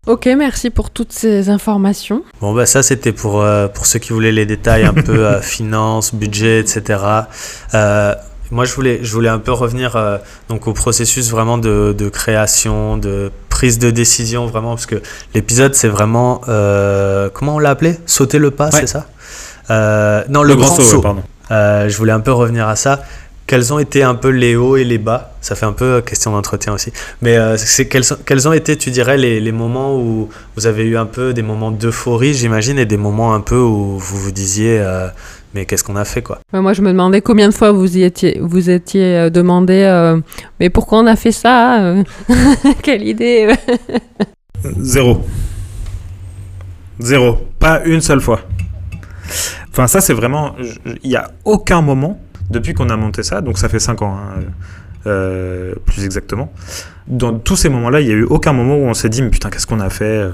Ok, 0.09 0.27
merci 0.39 0.71
pour 0.71 0.89
toutes 0.89 1.13
ces 1.13 1.51
informations. 1.51 2.25
Bon, 2.41 2.55
bah 2.55 2.65
ça 2.65 2.83
c'était 2.83 3.13
pour, 3.13 3.43
euh, 3.43 3.69
pour 3.69 3.85
ceux 3.85 3.99
qui 3.99 4.15
voulaient 4.15 4.33
les 4.33 4.47
détails 4.47 4.85
un 4.85 4.95
peu 4.95 5.27
euh, 5.27 5.43
finance, 5.43 6.15
budget, 6.15 6.61
etc. 6.61 6.99
Euh, 7.75 8.15
moi 8.51 8.65
je 8.65 8.73
voulais, 8.73 9.01
je 9.03 9.13
voulais 9.13 9.29
un 9.29 9.39
peu 9.39 9.53
revenir 9.53 9.97
euh, 9.97 10.17
donc 10.49 10.67
au 10.67 10.73
processus 10.73 11.31
vraiment 11.31 11.59
de, 11.59 11.95
de, 11.97 12.09
création, 12.09 12.97
de 12.97 13.31
prise 13.51 13.79
de 13.79 13.91
décision, 13.91 14.47
vraiment, 14.47 14.71
parce 14.71 14.87
que 14.87 15.03
l'épisode 15.35 15.75
c'est 15.75 15.89
vraiment, 15.89 16.41
euh, 16.49 17.29
comment 17.29 17.57
on 17.57 17.59
l'a 17.59 17.69
appelé? 17.69 17.99
Sauter 18.07 18.39
le 18.39 18.51
pas, 18.51 18.71
ouais. 18.71 18.81
c'est 18.81 18.87
ça? 18.87 19.09
Non, 20.31 20.43
le, 20.43 20.49
le 20.49 20.57
grand, 20.57 20.69
grand, 20.75 20.81
saut, 20.81 21.03
pardon. 21.03 21.23
je 21.51 21.95
voulais 21.99 22.13
un 22.13 22.21
peu 22.21 22.33
revenir 22.33 22.67
à 22.67 22.77
ça 22.77 23.03
quels 23.49 23.73
ont 23.73 23.79
été 23.79 24.03
un 24.03 24.15
peu 24.15 24.29
les 24.29 24.55
hauts 24.55 24.77
et 24.77 24.85
les 24.85 24.99
bas 24.99 25.33
Ça 25.41 25.57
fait 25.57 25.67
un 25.67 25.73
peu 25.73 26.03
question 26.03 26.33
d'entretien 26.33 26.75
aussi. 26.75 26.93
Mais 27.23 27.37
euh, 27.37 27.57
c'est 27.57 27.89
quels, 27.89 28.05
quels, 28.25 28.47
ont 28.47 28.53
été, 28.53 28.77
tu 28.77 28.91
dirais, 28.91 29.17
les, 29.17 29.41
les, 29.41 29.53
moments 29.53 29.97
où 29.97 30.29
vous 30.55 30.67
avez 30.67 30.85
eu 30.85 30.97
un 30.99 31.07
peu 31.07 31.33
des 31.33 31.43
moments 31.43 31.71
d'euphorie, 31.71 32.35
j'imagine, 32.35 32.79
et 32.79 32.85
des 32.85 32.99
moments 32.99 33.35
un 33.35 33.41
peu 33.41 33.57
où 33.57 33.99
vous 33.99 34.19
vous 34.19 34.31
disiez, 34.33 34.79
euh, 34.79 35.09
mais 35.55 35.65
qu'est-ce 35.65 35.83
qu'on 35.83 35.97
a 35.97 36.05
fait, 36.05 36.21
quoi? 36.21 36.41
Moi, 36.53 36.75
je 36.75 36.83
me 36.83 36.91
demandais 36.91 37.23
combien 37.23 37.49
de 37.49 37.55
fois 37.55 37.73
vous 37.73 37.97
y 37.97 38.03
étiez, 38.03 38.39
vous 38.41 38.69
étiez 38.69 39.17
euh, 39.17 39.31
demandé, 39.31 39.83
euh, 39.83 40.21
mais 40.61 40.69
pourquoi 40.69 40.99
on 40.99 41.07
a 41.07 41.17
fait 41.17 41.33
ça 41.33 41.83
euh? 41.83 42.05
Quelle 42.83 43.03
idée 43.03 43.55
Zéro. 44.79 45.23
Zéro. 47.01 47.39
Pas 47.59 47.83
une 47.85 48.03
seule 48.03 48.21
fois. 48.21 48.43
Enfin, 49.71 49.87
ça, 49.87 50.01
c'est 50.03 50.13
vraiment. 50.13 50.55
Il 51.03 51.11
n'y 51.11 51.17
a 51.17 51.31
aucun 51.45 51.81
moment 51.81 52.21
depuis 52.51 52.75
qu'on 52.75 52.89
a 52.89 52.97
monté 52.97 53.23
ça, 53.23 53.41
donc 53.41 53.59
ça 53.59 53.69
fait 53.69 53.79
5 53.79 54.03
ans, 54.03 54.17
hein, 54.17 54.43
euh, 55.07 55.75
plus 55.87 56.05
exactement. 56.05 56.53
Dans 57.07 57.39
tous 57.39 57.57
ces 57.57 57.69
moments-là, 57.69 58.01
il 58.01 58.07
n'y 58.07 58.13
a 58.13 58.17
eu 58.17 58.25
aucun 58.25 58.53
moment 58.53 58.77
où 58.77 58.87
on 58.87 58.95
s'est 58.95 59.09
dit, 59.09 59.23
mais 59.23 59.31
putain, 59.31 59.51
qu'est-ce 59.51 59.67
qu'on 59.67 59.81
a 59.81 59.91
fait 59.91 60.29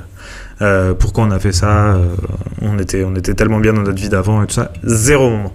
euh, 0.63 0.95
Pourquoi 0.95 1.25
on 1.25 1.31
a 1.31 1.39
fait 1.39 1.53
ça 1.53 1.95
euh, 1.95 2.15
on, 2.63 2.79
était, 2.79 3.05
on 3.05 3.15
était 3.15 3.35
tellement 3.35 3.61
bien 3.61 3.73
dans 3.73 3.83
notre 3.83 4.01
vie 4.01 4.09
d'avant 4.09 4.43
et 4.43 4.47
tout 4.47 4.55
ça. 4.55 4.73
Zéro 4.83 5.31
moment. 5.31 5.53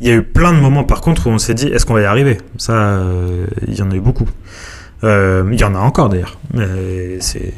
Il 0.00 0.08
y 0.08 0.10
a 0.10 0.14
eu 0.14 0.22
plein 0.22 0.52
de 0.52 0.58
moments, 0.58 0.84
par 0.84 1.00
contre, 1.00 1.26
où 1.26 1.30
on 1.30 1.38
s'est 1.38 1.54
dit, 1.54 1.68
est-ce 1.68 1.84
qu'on 1.84 1.94
va 1.94 2.00
y 2.00 2.06
arriver? 2.06 2.38
Ça, 2.56 3.02
il 3.68 3.74
y 3.74 3.82
en 3.82 3.90
a 3.90 3.94
eu 3.94 4.00
beaucoup. 4.00 4.28
Il 5.02 5.58
y 5.58 5.64
en 5.64 5.74
a 5.74 5.78
encore 5.78 6.08
d'ailleurs. 6.08 6.38
Mais 6.54 7.20
c'est. 7.20 7.52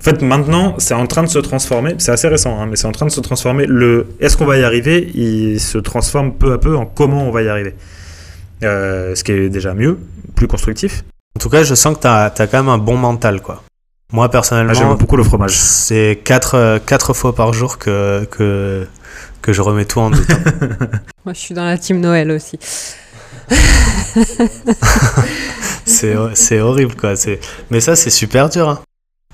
En 0.00 0.02
fait, 0.02 0.22
maintenant, 0.22 0.76
c'est 0.78 0.94
en 0.94 1.06
train 1.06 1.22
de 1.22 1.28
se 1.28 1.38
transformer. 1.38 1.94
C'est 1.98 2.10
assez 2.10 2.26
récent, 2.26 2.58
hein, 2.58 2.64
mais 2.66 2.76
c'est 2.76 2.86
en 2.86 2.92
train 2.92 3.04
de 3.04 3.10
se 3.10 3.20
transformer. 3.20 3.66
Le 3.66 4.06
est-ce 4.18 4.34
qu'on 4.38 4.46
va 4.46 4.56
y 4.56 4.64
arriver? 4.64 5.10
Il 5.14 5.60
se 5.60 5.76
transforme 5.76 6.32
peu 6.32 6.54
à 6.54 6.58
peu 6.58 6.74
en 6.74 6.86
comment 6.86 7.28
on 7.28 7.30
va 7.30 7.42
y 7.42 7.48
arriver. 7.50 7.74
Euh, 8.62 9.14
ce 9.14 9.22
qui 9.24 9.32
est 9.32 9.50
déjà 9.50 9.74
mieux, 9.74 9.98
plus 10.34 10.46
constructif. 10.46 11.04
En 11.36 11.40
tout 11.40 11.50
cas, 11.50 11.62
je 11.64 11.74
sens 11.74 11.96
que 11.96 12.00
tu 12.00 12.06
as, 12.08 12.30
quand 12.50 12.54
même 12.58 12.70
un 12.70 12.78
bon 12.78 12.96
mental, 12.96 13.42
quoi. 13.42 13.62
Moi, 14.12 14.24
Ah, 14.24 14.28
personnellement, 14.30 14.72
J'aime 14.72 14.94
beaucoup 14.94 15.16
le 15.16 15.22
fromage. 15.22 15.52
c'est 15.52 16.18
4 16.24 16.78
quatre, 16.86 17.12
fois 17.14 17.34
par 17.34 17.52
jour 17.52 17.76
que, 17.78 18.24
que, 18.30 18.86
que 19.42 19.52
je 19.52 19.60
remets 19.60 19.84
tout 19.84 20.00
en 20.00 20.10
doute. 20.10 20.26
Moi, 21.26 21.34
je 21.34 21.38
suis 21.38 21.54
dans 21.54 21.64
la 21.64 21.76
team 21.76 22.00
Noël 22.00 22.30
aussi. 22.30 22.58
c'est 25.84 26.14
c'est 26.34 26.60
horrible, 26.60 26.94
quoi. 26.96 27.16
C'est- 27.16 27.40
Mais 27.70 27.80
ça, 27.80 27.96
c'est 27.96 28.10
super 28.10 28.48
dur. 28.48 28.68
hein. 28.68 28.78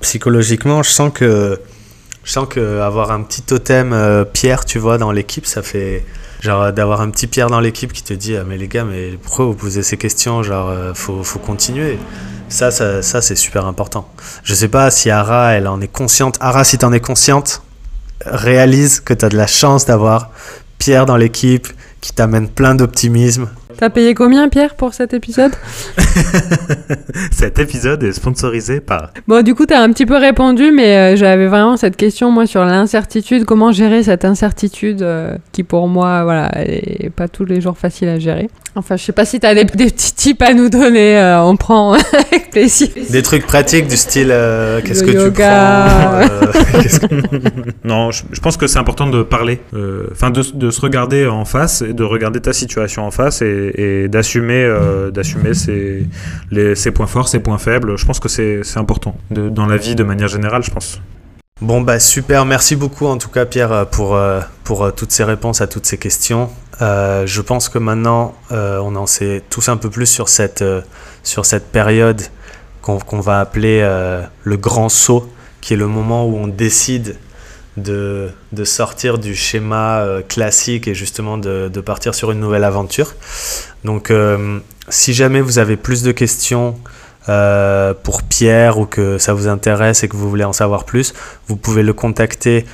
Psychologiquement, 0.01 0.83
je 0.83 0.91
sens 0.91 1.11
que 1.13 1.61
avoir 2.81 3.11
un 3.11 3.23
petit 3.23 3.43
totem 3.43 3.93
euh, 3.93 4.25
Pierre, 4.25 4.65
tu 4.65 4.79
vois, 4.79 4.99
dans 4.99 5.11
l'équipe, 5.11 5.47
ça 5.47 5.63
fait 5.63 6.05
genre 6.41 6.71
d'avoir 6.73 7.01
un 7.01 7.11
petit 7.11 7.27
Pierre 7.27 7.49
dans 7.49 7.61
l'équipe 7.61 7.93
qui 7.93 8.03
te 8.03 8.13
dit 8.13 8.37
ah 8.37 8.45
mais 8.47 8.59
les 8.59 8.69
gars, 8.69 8.85
mais 8.85 9.19
pourquoi 9.23 9.47
vous 9.47 9.55
posez 9.55 9.83
ces 9.83 9.97
questions 9.97 10.43
Genre 10.43 10.69
euh, 10.69 10.93
faut 10.95 11.25
faut 11.25 11.39
continuer. 11.39 11.99
Ça, 12.49 12.71
ça, 12.71 13.03
ça 13.03 13.23
c'est 13.23 13.37
super 13.37 13.65
important. 13.65 14.09
Je 14.45 14.55
sais 14.55 14.69
pas 14.69 14.91
si 14.91 15.11
Ara, 15.11 15.53
elle 15.53 15.67
en 15.67 15.81
est 15.81 15.89
consciente. 15.89 16.37
Ara, 16.41 16.63
si 16.63 16.79
t'en 16.79 16.93
es 16.93 17.01
consciente, 17.01 17.63
réalise 18.25 19.01
que 19.01 19.15
t'as 19.15 19.29
de 19.29 19.37
la 19.37 19.47
chance 19.47 19.87
d'avoir 19.87 20.31
Pierre 20.79 21.07
dans 21.07 21.17
l'équipe 21.17 21.69
qui 22.01 22.13
t'amène 22.13 22.49
plein 22.49 22.75
d'optimisme. 22.75 23.49
T'as 23.79 23.91
payé 23.91 24.15
combien, 24.15 24.49
Pierre, 24.49 24.75
pour 24.75 24.95
cet 24.95 25.13
épisode 25.13 25.53
Cet 27.31 27.59
épisode 27.59 28.03
est 28.03 28.13
sponsorisé 28.13 28.81
par. 28.81 29.11
Bon, 29.29 29.43
du 29.45 29.55
coup, 29.55 29.67
t'as 29.67 29.81
un 29.83 29.91
petit 29.93 30.07
peu 30.07 30.17
répondu, 30.17 30.73
mais 30.73 31.15
euh, 31.15 31.17
j'avais 31.17 31.47
vraiment 31.47 31.77
cette 31.77 31.97
question, 31.97 32.31
moi, 32.31 32.47
sur 32.47 32.65
l'incertitude. 32.65 33.45
Comment 33.45 33.73
gérer 33.73 34.03
cette 34.03 34.25
incertitude 34.25 35.03
euh, 35.03 35.37
qui, 35.53 35.63
pour 35.63 35.89
moi, 35.89 36.25
voilà, 36.25 36.51
est 36.65 37.11
pas 37.11 37.29
tous 37.29 37.45
les 37.45 37.61
jours 37.61 37.77
facile 37.77 38.09
à 38.09 38.19
gérer. 38.19 38.49
Enfin, 38.77 38.97
je 38.97 39.05
sais 39.05 39.13
pas 39.13 39.25
si 39.25 39.41
t'as 39.41 39.55
des, 39.55 39.65
des 39.65 39.87
petits 39.91 40.13
tips 40.15 40.43
à 40.43 40.53
nous 40.55 40.69
donner. 40.69 41.19
euh, 41.19 41.43
on 41.43 41.57
prend 41.57 41.93
avec 42.13 42.51
plaisir. 42.51 42.89
Des 43.11 43.23
trucs 43.23 43.47
pratiques 43.47 43.89
du 43.89 43.97
style 43.97 44.35
qu'est-ce 44.85 45.03
que 45.03 45.11
tu 45.11 45.17
yoga. 45.17 45.87
prends 45.89 46.15
euh, 46.21 46.53
qu'est-ce 46.83 47.01
que- 47.01 47.07
Non, 47.85 48.11
je, 48.11 48.23
je 48.33 48.41
pense 48.41 48.57
que 48.57 48.67
c'est 48.67 48.79
important 48.79 49.07
de 49.09 49.23
parler, 49.23 49.61
enfin 50.13 50.31
de, 50.31 50.43
de 50.55 50.71
se 50.71 50.81
regarder 50.81 51.27
en 51.27 51.45
face 51.45 51.83
et 51.83 51.93
de 51.95 52.05
regarder 52.05 52.41
ta 52.41 52.53
situation 52.53 53.07
en 53.07 53.11
face 53.11 53.43
et, 53.43 53.66
et 53.75 54.09
d'assumer, 54.09 54.65
euh, 54.65 55.11
ses, 56.75 56.91
points 56.91 57.07
forts, 57.07 57.29
ses 57.29 57.41
points 57.41 57.59
faibles. 57.59 57.97
Je 57.97 58.05
pense 58.07 58.21
que 58.21 58.29
c'est 58.29 58.63
important 58.77 59.17
dans 59.31 59.67
la 59.67 59.77
vie 59.77 59.95
de 59.95 60.05
manière 60.05 60.29
générale, 60.29 60.63
je 60.63 60.71
pense. 60.71 61.01
Bon 61.63 61.81
bah 61.81 61.99
super, 61.99 62.45
merci 62.45 62.77
beaucoup 62.77 63.07
en 63.07 63.17
tout 63.17 63.31
cas 63.31 63.47
Pierre 63.47 63.73
euh, 63.73 63.85
pour, 63.87 64.15
euh, 64.15 64.43
pour 64.63 64.95
toutes 64.95 65.11
ces 65.11 65.25
réponses 65.25 65.63
à 65.63 65.67
toutes 65.67 65.87
ces 65.87 65.97
questions. 65.97 66.51
Je 66.81 67.41
pense 67.41 67.71
que 67.71 67.79
maintenant 67.79 68.35
on 68.51 68.95
en 68.97 69.07
sait 69.07 69.43
tous 69.49 69.71
un 69.71 69.79
peu 69.79 69.89
plus 69.89 70.07
sur 70.07 70.29
cette, 70.29 70.63
sur 71.23 71.47
cette 71.47 71.73
période 71.73 72.21
qu'on 72.83 73.21
va 73.21 73.41
appeler 73.41 73.81
le 74.45 74.57
grand 74.59 74.91
saut, 74.91 75.33
qui 75.63 75.73
est 75.73 75.79
le 75.79 75.87
moment 75.87 76.27
où 76.27 76.37
on 76.37 76.47
décide 76.47 77.17
de, 77.77 78.31
de 78.53 78.65
sortir 78.65 79.19
du 79.19 79.35
schéma 79.35 79.99
euh, 79.99 80.23
classique 80.23 80.89
et 80.89 80.95
justement 80.95 81.37
de, 81.39 81.69
de 81.73 81.81
partir 81.81 82.15
sur 82.15 82.31
une 82.33 82.41
nouvelle 82.41 82.65
aventure. 82.65 83.15
Donc 83.85 84.11
euh, 84.11 84.59
si 84.89 85.13
jamais 85.15 85.41
vous 85.41 85.59
avez 85.59 85.77
plus 85.77 86.03
de 86.03 86.13
questions 86.13 86.79
euh, 87.29 87.93
pour 88.03 88.23
Pierre 88.23 88.79
ou 88.79 88.87
que 88.87 89.19
ça 89.19 89.35
vous 89.35 89.49
intéresse 89.49 90.05
et 90.05 90.09
que 90.09 90.17
vous 90.17 90.31
voulez 90.31 90.45
en 90.45 90.53
savoir 90.53 90.85
plus, 90.85 91.13
vous 91.49 91.57
pouvez 91.57 91.83
le 91.83 91.93
contacter 91.93 92.65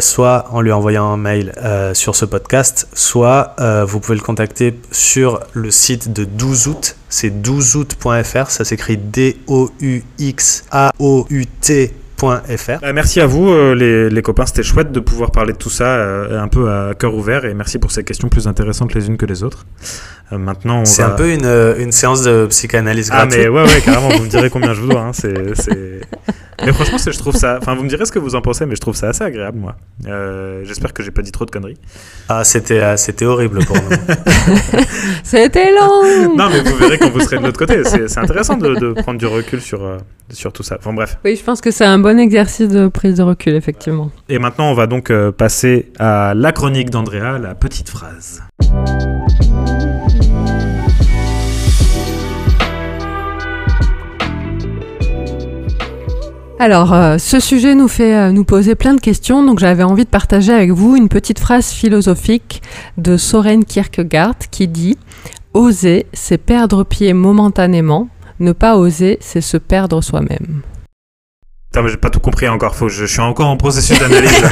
soit 0.00 0.44
en 0.50 0.60
lui 0.60 0.72
envoyant 0.72 1.10
un 1.10 1.16
mail 1.16 1.54
sur 1.94 2.14
ce 2.14 2.26
podcast, 2.26 2.86
soit 2.92 3.54
vous 3.86 3.98
pouvez 3.98 4.18
le 4.18 4.22
contacter 4.22 4.78
sur 4.90 5.40
le 5.54 5.70
site 5.70 6.12
de 6.12 6.24
12 6.24 6.66
août. 6.66 6.96
C'est 7.08 7.30
12août.fr, 7.30 8.50
ça 8.50 8.64
s'écrit 8.66 8.98
D-O-U-X-A-O-U-T.fr. 8.98 10.10
Bah, 12.80 12.92
merci 12.92 13.20
à 13.20 13.26
vous, 13.26 13.50
euh, 13.50 13.74
les, 14.10 14.22
copains. 14.22 14.46
C'était 14.46 14.62
chouette 14.62 14.92
de 14.92 15.00
pouvoir 15.00 15.30
parler 15.30 15.52
de 15.52 15.58
tout 15.58 15.70
ça 15.70 15.86
euh, 15.86 16.40
un 16.40 16.48
peu 16.48 16.70
à 16.70 16.94
cœur 16.94 17.14
ouvert 17.14 17.44
et 17.44 17.54
merci 17.54 17.78
pour 17.78 17.90
ces 17.90 18.04
questions 18.04 18.28
plus 18.28 18.46
intéressantes 18.46 18.94
les 18.94 19.08
unes 19.08 19.16
que 19.16 19.26
les 19.26 19.42
autres. 19.42 19.66
Euh, 20.32 20.38
maintenant, 20.38 20.84
C'est 20.84 21.02
va- 21.02 21.08
un 21.08 21.10
peu 21.16 21.32
une, 21.32 21.44
euh, 21.44 21.74
une 21.78 21.90
séance 21.92 22.22
de 22.22 22.46
psychanalyse 22.46 23.10
Ah 23.12 23.26
gratuite. 23.26 23.40
mais 23.42 23.48
ouais 23.48 23.62
ouais 23.62 23.80
carrément 23.84 24.10
vous 24.10 24.22
me 24.24 24.28
direz 24.28 24.48
combien 24.54 24.74
je 24.74 24.80
vous 24.80 24.88
dois 24.88 25.00
hein, 25.00 25.12
c'est 25.12 25.54
c'est- 25.56 26.00
mais 26.64 26.72
franchement 26.72 26.98
c'est- 26.98 27.10
je 27.10 27.18
trouve 27.18 27.34
ça 27.34 27.58
enfin 27.60 27.74
vous 27.74 27.82
me 27.82 27.88
direz 27.88 28.04
ce 28.06 28.12
que 28.12 28.18
vous 28.20 28.36
en 28.36 28.40
pensez 28.40 28.64
mais 28.66 28.76
je 28.76 28.80
trouve 28.80 28.94
ça 28.94 29.08
assez 29.08 29.24
agréable 29.24 29.58
moi 29.58 29.74
Euh, 30.06 30.62
j'espère 30.64 30.92
que 30.92 31.02
j'ai 31.02 31.10
pas 31.10 31.22
dit 31.22 31.32
trop 31.32 31.46
de 31.46 31.50
conneries 31.50 31.78
Ah, 32.28 32.44
c'était, 32.44 32.80
euh, 32.80 32.96
c'était 32.96 33.24
horrible 33.24 33.64
pour 33.64 33.74
nous. 33.76 33.82
C'était 35.24 35.70
long 35.72 36.36
non 36.36 36.48
mais 36.48 36.60
vous 36.60 36.76
verrez 36.76 36.98
quand 36.98 37.10
vous 37.10 37.20
serez 37.20 37.38
de 37.38 37.44
l'autre 37.44 37.58
côté 37.58 37.82
c'est 37.84 38.08
c'est 38.08 38.20
intéressant 38.20 38.56
de, 38.56 38.74
de 38.76 38.92
prendre 38.92 39.18
du 39.18 39.26
recul 39.26 39.60
sur 39.60 39.80
sur 40.30 40.52
tout 40.52 40.62
ça 40.62 40.76
enfin 40.78 40.92
bref 40.92 41.18
Oui, 41.24 41.34
je 41.36 41.42
pense 41.42 41.60
que 41.60 41.70
c'est 41.72 41.84
un 41.84 41.98
bon 41.98 42.18
exercice 42.18 42.68
de 42.68 42.86
prise 42.88 43.16
de 43.16 43.22
recul, 43.24 43.54
effectivement. 43.54 44.10
et 44.28 44.38
maintenant 44.38 44.70
on 44.70 44.74
va 44.74 44.86
donc 44.86 45.12
passer 45.36 45.90
à 45.98 46.34
la 46.36 46.52
chronique 46.52 46.90
d'Andrea 46.90 47.38
la 47.40 47.54
petite 47.54 47.88
phrase 47.88 48.42
Alors, 56.60 56.92
euh, 56.92 57.16
ce 57.16 57.40
sujet 57.40 57.74
nous 57.74 57.88
fait 57.88 58.14
euh, 58.14 58.32
nous 58.32 58.44
poser 58.44 58.74
plein 58.74 58.92
de 58.92 59.00
questions, 59.00 59.42
donc 59.42 59.58
j'avais 59.60 59.82
envie 59.82 60.04
de 60.04 60.10
partager 60.10 60.52
avec 60.52 60.70
vous 60.72 60.94
une 60.94 61.08
petite 61.08 61.38
phrase 61.38 61.70
philosophique 61.70 62.60
de 62.98 63.16
Soren 63.16 63.64
Kierkegaard 63.64 64.34
qui 64.50 64.68
dit 64.68 64.98
Oser, 65.54 66.04
c'est 66.12 66.36
perdre 66.36 66.84
pied 66.84 67.14
momentanément, 67.14 68.08
ne 68.40 68.52
pas 68.52 68.76
oser, 68.76 69.16
c'est 69.22 69.40
se 69.40 69.56
perdre 69.56 70.02
soi-même. 70.02 70.60
Putain, 71.70 71.82
mais 71.82 71.88
j'ai 71.88 71.96
pas 71.96 72.10
tout 72.10 72.20
compris 72.20 72.46
encore 72.46 72.74
faut 72.76 72.86
que 72.86 72.92
je, 72.92 73.06
je 73.06 73.10
suis 73.10 73.20
encore 73.20 73.48
en 73.48 73.56
processus 73.56 73.98
d'analyse. 73.98 74.42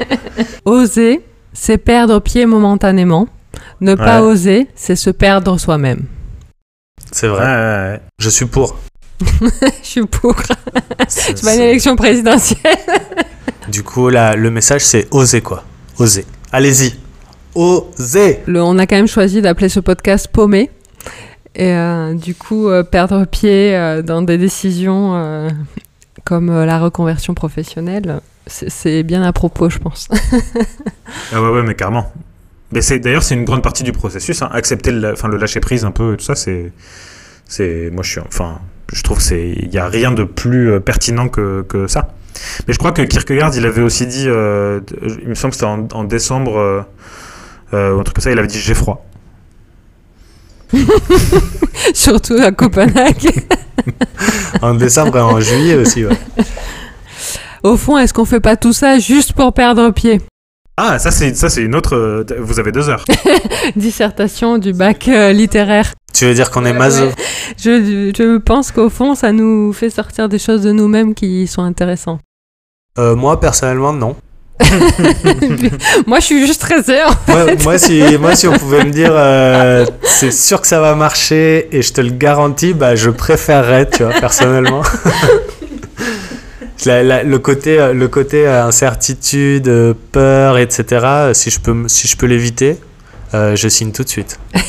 Oser, 0.64 1.20
c'est 1.52 1.76
perdre 1.78 2.20
pied 2.20 2.46
momentanément, 2.46 3.28
ne 3.82 3.94
pas 3.96 4.22
Ouais. 4.22 4.28
oser, 4.28 4.68
c'est 4.76 4.96
se 4.96 5.10
perdre 5.10 5.58
soi-même. 5.58 6.04
C'est 7.12 7.28
Ouais, 7.28 7.34
vrai. 7.34 7.44
ouais, 7.44 7.92
ouais. 7.92 8.00
Je 8.18 8.30
suis 8.30 8.46
pour. 8.46 8.78
Je 9.82 9.86
suis 9.86 10.06
pour. 10.06 10.34
C'est- 11.08 11.42
pas 11.42 11.54
une 11.54 11.60
élection 11.62 11.96
présidentielle. 11.96 12.58
Du 13.68 13.82
coup, 13.84 14.08
là, 14.08 14.34
le 14.34 14.50
message, 14.50 14.80
c'est 14.84 15.06
oser, 15.12 15.42
quoi. 15.42 15.62
Oser. 15.98 16.24
Allez-y. 16.50 16.94
Oser. 17.54 18.40
Le- 18.46 18.62
on 18.62 18.78
a 18.78 18.86
quand 18.86 18.96
même 18.96 19.06
choisi 19.06 19.42
d'appeler 19.42 19.68
ce 19.68 19.78
podcast 19.80 20.28
paumé. 20.28 20.70
Et 21.54 21.72
euh, 21.72 22.14
du 22.14 22.34
coup, 22.34 22.68
euh, 22.68 22.82
perdre 22.82 23.24
pied 23.26 23.76
euh, 23.76 24.02
dans 24.02 24.22
des 24.22 24.38
décisions 24.38 25.14
euh, 25.14 25.48
comme 26.24 26.48
euh, 26.50 26.64
la 26.66 26.78
reconversion 26.80 27.34
professionnelle, 27.34 28.20
c'est 28.46 29.02
bien 29.04 29.22
à 29.22 29.32
propos, 29.32 29.68
je 29.70 29.78
pense. 29.78 30.08
Ah 31.32 31.40
ouais, 31.42 31.48
ouais, 31.50 31.62
mais 31.62 31.74
carrément. 31.74 32.10
Mais 32.72 32.80
c'est 32.82 32.98
d'ailleurs 33.00 33.22
c'est 33.24 33.34
une 33.34 33.44
grande 33.44 33.62
partie 33.62 33.82
du 33.82 33.92
processus. 33.92 34.42
hein. 34.42 34.48
Accepter 34.52 34.90
le, 34.92 35.12
enfin, 35.12 35.28
le 35.28 35.36
lâcher 35.36 35.60
prise 35.60 35.84
un 35.84 35.90
peu 35.90 36.14
et 36.14 36.16
tout 36.16 36.24
ça, 36.24 36.34
c'est, 36.36 36.72
c'est, 37.46 37.90
moi 37.92 38.02
je 38.04 38.10
suis, 38.12 38.20
enfin, 38.20 38.60
je 38.92 39.02
trouve 39.02 39.18
que 39.18 39.22
c'est, 39.22 39.50
il 39.56 39.72
y 39.72 39.78
a 39.78 39.86
rien 39.88 40.12
de 40.12 40.24
plus 40.24 40.70
euh, 40.70 40.80
pertinent 40.80 41.28
que, 41.28 41.62
que 41.68 41.86
ça. 41.86 42.08
Mais 42.66 42.72
je 42.72 42.78
crois 42.78 42.92
que 42.92 43.02
Kierkegaard, 43.02 43.56
il 43.56 43.66
avait 43.66 43.82
aussi 43.82 44.06
dit, 44.06 44.24
euh, 44.26 44.80
il 45.22 45.28
me 45.28 45.34
semble 45.34 45.50
que 45.50 45.56
c'était 45.56 45.66
en, 45.66 45.86
en 45.92 46.04
décembre, 46.04 46.58
euh, 46.58 46.82
euh, 47.74 47.94
ou 47.94 48.00
un 48.00 48.02
truc 48.02 48.16
comme 48.16 48.22
ça, 48.22 48.30
il 48.30 48.38
avait 48.38 48.48
dit 48.48 48.58
j'ai 48.58 48.74
froid. 48.74 49.06
Surtout 51.94 52.38
à 52.42 52.52
Copenhague. 52.52 53.30
En 54.60 54.74
décembre 54.74 55.16
et 55.16 55.20
en 55.22 55.40
juillet 55.40 55.74
aussi, 55.74 56.04
ouais. 56.04 56.18
Au 57.62 57.78
fond, 57.78 57.96
est-ce 57.96 58.12
qu'on 58.12 58.26
fait 58.26 58.40
pas 58.40 58.54
tout 58.56 58.74
ça 58.74 58.98
juste 58.98 59.32
pour 59.32 59.54
perdre 59.54 59.90
pied? 59.90 60.20
Ah, 60.82 60.98
ça 60.98 61.10
c'est, 61.10 61.34
ça 61.36 61.50
c'est 61.50 61.60
une 61.62 61.74
autre. 61.74 61.94
euh, 61.94 62.24
vous 62.38 62.58
avez 62.58 62.72
deux 62.72 62.88
heures. 62.88 63.04
Dissertation 63.76 64.56
du 64.56 64.72
bac 64.72 65.08
euh, 65.08 65.30
littéraire. 65.32 65.92
Tu 66.14 66.24
veux 66.24 66.32
dire 66.34 66.50
qu'on 66.50 66.64
est 66.64 66.72
maso? 66.72 67.04
Ouais. 67.04 67.12
Je, 67.58 68.10
je 68.16 68.38
pense 68.38 68.72
qu'au 68.72 68.88
fond, 68.88 69.14
ça 69.14 69.30
nous 69.32 69.74
fait 69.74 69.90
sortir 69.90 70.28
des 70.30 70.38
choses 70.38 70.62
de 70.62 70.72
nous-mêmes 70.72 71.14
qui 71.14 71.46
sont 71.46 71.62
intéressantes. 71.62 72.20
Euh, 72.98 73.14
Moi, 73.14 73.38
personnellement, 73.38 73.92
non. 73.92 74.16
Moi, 76.06 76.18
je 76.20 76.24
suis 76.24 76.46
juste 76.46 76.62
stressée. 76.62 76.98
hein. 77.06 77.14
Moi, 77.28 77.44
moi, 77.64 77.78
si, 77.78 78.02
moi, 78.18 78.34
si 78.36 78.46
on 78.48 78.52
pouvait 78.52 78.84
me 78.84 78.90
dire 78.90 79.12
euh, 79.12 79.84
c'est 80.02 80.30
sûr 80.32 80.60
que 80.60 80.66
ça 80.66 80.80
va 80.80 80.94
marcher 80.94 81.68
et 81.76 81.82
je 81.82 81.92
te 81.92 82.00
le 82.00 82.10
garantis, 82.10 82.72
bah, 82.74 82.94
je 82.96 83.10
préférerais, 83.10 83.88
tu 83.88 84.02
vois, 84.02 84.12
personnellement. 84.14 84.82
La- 86.86 87.02
la- 87.02 87.22
le 87.22 87.38
côté, 87.38 87.78
euh, 87.78 87.92
le 87.92 88.08
côté 88.08 88.46
euh, 88.46 88.64
incertitude, 88.66 89.68
euh, 89.68 89.94
peur, 90.12 90.56
etc., 90.58 91.30
si 91.34 91.50
je 91.50 91.60
peux, 91.60 91.88
si 91.88 92.08
je 92.08 92.16
peux 92.16 92.26
l'éviter, 92.26 92.78
euh, 93.34 93.54
je 93.56 93.68
signe 93.68 93.92
tout 93.92 94.02
de 94.04 94.08
suite. 94.08 94.38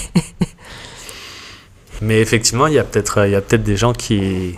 Mais 2.01 2.19
effectivement, 2.19 2.67
il 2.67 2.73
y 2.73 2.79
a 2.79 2.83
peut-être 2.83 3.25
il 3.27 3.31
y 3.31 3.35
a 3.35 3.41
peut-être 3.41 3.63
des 3.63 3.77
gens 3.77 3.93
qui 3.93 4.57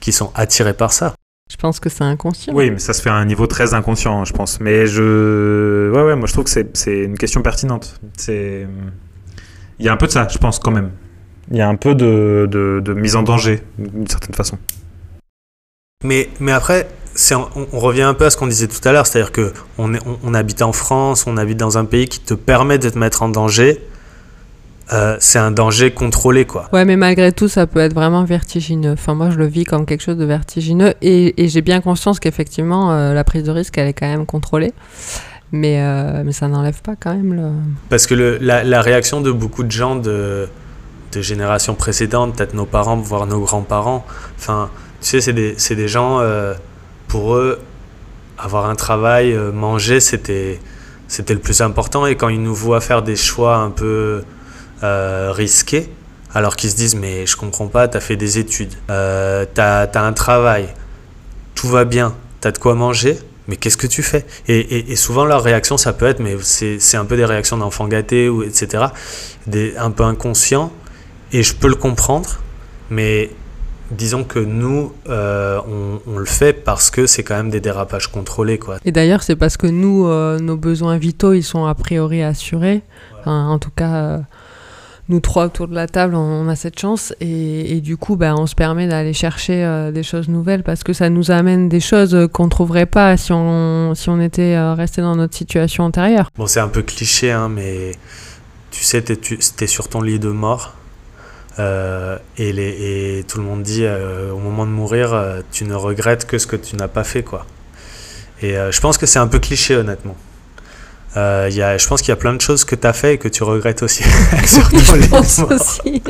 qui 0.00 0.12
sont 0.12 0.30
attirés 0.34 0.74
par 0.74 0.92
ça. 0.92 1.14
Je 1.50 1.56
pense 1.56 1.80
que 1.80 1.88
c'est 1.88 2.04
inconscient. 2.04 2.52
Oui, 2.54 2.70
mais 2.72 2.78
ça 2.80 2.92
se 2.92 3.00
fait 3.02 3.08
à 3.10 3.14
un 3.14 3.24
niveau 3.24 3.46
très 3.46 3.72
inconscient, 3.74 4.24
je 4.24 4.32
pense. 4.32 4.60
Mais 4.60 4.86
je. 4.86 5.90
Ouais, 5.92 6.02
ouais, 6.02 6.16
moi 6.16 6.26
je 6.26 6.32
trouve 6.32 6.44
que 6.44 6.50
c'est 6.50 6.98
une 7.04 7.16
question 7.16 7.40
pertinente. 7.42 8.00
C'est. 8.16 8.66
Il 9.78 9.86
y 9.86 9.88
a 9.88 9.92
un 9.92 9.96
peu 9.96 10.06
de 10.06 10.12
ça, 10.12 10.26
je 10.30 10.38
pense, 10.38 10.58
quand 10.58 10.70
même. 10.72 10.90
Il 11.50 11.56
y 11.56 11.60
a 11.60 11.68
un 11.68 11.76
peu 11.76 11.94
de, 11.94 12.48
de, 12.50 12.80
de 12.84 12.94
mise 12.94 13.14
en 13.14 13.22
danger, 13.22 13.62
d'une 13.78 14.06
certaine 14.08 14.34
façon. 14.34 14.58
Mais, 16.06 16.28
mais 16.38 16.52
après, 16.52 16.88
on, 17.32 17.66
on, 17.72 17.78
revient 17.80 18.02
un 18.02 18.14
peu 18.14 18.26
à 18.26 18.30
ce 18.30 18.36
qu'on 18.36 18.46
disait 18.46 18.68
tout 18.68 18.86
à 18.88 18.92
l'heure, 18.92 19.06
c'est-à-dire 19.06 19.32
qu'on 19.32 19.52
on, 19.78 19.98
on, 20.22 20.34
habite 20.34 20.62
en 20.62 20.72
France, 20.72 21.26
on 21.26 21.36
habite 21.36 21.58
dans 21.58 21.78
un 21.78 21.84
pays 21.84 22.06
qui 22.06 22.20
te 22.20 22.34
permet 22.34 22.78
de 22.78 22.88
te 22.88 22.98
mettre 22.98 23.22
en 23.22 23.28
danger. 23.28 23.80
Euh, 24.92 25.16
c'est 25.18 25.40
un 25.40 25.50
danger 25.50 25.90
contrôlé, 25.90 26.44
quoi. 26.44 26.68
Ouais, 26.72 26.84
mais 26.84 26.94
malgré 26.94 27.32
tout, 27.32 27.48
ça 27.48 27.66
peut 27.66 27.80
être 27.80 27.92
vraiment 27.94 28.22
vertigineux. 28.22 28.92
Enfin, 28.92 29.14
moi, 29.14 29.30
je 29.30 29.36
le 29.36 29.46
vis 29.46 29.64
comme 29.64 29.84
quelque 29.84 30.02
chose 30.02 30.16
de 30.16 30.24
vertigineux, 30.24 30.94
et, 31.02 31.42
et 31.42 31.48
j'ai 31.48 31.60
bien 31.60 31.80
conscience 31.80 32.20
qu'effectivement, 32.20 32.92
euh, 32.92 33.12
la 33.12 33.24
prise 33.24 33.42
de 33.42 33.50
risque, 33.50 33.76
elle 33.78 33.88
est 33.88 33.94
quand 33.94 34.06
même 34.06 34.26
contrôlée. 34.26 34.72
Mais, 35.50 35.80
euh, 35.80 36.22
mais 36.24 36.32
ça 36.32 36.46
n'enlève 36.46 36.82
pas 36.82 36.94
quand 36.98 37.14
même 37.14 37.34
le... 37.34 37.50
Parce 37.88 38.06
que 38.06 38.14
le, 38.14 38.38
la, 38.38 38.62
la, 38.62 38.80
réaction 38.80 39.20
de 39.20 39.32
beaucoup 39.32 39.62
de 39.64 39.70
gens 39.70 39.96
de, 39.96 40.48
de 41.12 41.22
générations 41.22 41.74
précédentes, 41.74 42.36
peut-être 42.36 42.54
nos 42.54 42.64
parents, 42.64 42.96
voire 42.96 43.26
nos 43.26 43.40
grands-parents, 43.40 44.04
enfin, 44.38 44.70
sais, 45.00 45.20
c'est 45.20 45.32
des, 45.32 45.54
des, 45.54 45.88
gens, 45.88 46.20
euh, 46.20 46.54
pour 47.08 47.34
eux, 47.34 47.60
avoir 48.38 48.66
un 48.66 48.74
travail, 48.74 49.32
euh, 49.32 49.52
manger, 49.52 50.00
c'était 50.00 50.58
le 51.28 51.38
plus 51.38 51.60
important. 51.60 52.06
Et 52.06 52.16
quand 52.16 52.28
ils 52.28 52.42
nous 52.42 52.54
voient 52.54 52.80
faire 52.80 53.02
des 53.02 53.16
choix 53.16 53.56
un 53.56 53.70
peu 53.70 54.22
euh, 54.82 55.32
risqués, 55.32 55.90
alors 56.34 56.56
qu'ils 56.56 56.70
se 56.70 56.76
disent 56.76 56.96
mais 56.96 57.26
je 57.26 57.36
comprends 57.36 57.68
pas, 57.68 57.88
tu 57.88 57.96
as 57.96 58.00
fait 58.00 58.16
des 58.16 58.38
études, 58.38 58.74
tu 58.88 58.92
as, 58.92 59.88
un 59.94 60.12
travail, 60.12 60.68
tout 61.54 61.68
va 61.68 61.84
bien, 61.84 62.14
tu 62.42 62.48
as 62.48 62.52
de 62.52 62.58
quoi 62.58 62.74
manger, 62.74 63.18
mais 63.48 63.56
qu'est-ce 63.56 63.76
que 63.76 63.86
tu 63.86 64.02
fais? 64.02 64.26
Et, 64.48 64.92
et, 64.92 64.96
souvent 64.96 65.24
leur 65.24 65.42
réaction 65.42 65.78
ça 65.78 65.92
peut 65.92 66.06
être, 66.06 66.20
mais 66.20 66.36
c'est 66.42 66.96
un 66.96 67.04
peu 67.04 67.16
des 67.16 67.24
réactions 67.24 67.56
d'enfants 67.56 67.88
gâtés, 67.88 68.28
ou 68.28 68.42
etc., 68.42 68.86
des, 69.46 69.76
un 69.78 69.90
peu 69.90 70.02
inconscients, 70.02 70.72
et 71.32 71.42
je 71.42 71.54
peux 71.54 71.68
le 71.68 71.74
comprendre, 71.74 72.40
mais 72.90 73.30
disons 73.90 74.24
que 74.24 74.38
nous, 74.38 74.92
euh, 75.08 75.60
on, 75.68 76.00
on, 76.10 76.18
le 76.18 76.24
fait 76.24 76.52
parce 76.52 76.90
que 76.90 77.06
c'est 77.06 77.22
quand 77.22 77.36
même 77.36 77.50
des 77.50 77.60
dérapages 77.60 78.08
contrôlés. 78.08 78.58
Quoi. 78.58 78.78
Et 78.84 78.92
d'ailleurs, 78.92 79.22
c'est 79.22 79.36
parce 79.36 79.56
que 79.56 79.66
nous, 79.66 80.06
euh, 80.06 80.38
nos 80.38 80.56
besoins 80.56 80.96
vitaux, 80.98 81.32
ils 81.32 81.42
sont 81.42 81.66
a 81.66 81.74
priori 81.74 82.22
assurés. 82.22 82.82
Enfin, 83.20 83.46
en 83.48 83.58
tout 83.58 83.70
cas, 83.74 83.94
euh, 83.94 84.18
nous 85.08 85.20
trois 85.20 85.46
autour 85.46 85.68
de 85.68 85.74
la 85.74 85.86
table, 85.86 86.14
on, 86.14 86.48
a 86.48 86.56
cette 86.56 86.78
chance. 86.78 87.14
Et, 87.20 87.76
et 87.76 87.80
du 87.80 87.96
coup, 87.96 88.16
bah, 88.16 88.34
on 88.36 88.46
se 88.46 88.54
permet 88.54 88.88
d'aller 88.88 89.12
chercher 89.12 89.90
des 89.92 90.02
choses 90.02 90.28
nouvelles 90.28 90.62
parce 90.62 90.82
que 90.82 90.92
ça 90.92 91.08
nous 91.08 91.30
amène 91.30 91.68
des 91.68 91.80
choses 91.80 92.28
qu'on 92.32 92.44
ne 92.44 92.50
trouverait 92.50 92.86
pas 92.86 93.16
si 93.16 93.32
on, 93.32 93.94
si 93.94 94.08
on 94.08 94.20
était 94.20 94.58
resté 94.72 95.02
dans 95.02 95.16
notre 95.16 95.36
situation 95.36 95.84
antérieure. 95.84 96.30
Bon, 96.36 96.46
c'est 96.46 96.60
un 96.60 96.68
peu 96.68 96.82
cliché, 96.82 97.30
hein, 97.30 97.48
mais 97.48 97.92
tu 98.72 98.82
sais, 98.82 99.02
tu 99.02 99.38
es 99.60 99.66
sur 99.66 99.88
ton 99.88 100.02
lit 100.02 100.18
de 100.18 100.28
mort 100.28 100.74
euh, 101.58 102.18
et, 102.36 102.52
les, 102.52 103.18
et, 103.18 103.24
tout 103.24 103.38
le 103.38 103.44
monde 103.44 103.62
dit 103.62 103.84
euh, 103.84 104.30
au 104.30 104.38
moment 104.38 104.66
de 104.66 104.70
mourir, 104.70 105.14
euh, 105.14 105.40
tu 105.52 105.64
ne 105.64 105.74
regrettes 105.74 106.26
que 106.26 106.38
ce 106.38 106.46
que 106.46 106.56
tu 106.56 106.76
n'as 106.76 106.88
pas 106.88 107.04
fait. 107.04 107.22
quoi. 107.22 107.46
Et 108.42 108.56
euh, 108.56 108.70
je 108.70 108.80
pense 108.80 108.98
que 108.98 109.06
c'est 109.06 109.18
un 109.18 109.26
peu 109.26 109.38
cliché, 109.38 109.76
honnêtement. 109.76 110.16
Euh, 111.16 111.48
y 111.50 111.62
a, 111.62 111.78
je 111.78 111.86
pense 111.86 112.02
qu'il 112.02 112.10
y 112.10 112.12
a 112.12 112.16
plein 112.16 112.34
de 112.34 112.40
choses 112.42 112.64
que 112.64 112.74
tu 112.74 112.86
as 112.86 112.92
fait 112.92 113.14
et 113.14 113.18
que 113.18 113.28
tu 113.28 113.42
regrettes 113.42 113.82
aussi. 113.82 114.02
je 114.32 115.08
pense 115.08 115.38
aussi. 115.38 116.02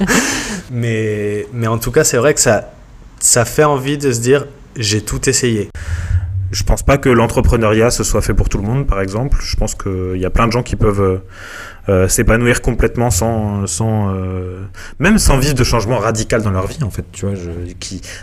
mais, 0.70 1.46
mais 1.52 1.66
en 1.66 1.76
tout 1.78 1.90
cas, 1.90 2.04
c'est 2.04 2.16
vrai 2.16 2.32
que 2.32 2.40
ça, 2.40 2.72
ça 3.20 3.44
fait 3.44 3.64
envie 3.64 3.98
de 3.98 4.10
se 4.10 4.20
dire 4.20 4.46
j'ai 4.76 5.02
tout 5.02 5.28
essayé. 5.28 5.68
Je 6.50 6.62
pense 6.62 6.82
pas 6.82 6.96
que 6.96 7.10
l'entrepreneuriat 7.10 7.90
ce 7.90 8.04
soit 8.04 8.22
fait 8.22 8.32
pour 8.32 8.48
tout 8.48 8.56
le 8.56 8.64
monde, 8.64 8.86
par 8.86 9.02
exemple. 9.02 9.36
Je 9.42 9.54
pense 9.56 9.74
qu'il 9.74 10.16
y 10.16 10.24
a 10.24 10.30
plein 10.30 10.46
de 10.46 10.52
gens 10.52 10.62
qui 10.62 10.76
peuvent 10.76 11.20
euh, 11.88 12.06
s'épanouir 12.06 12.60
complètement 12.60 13.10
sans, 13.10 13.66
sans 13.66 14.12
euh, 14.12 14.60
même 14.98 15.16
sans 15.18 15.38
vivre 15.38 15.54
de 15.54 15.64
changement 15.64 15.96
radical 15.96 16.42
dans 16.42 16.50
leur 16.50 16.66
vie 16.66 16.82
en 16.82 16.90
fait 16.90 17.04
tu 17.12 17.24
vois 17.24 17.34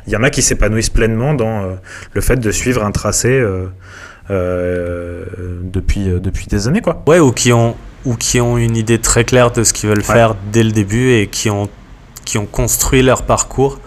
il 0.05 0.13
y 0.13 0.15
en 0.15 0.21
a 0.21 0.29
qui 0.29 0.43
s'épanouissent 0.43 0.91
pleinement 0.91 1.33
dans 1.33 1.63
euh, 1.63 1.73
le 2.13 2.21
fait 2.21 2.35
de 2.35 2.51
suivre 2.51 2.83
un 2.83 2.91
tracé 2.91 3.43
depuis 4.29 6.05
depuis 6.21 6.45
des 6.45 6.67
années 6.67 6.81
quoi. 6.81 7.01
Ouais 7.07 7.19
ou 7.19 7.31
qui 7.31 7.53
ont 7.53 7.75
ou 8.05 8.15
qui 8.15 8.39
ont 8.39 8.57
une 8.57 8.77
idée 8.77 8.99
très 8.99 9.23
claire 9.23 9.51
de 9.51 9.63
ce 9.63 9.73
qu'ils 9.73 9.89
veulent 9.89 10.03
faire 10.03 10.35
dès 10.51 10.63
le 10.63 10.71
début 10.71 11.13
et 11.13 11.25
qui 11.27 11.49
ont 11.49 11.67
qui 12.23 12.37
ont 12.37 12.45
construit 12.45 13.01
leur 13.01 13.23
parcours 13.23 13.79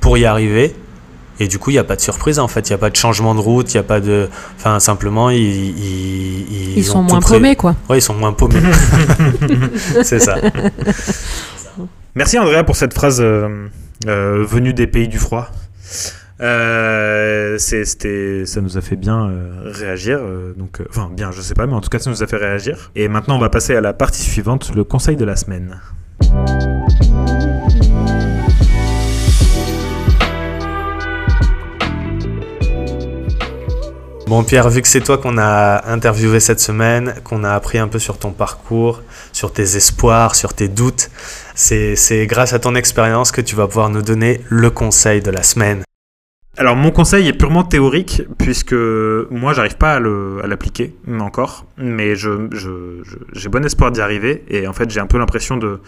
pour 0.00 0.18
y 0.18 0.24
arriver 0.24 0.74
et 1.40 1.48
du 1.48 1.58
coup, 1.58 1.70
il 1.70 1.74
n'y 1.74 1.78
a 1.78 1.84
pas 1.84 1.96
de 1.96 2.00
surprise 2.00 2.38
en 2.38 2.46
fait, 2.46 2.68
il 2.68 2.72
n'y 2.72 2.74
a 2.74 2.78
pas 2.78 2.90
de 2.90 2.96
changement 2.96 3.34
de 3.34 3.40
route, 3.40 3.72
il 3.72 3.76
n'y 3.76 3.80
a 3.80 3.84
pas 3.84 4.00
de. 4.00 4.28
Enfin, 4.56 4.78
simplement, 4.78 5.30
ils. 5.30 5.40
Ils, 5.40 6.46
ils, 6.52 6.78
ils 6.78 6.84
sont 6.84 7.02
moins 7.02 7.20
paumés, 7.20 7.56
quoi. 7.56 7.74
Oui, 7.88 7.98
ils 7.98 8.02
sont 8.02 8.14
moins 8.14 8.32
paumés. 8.32 8.60
c'est 10.02 10.20
ça. 10.20 10.36
Merci 12.14 12.38
Andrea 12.38 12.64
pour 12.64 12.76
cette 12.76 12.92
phrase 12.92 13.20
euh, 13.20 13.66
euh, 14.06 14.44
venue 14.46 14.74
des 14.74 14.86
pays 14.86 15.08
du 15.08 15.18
froid. 15.18 15.48
Euh, 16.40 17.58
c'était, 17.58 18.44
ça 18.46 18.60
nous 18.60 18.78
a 18.78 18.80
fait 18.80 18.96
bien 18.96 19.28
euh, 19.28 19.50
réagir. 19.64 20.18
Euh, 20.20 20.54
donc, 20.56 20.82
enfin, 20.88 21.10
bien, 21.14 21.30
je 21.32 21.40
sais 21.40 21.54
pas, 21.54 21.66
mais 21.66 21.74
en 21.74 21.80
tout 21.80 21.90
cas, 21.90 21.98
ça 21.98 22.10
nous 22.10 22.22
a 22.22 22.26
fait 22.26 22.36
réagir. 22.36 22.90
Et 22.96 23.08
maintenant, 23.08 23.36
on 23.36 23.40
va 23.40 23.50
passer 23.50 23.76
à 23.76 23.80
la 23.80 23.92
partie 23.92 24.22
suivante, 24.22 24.72
le 24.74 24.84
conseil 24.84 25.16
de 25.16 25.24
la 25.24 25.36
semaine. 25.36 25.80
Bon 34.30 34.44
Pierre, 34.44 34.70
vu 34.70 34.80
que 34.80 34.86
c'est 34.86 35.00
toi 35.00 35.18
qu'on 35.18 35.38
a 35.38 35.90
interviewé 35.90 36.38
cette 36.38 36.60
semaine, 36.60 37.16
qu'on 37.24 37.42
a 37.42 37.50
appris 37.50 37.78
un 37.78 37.88
peu 37.88 37.98
sur 37.98 38.16
ton 38.16 38.30
parcours, 38.30 39.02
sur 39.32 39.52
tes 39.52 39.74
espoirs, 39.74 40.36
sur 40.36 40.54
tes 40.54 40.68
doutes, 40.68 41.10
c'est 41.56 41.96
grâce 42.28 42.52
à 42.52 42.60
ton 42.60 42.76
expérience 42.76 43.32
que 43.32 43.40
tu 43.40 43.56
vas 43.56 43.66
pouvoir 43.66 43.90
nous 43.90 44.02
donner 44.02 44.40
le 44.48 44.70
conseil 44.70 45.20
de 45.20 45.32
la 45.32 45.42
semaine. 45.42 45.82
Alors 46.58 46.74
mon 46.74 46.90
conseil 46.90 47.28
est 47.28 47.32
purement 47.32 47.62
théorique 47.62 48.22
puisque 48.36 48.74
moi 49.30 49.52
j'arrive 49.52 49.76
pas 49.76 49.94
à 49.94 50.00
l'appliquer 50.46 50.94
encore, 51.20 51.64
mais 51.78 52.14
j'ai 52.16 53.48
bon 53.48 53.64
espoir 53.64 53.92
d'y 53.92 54.00
arriver 54.00 54.44
et 54.48 54.66
en 54.66 54.72
fait 54.72 54.90
j'ai 54.90 54.98
un 54.98 55.06
peu 55.06 55.16
l'impression 55.16 55.56
de, 55.56 55.80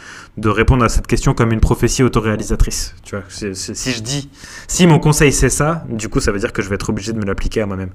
répondre 0.48 0.84
à 0.84 0.88
cette 0.88 1.06
question 1.08 1.34
comme 1.34 1.52
une 1.52 1.60
prophétie 1.60 2.04
autoréalisatrice. 2.04 2.94
Tu 3.04 3.16
vois, 3.16 3.24
si 3.28 3.92
je 3.92 4.02
dis 4.02 4.30
si 4.68 4.86
mon 4.86 5.00
conseil 5.00 5.32
c'est 5.32 5.50
ça, 5.50 5.84
du 5.88 6.08
coup 6.08 6.20
ça 6.20 6.30
veut 6.30 6.38
dire 6.38 6.52
que 6.52 6.62
je 6.62 6.68
vais 6.68 6.76
être 6.76 6.90
obligé 6.90 7.12
de 7.12 7.18
me 7.18 7.24
l'appliquer 7.24 7.62
à 7.62 7.66
moi-même. 7.66 7.90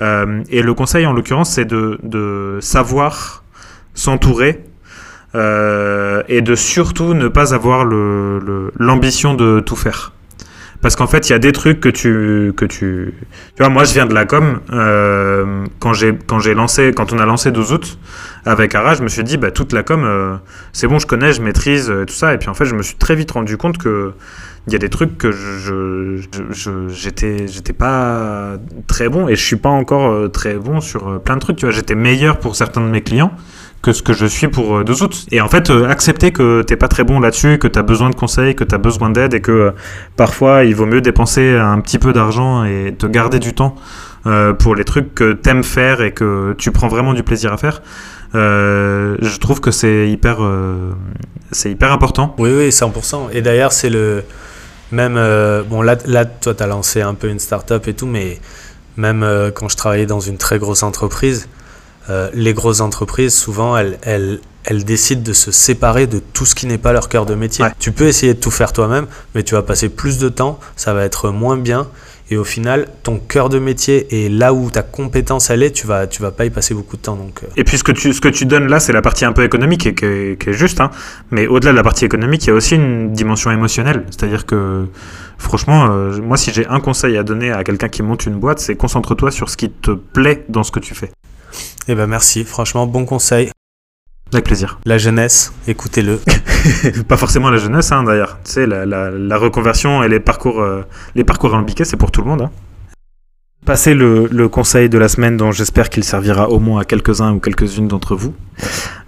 Euh, 0.00 0.44
et 0.50 0.62
le 0.62 0.74
conseil 0.74 1.04
en 1.04 1.12
l'occurrence 1.12 1.50
c'est 1.50 1.64
de, 1.64 2.58
savoir 2.60 3.42
s'entourer 3.94 4.64
euh, 5.34 6.22
et 6.28 6.42
de 6.42 6.54
surtout 6.54 7.12
ne 7.12 7.26
pas 7.26 7.52
avoir 7.52 7.84
l'ambition 7.84 9.34
de 9.34 9.58
tout 9.58 9.76
faire 9.76 10.12
parce 10.80 10.96
qu'en 10.96 11.06
fait 11.06 11.28
il 11.28 11.32
y 11.32 11.34
a 11.34 11.38
des 11.38 11.52
trucs 11.52 11.80
que 11.80 11.88
tu 11.88 12.52
que 12.56 12.64
tu 12.64 13.14
tu 13.56 13.62
vois 13.62 13.68
moi 13.68 13.84
je 13.84 13.92
viens 13.94 14.06
de 14.06 14.14
la 14.14 14.26
com 14.26 14.60
euh, 14.72 15.64
quand 15.80 15.92
j'ai 15.92 16.16
quand 16.26 16.38
j'ai 16.38 16.54
lancé 16.54 16.92
quand 16.94 17.12
on 17.12 17.18
a 17.18 17.26
lancé 17.26 17.50
12 17.50 17.72
août 17.72 17.98
avec 18.44 18.74
Ara 18.74 18.94
je 18.94 19.02
me 19.02 19.08
suis 19.08 19.24
dit 19.24 19.36
bah 19.36 19.50
toute 19.50 19.72
la 19.72 19.82
com 19.82 20.04
euh, 20.04 20.36
c'est 20.72 20.86
bon 20.86 20.98
je 20.98 21.06
connais 21.06 21.32
je 21.32 21.42
maîtrise 21.42 21.90
euh, 21.90 22.04
tout 22.04 22.14
ça. 22.14 22.34
Et 22.34 22.38
puis 22.38 22.48
en 22.48 22.54
fait 22.54 22.64
je 22.64 22.74
me 22.74 22.82
suis 22.82 22.96
très 22.96 23.14
vite 23.14 23.30
rendu 23.30 23.56
compte 23.56 23.78
que 23.78 24.12
il 24.66 24.72
y 24.72 24.76
a 24.76 24.78
des 24.78 24.90
trucs 24.90 25.16
que 25.16 25.32
je 25.32 26.20
j'étais 26.90 27.46
je, 27.46 27.52
j'étais 27.52 27.72
pas 27.72 28.56
très 28.86 29.08
bon 29.08 29.28
et 29.28 29.36
je 29.36 29.44
suis 29.44 29.56
pas 29.56 29.70
encore 29.70 30.10
euh, 30.10 30.28
très 30.28 30.54
bon 30.54 30.80
sur 30.80 31.08
euh, 31.08 31.18
plein 31.18 31.36
de 31.36 31.40
trucs 31.40 31.56
tu 31.56 31.66
vois. 31.66 31.74
J'étais 31.74 31.94
meilleur 31.94 32.38
pour 32.38 32.56
certains 32.56 32.80
de 32.80 32.88
mes 32.88 33.00
clients 33.02 33.32
que 33.82 33.92
ce 33.92 34.02
que 34.02 34.12
je 34.12 34.26
suis 34.26 34.48
pour 34.48 34.78
euh, 34.78 34.84
2 34.84 35.02
août. 35.02 35.26
Et 35.30 35.40
en 35.40 35.48
fait, 35.48 35.70
euh, 35.70 35.88
accepter 35.88 36.32
que 36.32 36.62
t'es 36.62 36.76
pas 36.76 36.88
très 36.88 37.04
bon 37.04 37.20
là-dessus, 37.20 37.58
que 37.58 37.68
tu 37.68 37.78
as 37.78 37.82
besoin 37.82 38.10
de 38.10 38.14
conseils, 38.14 38.54
que 38.54 38.64
tu 38.64 38.74
as 38.74 38.78
besoin 38.78 39.10
d'aide 39.10 39.34
et 39.34 39.40
que 39.40 39.52
euh, 39.52 39.70
parfois 40.16 40.64
il 40.64 40.74
vaut 40.74 40.86
mieux 40.86 41.00
dépenser 41.00 41.54
un 41.56 41.80
petit 41.80 41.98
peu 41.98 42.12
d'argent 42.12 42.64
et 42.64 42.94
te 42.96 43.06
garder 43.06 43.38
du 43.38 43.54
temps 43.54 43.74
pour 44.58 44.74
les 44.74 44.84
trucs 44.84 45.14
que 45.14 45.32
t'aimes 45.32 45.64
faire 45.64 46.02
et 46.02 46.12
que 46.12 46.54
tu 46.58 46.70
prends 46.70 46.88
vraiment 46.88 47.14
du 47.14 47.22
plaisir 47.22 47.50
à 47.50 47.56
faire. 47.56 47.80
Je 48.34 49.38
trouve 49.38 49.60
que 49.62 49.70
c'est 49.70 50.10
hyper, 50.10 50.40
c'est 51.50 51.70
hyper 51.70 51.92
important. 51.92 52.34
Oui, 52.36 52.50
oui, 52.54 52.68
100%. 52.68 53.30
Et 53.32 53.40
d'ailleurs, 53.40 53.72
c'est 53.72 53.88
le 53.88 54.24
même. 54.92 55.14
bon, 55.70 55.80
là, 55.80 55.96
là 56.04 56.26
toi, 56.26 56.52
tu 56.52 56.62
as 56.62 56.66
lancé 56.66 57.00
un 57.00 57.14
peu 57.14 57.28
une 57.28 57.38
start-up 57.38 57.88
et 57.88 57.94
tout, 57.94 58.06
mais 58.06 58.38
même 58.98 59.26
quand 59.54 59.70
je 59.70 59.76
travaillais 59.78 60.04
dans 60.04 60.20
une 60.20 60.36
très 60.36 60.58
grosse 60.58 60.82
entreprise, 60.82 61.48
euh, 62.10 62.30
les 62.32 62.54
grosses 62.54 62.80
entreprises, 62.80 63.34
souvent, 63.34 63.76
elles, 63.76 63.98
elles, 64.02 64.40
elles, 64.64 64.84
décident 64.84 65.22
de 65.22 65.32
se 65.32 65.50
séparer 65.50 66.06
de 66.06 66.20
tout 66.20 66.46
ce 66.46 66.54
qui 66.54 66.66
n'est 66.66 66.78
pas 66.78 66.92
leur 66.92 67.08
cœur 67.08 67.26
de 67.26 67.34
métier. 67.34 67.64
Ouais. 67.64 67.72
Tu 67.78 67.92
peux 67.92 68.06
essayer 68.06 68.34
de 68.34 68.40
tout 68.40 68.50
faire 68.50 68.72
toi-même, 68.72 69.06
mais 69.34 69.42
tu 69.42 69.54
vas 69.54 69.62
passer 69.62 69.88
plus 69.88 70.18
de 70.18 70.28
temps, 70.28 70.58
ça 70.76 70.94
va 70.94 71.04
être 71.04 71.30
moins 71.30 71.56
bien, 71.56 71.88
Et 72.30 72.36
au 72.36 72.44
final, 72.44 72.88
ton 73.02 73.18
cœur 73.18 73.48
de 73.48 73.58
métier 73.58 74.06
et 74.10 74.28
là 74.28 74.52
où 74.52 74.70
ta 74.70 74.82
compétence 74.82 75.48
elle 75.48 75.62
est, 75.62 75.70
tu 75.70 75.86
vas, 75.86 76.06
tu 76.06 76.20
vas 76.20 76.30
pas 76.30 76.44
y 76.44 76.50
passer 76.50 76.74
beaucoup 76.74 76.96
de 76.98 77.02
temps. 77.02 77.16
Donc, 77.16 77.42
euh. 77.42 77.46
Et 77.56 77.64
puis 77.64 77.78
ce 77.78 77.84
que 77.84 77.92
tu, 77.92 78.12
ce 78.12 78.20
que 78.20 78.28
tu 78.28 78.44
donnes 78.44 78.68
là, 78.68 78.80
c'est 78.80 78.92
la 78.92 79.00
partie 79.00 79.24
un 79.24 79.32
peu 79.32 79.44
économique 79.44 79.86
et 79.86 79.94
qui 79.94 80.04
est, 80.04 80.42
qui 80.42 80.50
est 80.50 80.52
juste. 80.52 80.80
Hein. 80.80 80.90
Mais 81.30 81.46
au-delà 81.46 81.72
de 81.72 81.76
la 81.76 81.82
partie 81.82 82.04
économique, 82.04 82.44
il 82.44 82.48
y 82.48 82.50
a 82.50 82.54
aussi 82.54 82.74
une 82.74 83.12
dimension 83.12 83.50
émotionnelle. 83.50 84.04
C'est-à-dire 84.10 84.44
que, 84.44 84.86
franchement, 85.38 85.88
euh, 85.90 86.20
moi, 86.20 86.36
si 86.36 86.52
j'ai 86.52 86.66
un 86.66 86.80
conseil 86.80 87.16
à 87.16 87.22
donner 87.22 87.50
à 87.50 87.64
quelqu'un 87.64 87.88
qui 87.88 88.02
monte 88.02 88.26
une 88.26 88.38
boîte, 88.38 88.58
c'est 88.58 88.76
concentre-toi 88.76 89.30
sur 89.30 89.48
ce 89.48 89.56
qui 89.56 89.70
te 89.70 89.92
plaît 89.92 90.44
dans 90.50 90.64
ce 90.64 90.70
que 90.70 90.80
tu 90.80 90.94
fais. 90.94 91.10
Eh 91.90 91.94
ben 91.94 92.06
merci, 92.06 92.44
franchement, 92.44 92.86
bon 92.86 93.06
conseil. 93.06 93.50
Avec 94.30 94.44
plaisir. 94.44 94.78
La 94.84 94.98
jeunesse, 94.98 95.54
écoutez-le. 95.66 96.20
pas 97.08 97.16
forcément 97.16 97.48
la 97.48 97.56
jeunesse, 97.56 97.90
hein, 97.92 98.04
d'ailleurs. 98.04 98.38
Tu 98.44 98.52
sais, 98.52 98.66
la, 98.66 98.84
la, 98.84 99.10
la, 99.10 99.38
reconversion 99.38 100.02
et 100.02 100.08
les 100.08 100.20
parcours, 100.20 100.60
euh, 100.60 100.82
les 101.14 101.24
parcours 101.24 101.54
alambiqués, 101.54 101.86
c'est 101.86 101.96
pour 101.96 102.10
tout 102.10 102.20
le 102.20 102.26
monde. 102.26 102.42
Hein. 102.42 102.50
Passez 103.64 103.94
le, 103.94 104.28
le, 104.30 104.50
conseil 104.50 104.90
de 104.90 104.98
la 104.98 105.08
semaine 105.08 105.38
dont 105.38 105.50
j'espère 105.50 105.88
qu'il 105.88 106.04
servira 106.04 106.50
au 106.50 106.58
moins 106.58 106.82
à 106.82 106.84
quelques-uns 106.84 107.32
ou 107.32 107.40
quelques-unes 107.40 107.88
d'entre 107.88 108.14
vous. 108.16 108.34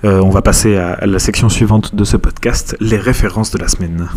Euh, 0.06 0.22
on 0.22 0.30
va 0.30 0.40
passer 0.40 0.76
à, 0.76 0.94
à 0.94 1.04
la 1.04 1.18
section 1.18 1.50
suivante 1.50 1.94
de 1.94 2.04
ce 2.04 2.16
podcast, 2.16 2.74
les 2.80 2.96
références 2.96 3.50
de 3.50 3.58
la 3.58 3.68
semaine. 3.68 4.08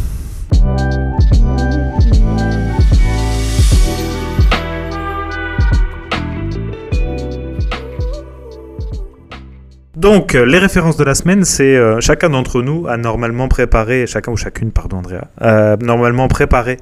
Donc, 10.04 10.34
les 10.34 10.58
références 10.58 10.98
de 10.98 11.06
la 11.06 11.16
semaine, 11.16 11.46
c'est 11.46 11.78
euh, 11.78 12.02
chacun 12.02 12.30
d'entre 12.30 12.62
nous 12.62 12.88
a 12.90 12.98
normalement 12.98 13.48
préparé, 13.48 14.06
chacun 14.06 14.34
ou 14.34 14.36
chacune, 14.36 14.74
pardon 14.74 14.98
Andrea, 14.98 15.30
a 15.40 15.78
normalement 15.78 16.28
préparé 16.28 16.76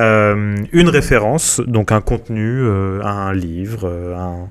euh, 0.00 0.56
une 0.72 0.88
référence, 0.88 1.62
donc 1.64 1.92
un 1.92 2.00
contenu, 2.00 2.62
euh, 2.62 3.00
un 3.04 3.32
livre, 3.32 3.88
un, 4.18 4.48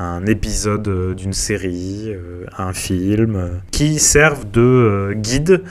un 0.00 0.24
épisode 0.26 1.16
d'une 1.16 1.32
série, 1.32 2.14
un 2.56 2.72
film, 2.72 3.50
qui 3.72 3.98
servent 3.98 4.48
de 4.48 5.14
guide, 5.16 5.64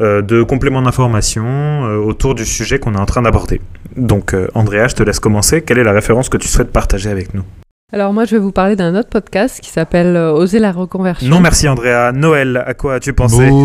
de 0.00 0.42
complément 0.42 0.80
d'information 0.80 1.82
autour 1.82 2.34
du 2.34 2.46
sujet 2.46 2.78
qu'on 2.78 2.94
est 2.94 2.98
en 2.98 3.04
train 3.04 3.20
d'aborder. 3.20 3.60
Donc, 3.94 4.34
Andrea, 4.54 4.88
je 4.88 4.94
te 4.94 5.02
laisse 5.02 5.20
commencer. 5.20 5.60
Quelle 5.60 5.80
est 5.80 5.84
la 5.84 5.92
référence 5.92 6.30
que 6.30 6.38
tu 6.38 6.48
souhaites 6.48 6.72
partager 6.72 7.10
avec 7.10 7.34
nous? 7.34 7.44
Alors 7.92 8.12
moi, 8.12 8.24
je 8.24 8.32
vais 8.32 8.40
vous 8.40 8.50
parler 8.50 8.74
d'un 8.74 8.96
autre 8.96 9.08
podcast 9.08 9.60
qui 9.60 9.70
s'appelle 9.70 10.16
euh, 10.16 10.32
Oser 10.32 10.58
la 10.58 10.72
reconversion. 10.72 11.28
Non, 11.28 11.38
merci 11.38 11.68
Andrea. 11.68 12.10
Noël, 12.12 12.64
à 12.66 12.74
quoi 12.74 12.94
as-tu 12.94 13.12
pensé? 13.12 13.48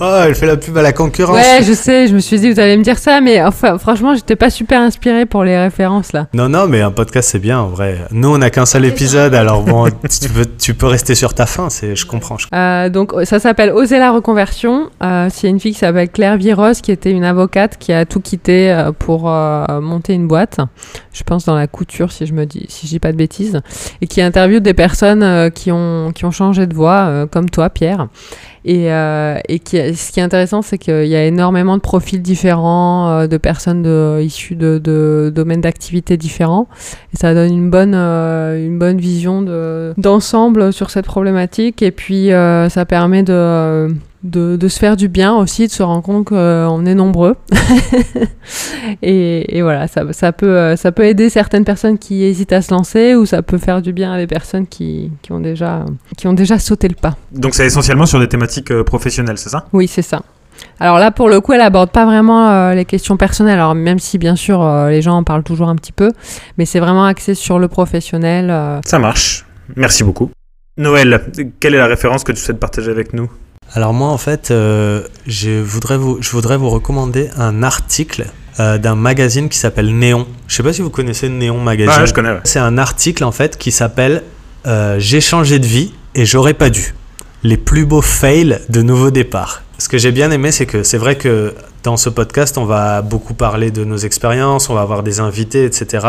Oh, 0.00 0.22
elle 0.26 0.34
fait 0.34 0.46
la 0.46 0.56
pub 0.56 0.76
à 0.76 0.82
la 0.82 0.92
concurrence. 0.92 1.36
Ouais, 1.36 1.62
je 1.62 1.72
sais. 1.72 2.06
Je 2.08 2.14
me 2.14 2.18
suis 2.18 2.40
dit, 2.40 2.50
vous 2.50 2.58
allez 2.58 2.76
me 2.76 2.82
dire 2.82 2.98
ça, 2.98 3.20
mais 3.20 3.42
enfin, 3.42 3.78
franchement, 3.78 4.14
j'étais 4.14 4.36
pas 4.36 4.50
super 4.50 4.80
inspiré 4.80 5.26
pour 5.26 5.44
les 5.44 5.56
références 5.56 6.12
là. 6.12 6.26
Non, 6.34 6.48
non, 6.48 6.66
mais 6.66 6.80
un 6.80 6.90
podcast 6.90 7.30
c'est 7.30 7.38
bien 7.38 7.60
en 7.60 7.68
vrai. 7.68 7.98
Nous, 8.10 8.28
on 8.28 8.38
n'a 8.38 8.50
qu'un 8.50 8.66
seul 8.66 8.84
épisode, 8.84 9.34
alors 9.34 9.62
bon, 9.62 9.86
tu 10.20 10.28
peux, 10.28 10.44
tu 10.58 10.74
peux 10.74 10.86
rester 10.86 11.14
sur 11.14 11.34
ta 11.34 11.46
fin. 11.46 11.70
C'est, 11.70 11.94
je 11.94 12.06
comprends. 12.06 12.36
Je... 12.38 12.46
Euh, 12.52 12.88
donc 12.88 13.12
ça 13.24 13.38
s'appelle 13.38 13.70
Oser 13.70 13.98
la 13.98 14.10
reconversion. 14.10 14.90
Euh, 15.02 15.28
c'est 15.30 15.48
une 15.48 15.60
fille 15.60 15.72
qui 15.72 15.78
s'appelle 15.78 16.10
Claire 16.10 16.36
Viros, 16.36 16.72
qui 16.82 16.90
était 16.90 17.12
une 17.12 17.24
avocate 17.24 17.78
qui 17.78 17.92
a 17.92 18.06
tout 18.06 18.20
quitté 18.20 18.90
pour 18.98 19.30
euh, 19.30 19.80
monter 19.80 20.14
une 20.14 20.26
boîte. 20.26 20.58
Je 21.12 21.22
pense 21.22 21.44
dans 21.44 21.54
la 21.54 21.66
couture, 21.66 22.12
si 22.12 22.26
je 22.26 22.32
me 22.32 22.44
dis 22.44 22.55
si 22.68 22.86
je 22.86 22.92
dis 22.92 22.98
pas 22.98 23.12
de 23.12 23.16
bêtises, 23.16 23.60
et 24.00 24.06
qui 24.06 24.20
interviewe 24.20 24.60
des 24.60 24.74
personnes 24.74 25.22
euh, 25.22 25.50
qui, 25.50 25.70
ont, 25.72 26.12
qui 26.14 26.24
ont 26.24 26.30
changé 26.30 26.66
de 26.66 26.74
voie, 26.74 27.06
euh, 27.08 27.26
comme 27.26 27.50
toi, 27.50 27.70
Pierre. 27.70 28.08
Et, 28.64 28.92
euh, 28.92 29.38
et 29.48 29.60
qui, 29.60 29.76
ce 29.94 30.10
qui 30.10 30.18
est 30.18 30.24
intéressant, 30.24 30.60
c'est 30.60 30.78
qu'il 30.78 31.06
y 31.06 31.14
a 31.14 31.24
énormément 31.24 31.76
de 31.76 31.82
profils 31.82 32.20
différents, 32.20 33.28
de 33.28 33.36
personnes 33.36 33.82
de, 33.82 34.20
issues 34.20 34.56
de, 34.56 34.78
de 34.82 35.30
domaines 35.32 35.60
d'activité 35.60 36.16
différents. 36.16 36.66
Et 37.14 37.16
ça 37.16 37.32
donne 37.32 37.52
une 37.52 37.70
bonne, 37.70 37.94
une 37.94 38.76
bonne 38.76 38.98
vision 38.98 39.42
d'ensemble 39.96 40.72
sur 40.72 40.90
cette 40.90 41.06
problématique. 41.06 41.80
Et 41.80 41.92
puis, 41.92 42.30
ça 42.30 42.84
permet 42.86 43.22
de 43.22 43.88
de, 44.26 44.56
de, 44.56 44.68
se 44.68 44.78
faire 44.78 44.96
du 44.96 45.08
bien 45.08 45.34
aussi, 45.34 45.66
de 45.66 45.72
se 45.72 45.82
rendre 45.82 46.02
compte 46.02 46.26
qu'on 46.26 46.86
est 46.86 46.94
nombreux. 46.94 47.36
et, 49.02 49.56
et, 49.56 49.62
voilà, 49.62 49.88
ça, 49.88 50.02
ça, 50.12 50.32
peut, 50.32 50.76
ça 50.76 50.92
peut 50.92 51.04
aider 51.04 51.30
certaines 51.30 51.64
personnes 51.64 51.98
qui 51.98 52.24
hésitent 52.24 52.52
à 52.52 52.62
se 52.62 52.72
lancer 52.72 53.14
ou 53.14 53.26
ça 53.26 53.42
peut 53.42 53.58
faire 53.58 53.82
du 53.82 53.92
bien 53.92 54.12
à 54.12 54.18
des 54.18 54.26
personnes 54.26 54.66
qui, 54.66 55.10
qui, 55.22 55.32
ont, 55.32 55.40
déjà, 55.40 55.84
qui 56.16 56.26
ont 56.26 56.32
déjà 56.32 56.58
sauté 56.58 56.88
le 56.88 56.94
pas. 56.94 57.16
Donc 57.32 57.54
c'est 57.54 57.66
essentiellement 57.66 58.06
sur 58.06 58.20
des 58.20 58.28
thématiques 58.28 58.70
euh, 58.70 58.84
professionnelles, 58.84 59.38
c'est 59.38 59.50
ça? 59.50 59.66
Oui, 59.72 59.88
c'est 59.88 60.02
ça. 60.02 60.22
Alors 60.80 60.98
là, 60.98 61.10
pour 61.10 61.28
le 61.28 61.40
coup, 61.40 61.52
elle 61.52 61.60
aborde 61.60 61.90
pas 61.90 62.04
vraiment 62.04 62.50
euh, 62.50 62.74
les 62.74 62.84
questions 62.84 63.16
personnelles. 63.16 63.58
Alors 63.58 63.74
même 63.74 63.98
si 63.98 64.18
bien 64.18 64.36
sûr 64.36 64.62
euh, 64.62 64.90
les 64.90 65.02
gens 65.02 65.16
en 65.16 65.24
parlent 65.24 65.42
toujours 65.42 65.68
un 65.68 65.76
petit 65.76 65.92
peu, 65.92 66.12
mais 66.58 66.66
c'est 66.66 66.80
vraiment 66.80 67.04
axé 67.04 67.34
sur 67.34 67.58
le 67.58 67.68
professionnel. 67.68 68.50
euh. 68.50 68.80
Ça 68.84 68.98
marche. 68.98 69.44
Merci 69.74 70.04
beaucoup. 70.04 70.30
Noël, 70.78 71.22
quelle 71.60 71.74
est 71.74 71.78
la 71.78 71.86
référence 71.86 72.24
que 72.24 72.32
tu 72.32 72.38
souhaites 72.38 72.60
partager 72.60 72.90
avec 72.90 73.14
nous? 73.14 73.30
Alors 73.74 73.92
moi, 73.92 74.08
en 74.08 74.18
fait, 74.18 74.50
euh, 74.50 75.02
je, 75.26 75.60
voudrais 75.60 75.98
vous, 75.98 76.18
je 76.20 76.30
voudrais 76.30 76.56
vous 76.56 76.70
recommander 76.70 77.30
un 77.36 77.62
article 77.62 78.26
euh, 78.58 78.78
d'un 78.78 78.94
magazine 78.94 79.48
qui 79.48 79.58
s'appelle 79.58 79.94
Néon. 79.94 80.26
Je 80.48 80.56
sais 80.56 80.62
pas 80.62 80.72
si 80.72 80.82
vous 80.82 80.90
connaissez 80.90 81.28
Néon 81.28 81.60
Magazine. 81.60 82.00
Ouais, 82.00 82.06
je 82.06 82.14
connais. 82.14 82.30
Ouais. 82.30 82.40
C'est 82.44 82.58
un 82.58 82.78
article 82.78 83.24
en 83.24 83.32
fait 83.32 83.58
qui 83.58 83.72
s'appelle 83.72 84.22
euh, 84.66 84.96
J'ai 84.98 85.20
changé 85.20 85.58
de 85.58 85.66
vie 85.66 85.92
et 86.14 86.24
j'aurais 86.24 86.54
pas 86.54 86.70
dû. 86.70 86.94
Les 87.42 87.58
plus 87.58 87.84
beaux 87.84 88.02
fails 88.02 88.60
de 88.68 88.82
nouveau 88.82 89.10
départ. 89.10 89.62
Ce 89.78 89.90
que 89.90 89.98
j'ai 89.98 90.10
bien 90.10 90.30
aimé, 90.30 90.52
c'est 90.52 90.64
que 90.64 90.82
c'est 90.82 90.96
vrai 90.96 91.16
que 91.16 91.54
dans 91.82 91.98
ce 91.98 92.08
podcast, 92.08 92.56
on 92.56 92.64
va 92.64 93.02
beaucoup 93.02 93.34
parler 93.34 93.70
de 93.70 93.84
nos 93.84 93.98
expériences, 93.98 94.70
on 94.70 94.74
va 94.74 94.80
avoir 94.80 95.02
des 95.02 95.20
invités, 95.20 95.66
etc. 95.66 96.06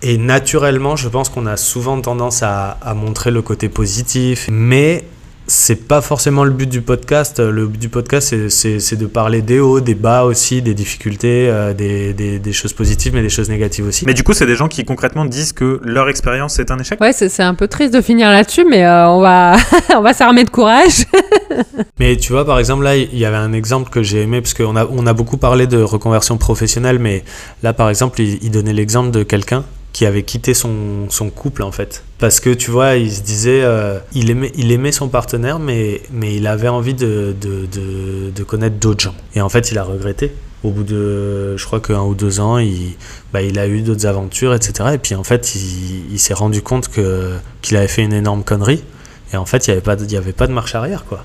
Et 0.00 0.16
naturellement, 0.16 0.94
je 0.94 1.08
pense 1.08 1.28
qu'on 1.28 1.46
a 1.46 1.56
souvent 1.56 2.00
tendance 2.00 2.44
à, 2.44 2.78
à, 2.80 2.94
montrer 2.94 3.32
le 3.32 3.42
côté 3.42 3.68
positif, 3.68 4.46
mais 4.48 5.04
c'est 5.48 5.88
pas 5.88 6.02
forcément 6.02 6.44
le 6.44 6.50
but 6.50 6.68
du 6.68 6.82
podcast. 6.82 7.40
Le 7.40 7.66
but 7.66 7.80
du 7.80 7.88
podcast, 7.88 8.48
c'est 8.48 8.96
de 8.96 9.06
parler 9.06 9.40
des 9.40 9.60
hauts, 9.60 9.80
des 9.80 9.94
bas 9.94 10.24
aussi, 10.24 10.60
des 10.60 10.74
difficultés, 10.74 11.48
euh, 11.48 11.72
des, 11.72 12.12
des, 12.12 12.38
des, 12.38 12.52
choses 12.52 12.74
positives, 12.74 13.14
mais 13.14 13.22
des 13.22 13.30
choses 13.30 13.48
négatives 13.48 13.86
aussi. 13.86 14.04
Mais 14.04 14.12
du 14.12 14.22
coup, 14.22 14.34
c'est 14.34 14.46
des 14.46 14.56
gens 14.56 14.68
qui 14.68 14.84
concrètement 14.84 15.24
disent 15.24 15.54
que 15.54 15.80
leur 15.82 16.10
expérience 16.10 16.58
est 16.58 16.70
un 16.70 16.78
échec? 16.78 17.00
Ouais, 17.00 17.12
c'est 17.12 17.42
un 17.42 17.54
peu 17.54 17.66
triste 17.66 17.94
de 17.94 18.02
finir 18.02 18.28
là-dessus, 18.28 18.64
mais 18.64 18.84
euh, 18.84 19.08
on 19.08 19.20
va, 19.20 19.56
on 19.96 20.02
va 20.02 20.12
s'armer 20.12 20.44
de 20.44 20.50
courage. 20.50 21.06
mais 21.98 22.16
tu 22.16 22.32
vois, 22.32 22.44
par 22.44 22.58
exemple, 22.58 22.84
là, 22.84 22.96
il 22.96 23.18
y 23.18 23.24
avait 23.24 23.36
un 23.36 23.54
exemple 23.54 23.88
que 23.88 24.02
j'ai 24.02 24.20
aimé, 24.20 24.42
parce 24.42 24.52
qu'on 24.52 24.76
a, 24.76 24.86
on 24.86 25.06
a 25.06 25.14
beaucoup 25.14 25.38
parlé 25.38 25.66
de 25.66 25.80
reconversion 25.80 26.36
professionnelle, 26.36 26.98
mais 26.98 27.24
là, 27.62 27.72
par 27.72 27.88
exemple, 27.88 28.20
il, 28.20 28.38
il 28.42 28.50
donnait 28.50 28.74
l'exemple 28.74 29.10
de 29.12 29.22
quelqu'un 29.22 29.64
qui 29.98 30.06
avait 30.06 30.22
quitté 30.22 30.54
son, 30.54 31.08
couple 31.34 31.64
en 31.64 31.72
fait. 31.72 32.04
Parce 32.20 32.38
que 32.38 32.50
tu 32.50 32.70
vois, 32.70 32.94
il 32.94 33.10
se 33.10 33.20
disait, 33.20 33.62
euh, 33.64 33.98
il, 34.12 34.30
aimait, 34.30 34.52
il 34.54 34.70
aimait 34.70 34.92
son 34.92 35.08
partenaire, 35.08 35.58
mais, 35.58 36.02
mais 36.12 36.36
il 36.36 36.46
avait 36.46 36.68
envie 36.68 36.94
de, 36.94 37.34
de, 37.40 38.44
connaître 38.44 38.76
d'autres 38.76 39.00
gens. 39.02 39.14
Et 39.34 39.40
en 39.40 39.48
fait, 39.48 39.72
il 39.72 39.78
a 39.78 39.82
regretté. 39.82 40.32
Au 40.62 40.70
bout 40.70 40.84
de, 40.84 41.56
je 41.56 41.64
crois 41.64 41.80
qu'un 41.80 42.02
ou 42.02 42.14
deux 42.14 42.38
ans, 42.38 42.58
il, 42.58 42.94
bah, 43.32 43.42
il 43.42 43.58
a 43.58 43.66
eu 43.66 43.80
d'autres 43.80 44.06
aventures, 44.06 44.54
etc. 44.54 44.90
Et 44.94 44.98
puis 44.98 45.16
en 45.16 45.24
fait, 45.24 45.56
il, 45.56 46.18
s'est 46.20 46.32
rendu 46.32 46.62
compte 46.62 46.86
que, 46.86 47.32
qu'il 47.60 47.76
avait 47.76 47.88
fait 47.88 48.02
une 48.04 48.12
énorme 48.12 48.44
connerie. 48.44 48.84
Et 49.32 49.36
en 49.36 49.46
fait, 49.46 49.66
il 49.66 49.70
n'y 49.70 49.78
avait, 49.78 49.82
pas 49.82 49.94
avait 49.94 50.32
pas 50.32 50.46
de 50.46 50.52
marche 50.52 50.76
arrière, 50.76 51.06
quoi. 51.06 51.24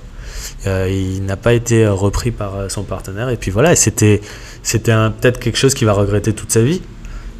Euh, 0.65 0.89
il 0.89 1.23
n'a 1.25 1.37
pas 1.37 1.53
été 1.53 1.85
repris 1.85 2.31
par 2.31 2.71
son 2.71 2.81
partenaire. 2.81 3.29
Et 3.29 3.37
puis 3.37 3.51
voilà, 3.51 3.75
c'était, 3.75 4.19
c'était 4.63 4.93
peut-être 5.21 5.39
quelque 5.39 5.59
chose 5.59 5.75
qu'il 5.75 5.85
va 5.85 5.93
regretter 5.93 6.33
toute 6.33 6.51
sa 6.51 6.63
vie. 6.63 6.81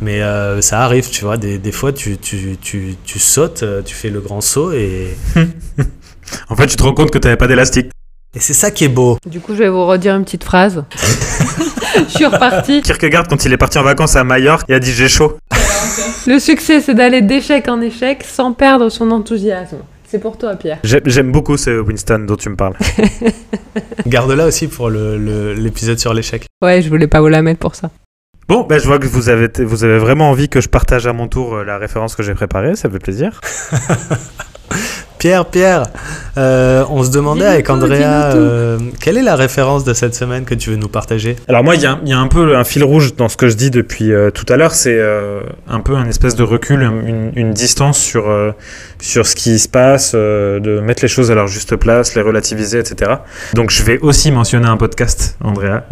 Mais 0.04 0.22
euh, 0.22 0.60
ça 0.62 0.82
arrive, 0.82 1.10
tu 1.10 1.24
vois, 1.24 1.38
des, 1.38 1.58
des 1.58 1.72
fois 1.72 1.93
tu, 1.93 2.18
tu, 2.18 2.58
tu, 2.62 2.95
tu, 3.06 3.20
sautes, 3.20 3.64
tu 3.86 3.95
fais 3.95 4.10
le 4.10 4.20
grand 4.20 4.41
saut 4.41 4.74
et... 4.74 5.16
en 6.49 6.56
fait, 6.58 6.68
tu 6.68 6.76
te 6.76 6.84
rends 6.84 6.93
compte 6.93 7.10
que 7.10 7.18
tu 7.18 7.26
n'avais 7.26 7.38
pas 7.38 7.47
d'élastique. 7.47 7.89
Et 8.36 8.39
c'est 8.39 8.54
ça 8.54 8.72
qui 8.72 8.84
est 8.84 8.89
beau. 8.89 9.18
Du 9.26 9.39
coup, 9.39 9.54
je 9.54 9.60
vais 9.60 9.70
vous 9.70 9.86
redire 9.86 10.16
une 10.16 10.26
petite 10.26 10.43
phrase. 10.43 10.84
je 11.95 12.10
suis 12.10 12.26
reparti. 12.26 12.82
Kierkegaard, 12.82 13.28
quand 13.28 13.45
il 13.45 13.54
est 13.54 13.58
parti 13.58 13.78
en 13.78 13.84
vacances 13.84 14.16
à 14.16 14.24
Majorque, 14.24 14.66
il 14.68 14.76
a 14.76 14.80
dit 14.80 14.91
j'ai 14.91 15.08
chaud. 15.08 15.38
Le 16.28 16.39
succès, 16.39 16.82
c'est 16.82 16.95
d'aller 16.95 17.22
d'échec 17.22 17.68
en 17.68 17.80
échec 17.80 18.24
sans 18.24 18.54
perdre 18.54 18.89
son 18.89 19.12
enthousiasme. 19.12 19.78
C'est 20.08 20.20
pour 20.20 20.38
toi, 20.38 20.56
Pierre. 20.56 20.80
J'aime 20.84 21.32
beaucoup 21.32 21.58
ce 21.58 21.80
Winston 21.80 22.26
dont 22.28 22.36
tu 22.36 22.49
me 22.49 22.56
parles. 22.56 22.76
Garde-la 24.06 24.47
aussi 24.47 24.68
pour 24.68 24.89
l'épisode 24.89 25.99
sur 25.99 26.14
l'échec. 26.14 26.45
Ouais, 26.62 26.82
je 26.82 26.89
voulais 26.89 27.08
pas 27.08 27.22
vous 27.22 27.30
la 27.30 27.41
mettre 27.41 27.60
pour 27.60 27.76
ça. 27.76 27.89
Bon, 28.48 28.64
ben 28.64 28.80
je 28.80 28.86
vois 28.86 29.00
que 29.00 29.08
vous 29.08 29.30
avez, 29.30 29.50
vous 29.64 29.84
avez 29.84 29.98
vraiment 29.98 30.30
envie 30.30 30.50
que 30.50 30.62
je 30.62 30.70
partage 30.70 31.08
à 31.08 31.14
mon 31.14 31.28
tour 31.28 31.64
la 31.64 31.78
référence 31.78 32.16
que 32.16 32.24
j'ai 32.24 32.34
préparée, 32.34 32.76
ça 32.76 32.89
fait 32.89 33.00
plaisir. 33.00 33.39
Pierre, 35.24 35.45
Pierre, 35.45 35.86
euh, 36.38 36.84
on 36.89 37.01
se 37.01 37.09
demandait 37.09 37.45
avec 37.45 37.69
Andrea 37.69 38.34
euh, 38.36 38.78
quelle 38.99 39.17
est 39.17 39.24
la 39.24 39.38
référence 39.38 39.86
de 39.86 39.93
cette 39.93 40.15
semaine 40.15 40.43
que 40.43 40.53
tu 40.53 40.71
veux 40.71 40.76
nous 40.76 40.89
partager? 40.89 41.38
Alors 41.47 41.63
moi, 41.63 41.76
il 41.76 41.82
y, 41.82 41.86
a 41.86 42.19
un 42.19 42.28
peu 42.28 42.57
un 42.57 42.65
fil 42.65 42.84
rouge 42.84 43.15
dans 43.15 43.30
ce 43.30 43.38
que 43.38 43.47
je 43.47 43.55
dis 43.55 43.71
depuis 43.71 44.11
euh, 44.11 44.32
tout 44.32 44.43
à 44.49 44.57
l'heure, 44.57 44.74
c'est 44.74 44.99
un 45.69 45.80
peu 45.80 45.95
un 45.95 46.09
espèce 46.09 46.36
de 46.36 46.43
recul, 46.43 46.82
une, 46.82 47.32
une 47.38 47.53
distance 47.53 47.99
sur, 47.99 48.26
sur 48.99 49.26
ce 49.26 49.38
qui 49.38 49.59
se 49.59 49.69
passe, 49.69 50.13
de 50.13 50.82
mettre 50.82 51.01
les 51.01 51.07
choses 51.07 51.32
à 51.32 51.36
leur 51.36 51.47
juste 51.47 51.78
place, 51.78 52.15
les 52.15 52.21
relativiser, 52.21 52.80
etc. 52.80 53.11
Donc 53.53 53.69
je 53.69 53.82
vais 53.82 53.99
aussi 53.99 54.30
mentionner 54.30 54.67
un 54.67 54.76
podcast, 54.76 55.38
Andrea, 55.41 55.84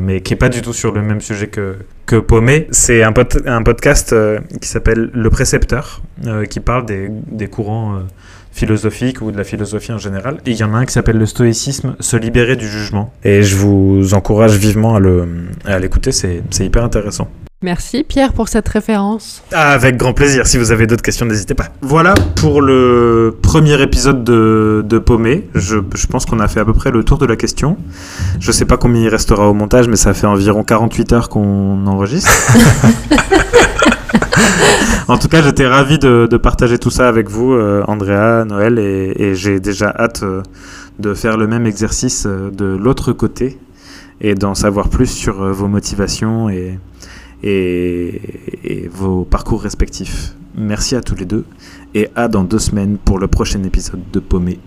mais 0.00 0.20
qui 0.20 0.32
est 0.32 0.36
pas 0.36 0.48
du 0.48 0.62
tout 0.62 0.72
sur 0.72 0.90
le 0.90 1.00
même 1.00 1.20
sujet 1.20 1.46
que, 1.46 1.76
que 2.06 2.16
Paumé. 2.16 2.66
C'est 2.72 3.04
un, 3.04 3.14
un 3.46 3.62
podcast 3.62 4.16
qui 4.60 4.68
s'appelle 4.68 5.10
Le 5.14 5.30
Précepteur, 5.30 6.02
qui 6.50 6.58
parle 6.58 6.86
des, 6.86 7.08
des 7.08 7.46
courants 7.46 8.00
philosophique 8.52 9.20
ou 9.20 9.30
de 9.30 9.36
la 9.38 9.44
philosophie 9.44 9.92
en 9.92 9.98
général. 9.98 10.38
Et 10.46 10.50
il 10.50 10.56
y 10.56 10.64
en 10.64 10.74
a 10.74 10.78
un 10.78 10.86
qui 10.86 10.92
s'appelle 10.92 11.18
le 11.18 11.26
stoïcisme, 11.26 11.96
se 12.00 12.16
libérer 12.16 12.56
du 12.56 12.68
jugement. 12.68 13.12
Et 13.24 13.42
je 13.42 13.56
vous 13.56 14.14
encourage 14.14 14.56
vivement 14.56 14.98
à 15.64 15.78
l'écouter, 15.78 16.12
c'est 16.12 16.42
hyper 16.60 16.84
intéressant. 16.84 17.28
Merci 17.62 18.04
Pierre 18.04 18.32
pour 18.32 18.48
cette 18.48 18.66
référence. 18.68 19.42
Ah, 19.52 19.72
avec 19.72 19.98
grand 19.98 20.14
plaisir. 20.14 20.46
Si 20.46 20.56
vous 20.56 20.72
avez 20.72 20.86
d'autres 20.86 21.02
questions, 21.02 21.26
n'hésitez 21.26 21.52
pas. 21.52 21.66
Voilà 21.82 22.14
pour 22.36 22.62
le 22.62 23.36
premier 23.42 23.82
épisode 23.82 24.24
de, 24.24 24.82
de 24.82 24.98
Paumé. 24.98 25.46
Je, 25.54 25.76
je 25.94 26.06
pense 26.06 26.24
qu'on 26.24 26.40
a 26.40 26.48
fait 26.48 26.60
à 26.60 26.64
peu 26.64 26.72
près 26.72 26.90
le 26.90 27.04
tour 27.04 27.18
de 27.18 27.26
la 27.26 27.36
question. 27.36 27.76
Je 28.38 28.50
sais 28.50 28.64
pas 28.64 28.78
combien 28.78 29.02
il 29.02 29.08
restera 29.08 29.46
au 29.46 29.52
montage, 29.52 29.88
mais 29.88 29.96
ça 29.96 30.14
fait 30.14 30.26
environ 30.26 30.64
48 30.64 31.12
heures 31.12 31.28
qu'on 31.28 31.86
enregistre. 31.86 32.30
en 35.08 35.18
tout 35.18 35.28
cas, 35.28 35.42
j'étais 35.42 35.66
ravi 35.66 35.98
de, 35.98 36.36
partager 36.36 36.78
tout 36.78 36.90
ça 36.90 37.08
avec 37.08 37.28
vous, 37.28 37.52
euh, 37.52 37.82
Andrea, 37.86 38.44
Noël, 38.44 38.78
et, 38.78 39.34
j'ai 39.34 39.60
déjà 39.60 39.94
hâte 39.96 40.22
euh, 40.22 40.42
de 40.98 41.14
faire 41.14 41.36
le 41.36 41.46
même 41.46 41.66
exercice 41.66 42.26
euh, 42.26 42.50
de 42.50 42.64
l'autre 42.64 43.12
côté 43.12 43.58
et 44.20 44.34
d'en 44.34 44.54
savoir 44.54 44.88
plus 44.88 45.06
sur 45.06 45.42
vos 45.52 45.68
motivations 45.68 46.50
et, 46.50 46.78
et, 47.42 48.88
vos 48.92 49.24
parcours 49.24 49.62
respectifs. 49.62 50.34
Merci 50.56 50.94
à 50.94 51.00
tous 51.00 51.14
les 51.14 51.24
deux 51.24 51.44
et 51.94 52.08
à 52.16 52.28
dans 52.28 52.44
deux 52.44 52.58
semaines 52.58 52.98
pour 52.98 53.18
le 53.18 53.28
prochain 53.28 53.62
épisode 53.62 54.02
de 54.12 54.20
Paumé. 54.20 54.58